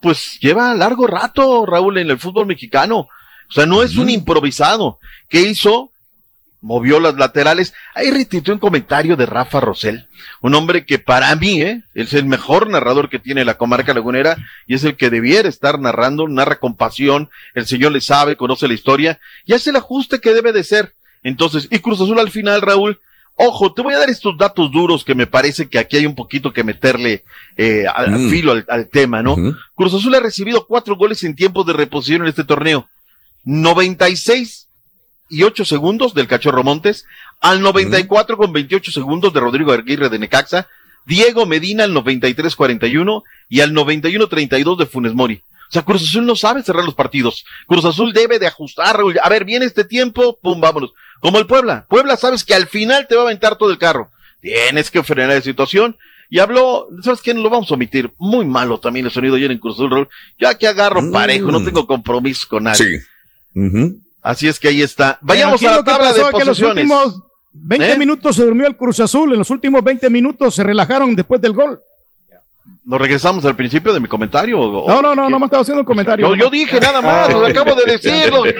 pues 0.00 0.38
lleva 0.40 0.74
largo 0.74 1.06
rato, 1.06 1.64
Raúl, 1.66 1.98
en 1.98 2.10
el 2.10 2.18
fútbol 2.18 2.46
mexicano. 2.46 3.08
O 3.52 3.54
sea, 3.54 3.66
no 3.66 3.82
es 3.82 3.98
un 3.98 4.08
improvisado. 4.08 4.98
¿Qué 5.28 5.42
hizo? 5.42 5.90
Movió 6.62 7.00
las 7.00 7.16
laterales. 7.16 7.74
Ahí 7.94 8.10
retuiteó 8.10 8.54
un 8.54 8.60
comentario 8.60 9.14
de 9.16 9.26
Rafa 9.26 9.60
Rosell, 9.60 10.06
un 10.40 10.54
hombre 10.54 10.86
que 10.86 10.98
para 10.98 11.36
mí, 11.36 11.60
¿eh? 11.60 11.82
es 11.92 12.14
el 12.14 12.24
mejor 12.24 12.70
narrador 12.70 13.10
que 13.10 13.18
tiene 13.18 13.44
la 13.44 13.58
comarca 13.58 13.92
lagunera 13.92 14.38
y 14.66 14.76
es 14.76 14.84
el 14.84 14.96
que 14.96 15.10
debiera 15.10 15.50
estar 15.50 15.78
narrando, 15.78 16.28
narra 16.28 16.60
con 16.60 16.74
pasión, 16.76 17.28
el 17.54 17.66
señor 17.66 17.92
le 17.92 18.00
sabe, 18.00 18.36
conoce 18.36 18.68
la 18.68 18.74
historia 18.74 19.18
y 19.44 19.52
hace 19.52 19.68
el 19.70 19.76
ajuste 19.76 20.20
que 20.20 20.32
debe 20.32 20.52
de 20.52 20.64
ser. 20.64 20.94
Entonces, 21.22 21.68
y 21.70 21.78
Cruz 21.80 22.00
Azul 22.00 22.18
al 22.18 22.30
final, 22.30 22.62
Raúl, 22.62 22.98
ojo, 23.36 23.74
te 23.74 23.82
voy 23.82 23.92
a 23.94 23.98
dar 23.98 24.08
estos 24.08 24.38
datos 24.38 24.70
duros 24.70 25.04
que 25.04 25.14
me 25.14 25.26
parece 25.26 25.68
que 25.68 25.78
aquí 25.78 25.96
hay 25.98 26.06
un 26.06 26.14
poquito 26.14 26.52
que 26.54 26.64
meterle 26.64 27.24
eh, 27.58 27.84
al, 27.92 28.14
al 28.14 28.20
Mm. 28.20 28.30
filo 28.30 28.52
al, 28.52 28.64
al 28.68 28.88
tema, 28.88 29.20
¿no? 29.22 29.34
Cruz 29.74 29.92
Azul 29.94 30.14
ha 30.14 30.20
recibido 30.20 30.64
cuatro 30.66 30.96
goles 30.96 31.22
en 31.24 31.34
tiempos 31.34 31.66
de 31.66 31.72
reposición 31.74 32.22
en 32.22 32.28
este 32.28 32.44
torneo. 32.44 32.88
96 33.44 34.68
y 35.30 35.42
8 35.42 35.64
segundos 35.64 36.14
del 36.14 36.26
Cachorro 36.28 36.62
Montes, 36.62 37.04
al 37.40 37.60
94 37.62 38.36
con 38.36 38.52
28 38.52 38.92
segundos 38.92 39.32
de 39.32 39.40
Rodrigo 39.40 39.72
Aguirre 39.72 40.08
de 40.08 40.18
Necaxa, 40.18 40.68
Diego 41.06 41.46
Medina 41.46 41.84
al 41.84 41.92
93-41 41.94 43.22
y 43.48 43.60
al 43.60 43.72
91-32 43.72 44.78
de 44.78 44.86
Funes 44.86 45.14
Mori. 45.14 45.42
O 45.68 45.72
sea, 45.72 45.82
Cruz 45.82 46.02
Azul 46.06 46.26
no 46.26 46.36
sabe 46.36 46.62
cerrar 46.62 46.84
los 46.84 46.94
partidos. 46.94 47.44
Cruz 47.66 47.84
Azul 47.86 48.12
debe 48.12 48.38
de 48.38 48.46
ajustar. 48.46 49.00
A 49.22 49.28
ver, 49.30 49.44
viene 49.46 49.64
este 49.64 49.84
tiempo, 49.84 50.38
pum, 50.40 50.60
vámonos. 50.60 50.92
Como 51.20 51.38
el 51.38 51.46
Puebla. 51.46 51.86
Puebla 51.88 52.16
sabes 52.16 52.44
que 52.44 52.54
al 52.54 52.66
final 52.66 53.06
te 53.08 53.14
va 53.16 53.22
a 53.22 53.24
aventar 53.24 53.56
todo 53.56 53.70
el 53.70 53.78
carro. 53.78 54.10
Tienes 54.42 54.90
que 54.90 55.02
frenar 55.02 55.30
la 55.30 55.40
situación. 55.40 55.96
Y 56.28 56.40
habló, 56.40 56.88
¿sabes 57.02 57.22
qué? 57.22 57.32
Lo 57.32 57.48
vamos 57.48 57.70
a 57.70 57.74
omitir. 57.74 58.12
Muy 58.18 58.44
malo 58.44 58.78
también 58.80 59.06
el 59.06 59.12
sonido 59.12 59.36
ayer 59.36 59.50
en 59.50 59.58
Cruz 59.58 59.76
Azul. 59.76 60.08
Ya 60.38 60.56
que 60.58 60.66
agarro 60.68 61.00
Mm. 61.00 61.10
parejo, 61.12 61.50
no 61.50 61.64
tengo 61.64 61.86
compromiso 61.86 62.46
con 62.48 62.64
nadie. 62.64 62.76
Sí. 63.00 63.06
Así 64.22 64.48
es 64.48 64.58
que 64.60 64.68
ahí 64.68 64.82
está. 64.82 65.18
Vayamos 65.20 65.62
a 65.64 65.70
la 65.76 65.84
tabla 65.84 66.12
de 66.12 66.20
es 66.20 66.26
que 66.26 66.32
los 66.32 66.40
posiciones. 66.48 66.76
últimos 66.84 67.22
20 67.52 67.92
¿Eh? 67.92 67.98
minutos 67.98 68.36
se 68.36 68.44
durmió 68.44 68.66
el 68.66 68.76
Cruz 68.76 69.00
Azul. 69.00 69.32
En 69.32 69.38
los 69.38 69.50
últimos 69.50 69.82
20 69.82 70.08
minutos 70.10 70.54
se 70.54 70.62
relajaron 70.62 71.14
después 71.16 71.40
del 71.40 71.52
gol. 71.52 71.80
¿Nos 72.84 73.00
regresamos 73.00 73.44
al 73.44 73.54
principio 73.54 73.92
de 73.92 74.00
mi 74.00 74.08
comentario? 74.08 74.58
o- 74.60 74.88
No, 74.88 75.00
no, 75.02 75.14
no, 75.14 75.28
no 75.30 75.38
me 75.38 75.46
estaba 75.46 75.62
haciendo 75.62 75.80
un 75.82 75.86
comentario. 75.86 76.28
Yo, 76.30 76.34
yo 76.44 76.50
dije 76.50 76.80
nada 76.80 77.00
más, 77.00 77.30
lo 77.32 77.46
acabo 77.46 77.74
de 77.74 77.92
decirlo. 77.92 78.42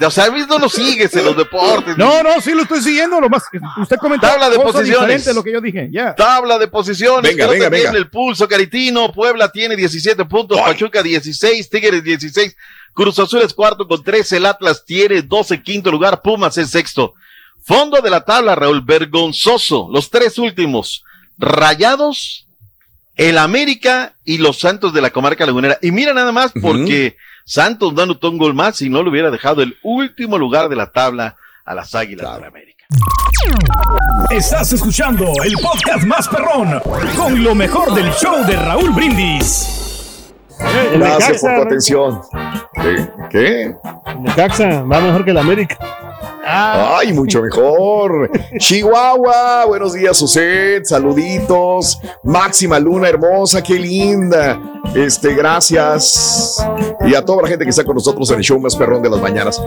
O 0.00 0.10
sea, 0.10 0.28
no 0.28 0.58
lo 0.58 0.68
sigues 0.68 1.14
en 1.16 1.24
los 1.24 1.36
deportes. 1.36 1.96
No, 1.96 2.22
no, 2.22 2.40
sí 2.40 2.52
lo 2.52 2.62
estoy 2.62 2.80
siguiendo. 2.80 3.20
Lo 3.20 3.28
más, 3.28 3.42
usted 3.80 3.96
comentó 3.96 4.26
Tabla 4.26 4.48
de 4.48 4.58
posiciones. 4.58 5.26
lo 5.34 5.42
que 5.42 5.52
yo 5.52 5.60
dije. 5.60 5.88
Ya. 5.90 6.14
Tabla 6.14 6.58
de 6.58 6.68
posiciones. 6.68 7.22
Venga, 7.22 7.46
venga, 7.46 7.64
te 7.64 7.70
tiene 7.70 7.84
venga. 7.86 7.98
el 7.98 8.08
pulso, 8.08 8.46
Caritino. 8.48 9.12
Puebla 9.12 9.50
tiene 9.50 9.76
17 9.76 10.24
puntos, 10.26 10.60
Pachuca 10.60 11.02
16, 11.02 11.68
Tigres 11.68 12.04
16, 12.04 12.56
Cruz 12.94 13.18
Azul 13.18 13.42
es 13.42 13.54
cuarto 13.54 13.86
con 13.88 14.02
13, 14.02 14.36
el 14.36 14.46
Atlas 14.46 14.84
tiene 14.84 15.22
12, 15.22 15.62
quinto 15.62 15.90
lugar, 15.90 16.22
Pumas 16.22 16.56
es 16.58 16.70
sexto. 16.70 17.14
Fondo 17.64 18.00
de 18.00 18.10
la 18.10 18.24
tabla, 18.24 18.54
Raúl, 18.54 18.82
vergonzoso. 18.82 19.88
Los 19.92 20.10
tres 20.10 20.38
últimos, 20.38 21.04
Rayados, 21.36 22.46
el 23.16 23.36
América 23.36 24.14
y 24.24 24.38
los 24.38 24.58
Santos 24.58 24.94
de 24.94 25.00
la 25.02 25.10
comarca 25.10 25.44
lagunera. 25.44 25.78
Y 25.82 25.90
mira 25.90 26.14
nada 26.14 26.32
más, 26.32 26.52
porque 26.62 27.16
Santos 27.48 27.94
dando 27.94 28.18
un 28.28 28.36
gol 28.36 28.52
más 28.52 28.82
y 28.82 28.90
no 28.90 29.02
le 29.02 29.08
hubiera 29.08 29.30
dejado 29.30 29.62
el 29.62 29.78
último 29.82 30.36
lugar 30.36 30.68
de 30.68 30.76
la 30.76 30.92
tabla 30.92 31.34
a 31.64 31.74
las 31.74 31.94
Águilas 31.94 32.34
de 32.34 32.40
la 32.42 32.46
América. 32.46 32.84
Estás 34.28 34.74
escuchando 34.74 35.32
el 35.42 35.54
podcast 35.54 36.04
más 36.04 36.28
perrón 36.28 36.78
con 37.16 37.42
lo 37.42 37.54
mejor 37.54 37.94
del 37.94 38.12
show 38.12 38.44
de 38.44 38.54
Raúl 38.54 38.90
Brindis. 38.90 39.87
Gracias 40.94 41.40
por 41.40 41.54
tu 41.54 41.62
atención. 41.62 42.20
¿Qué? 42.74 43.08
¿Qué? 43.30 43.74
Necaxa 44.20 44.82
va 44.82 45.00
mejor 45.00 45.24
que 45.24 45.30
el 45.30 45.38
América. 45.38 45.78
Ay, 46.50 47.12
mucho 47.12 47.42
mejor. 47.42 48.30
Chihuahua, 48.58 49.66
buenos 49.66 49.92
días, 49.92 50.16
Suset, 50.16 50.84
saluditos. 50.84 52.00
Máxima 52.24 52.78
Luna 52.78 53.08
hermosa, 53.08 53.62
qué 53.62 53.74
linda. 53.74 54.58
Este, 54.94 55.34
gracias. 55.34 56.66
Y 57.06 57.14
a 57.14 57.22
toda 57.22 57.42
la 57.42 57.48
gente 57.48 57.64
que 57.64 57.70
está 57.70 57.84
con 57.84 57.96
nosotros 57.96 58.30
en 58.30 58.38
el 58.38 58.44
show 58.44 58.58
más 58.58 58.76
perrón 58.76 59.02
de 59.02 59.10
las 59.10 59.20
mañanas. 59.20 59.60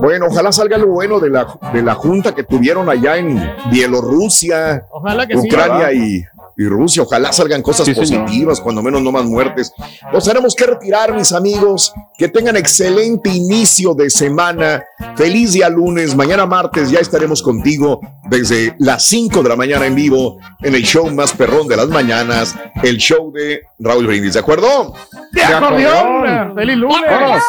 Bueno, 0.00 0.26
ojalá 0.26 0.50
salga 0.50 0.76
lo 0.76 0.88
bueno 0.88 1.20
de 1.20 1.30
la, 1.30 1.46
de 1.72 1.82
la 1.82 1.94
junta 1.94 2.34
que 2.34 2.42
tuvieron 2.42 2.88
allá 2.88 3.16
en 3.16 3.40
Bielorrusia, 3.70 4.86
Ojalá 4.90 5.26
que 5.26 5.38
sí. 5.38 5.46
Ucrania 5.46 5.92
y, 5.92 6.24
y 6.56 6.64
Rusia. 6.66 7.02
Ojalá 7.02 7.32
salgan 7.32 7.62
cosas 7.62 7.88
positivas, 7.90 8.60
cuando 8.60 8.82
menos 8.82 9.02
no 9.02 9.12
más 9.12 9.24
muertes. 9.24 9.72
Nos 10.12 10.24
tenemos 10.24 10.54
que 10.54 10.66
retirar, 10.66 11.14
mis 11.14 11.32
amigos. 11.32 11.92
Que 12.16 12.28
tengan 12.28 12.56
excelente 12.56 13.30
inicio 13.30 13.94
de 13.94 14.10
semana. 14.10 14.84
Feliz 15.16 15.52
día 15.52 15.68
lunes. 15.68 16.14
Mañana 16.14 16.46
martes 16.46 16.90
ya 16.90 17.00
estaremos 17.00 17.42
contigo 17.42 18.00
desde 18.28 18.74
las 18.78 19.04
5 19.06 19.42
de 19.42 19.48
la 19.48 19.56
mañana 19.56 19.86
en 19.86 19.94
vivo 19.94 20.38
en 20.62 20.74
el 20.74 20.82
show 20.82 21.10
más 21.10 21.32
perrón 21.32 21.68
de 21.68 21.76
las 21.76 21.88
mañanas, 21.88 22.54
el 22.82 22.96
show 22.98 23.30
de 23.32 23.62
Raúl 23.78 24.06
Brindis. 24.06 24.34
¿De 24.34 24.40
acuerdo? 24.40 24.94
¡De 25.32 25.44
acordeón! 25.44 26.54
¡Feliz 26.54 26.76
lunes! 26.76 27.42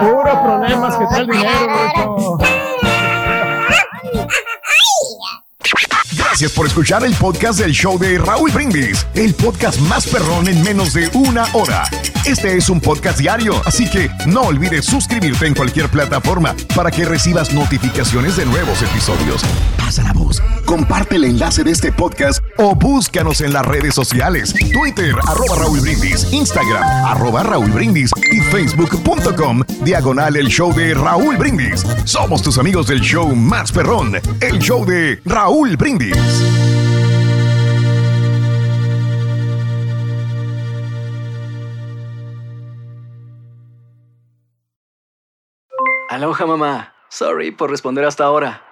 Puro 0.00 0.42
problemas 0.42 0.96
que 0.96 1.04
trae 1.06 1.20
el 1.20 1.26
dinero, 1.26 2.38
Gracias 6.32 6.52
por 6.52 6.66
escuchar 6.66 7.04
el 7.04 7.14
podcast 7.16 7.58
del 7.58 7.72
show 7.72 7.98
de 7.98 8.16
Raúl 8.16 8.50
Brindis, 8.50 9.06
el 9.14 9.34
podcast 9.34 9.78
más 9.80 10.06
perrón 10.06 10.48
en 10.48 10.62
menos 10.62 10.94
de 10.94 11.10
una 11.12 11.44
hora. 11.52 11.84
Este 12.24 12.56
es 12.56 12.70
un 12.70 12.80
podcast 12.80 13.18
diario, 13.18 13.60
así 13.66 13.86
que 13.90 14.08
no 14.24 14.40
olvides 14.40 14.86
suscribirte 14.86 15.46
en 15.46 15.52
cualquier 15.52 15.90
plataforma 15.90 16.56
para 16.74 16.90
que 16.90 17.04
recibas 17.04 17.52
notificaciones 17.52 18.36
de 18.38 18.46
nuevos 18.46 18.80
episodios. 18.80 19.42
Pasa 19.92 20.04
la 20.04 20.14
voz, 20.14 20.42
comparte 20.64 21.16
el 21.16 21.24
enlace 21.24 21.64
de 21.64 21.70
este 21.70 21.92
podcast 21.92 22.42
o 22.56 22.74
búscanos 22.74 23.42
en 23.42 23.52
las 23.52 23.66
redes 23.66 23.94
sociales, 23.94 24.54
Twitter, 24.72 25.14
arroba 25.28 25.54
Raúl 25.58 25.80
Brindis, 25.80 26.32
Instagram, 26.32 26.82
arroba 27.04 27.42
Raúl 27.42 27.70
Brindis 27.70 28.10
y 28.32 28.40
facebook.com, 28.40 29.60
diagonal 29.84 30.36
el 30.36 30.46
show 30.46 30.72
de 30.72 30.94
Raúl 30.94 31.36
Brindis. 31.36 31.84
Somos 32.06 32.40
tus 32.40 32.56
amigos 32.56 32.86
del 32.86 33.02
show 33.02 33.36
más 33.36 33.70
perrón, 33.70 34.14
el 34.40 34.58
show 34.60 34.86
de 34.86 35.20
Raúl 35.26 35.76
Brindis. 35.76 36.16
Aloha 46.08 46.46
mamá. 46.46 46.94
Sorry 47.10 47.50
por 47.50 47.70
responder 47.70 48.06
hasta 48.06 48.24
ahora. 48.24 48.71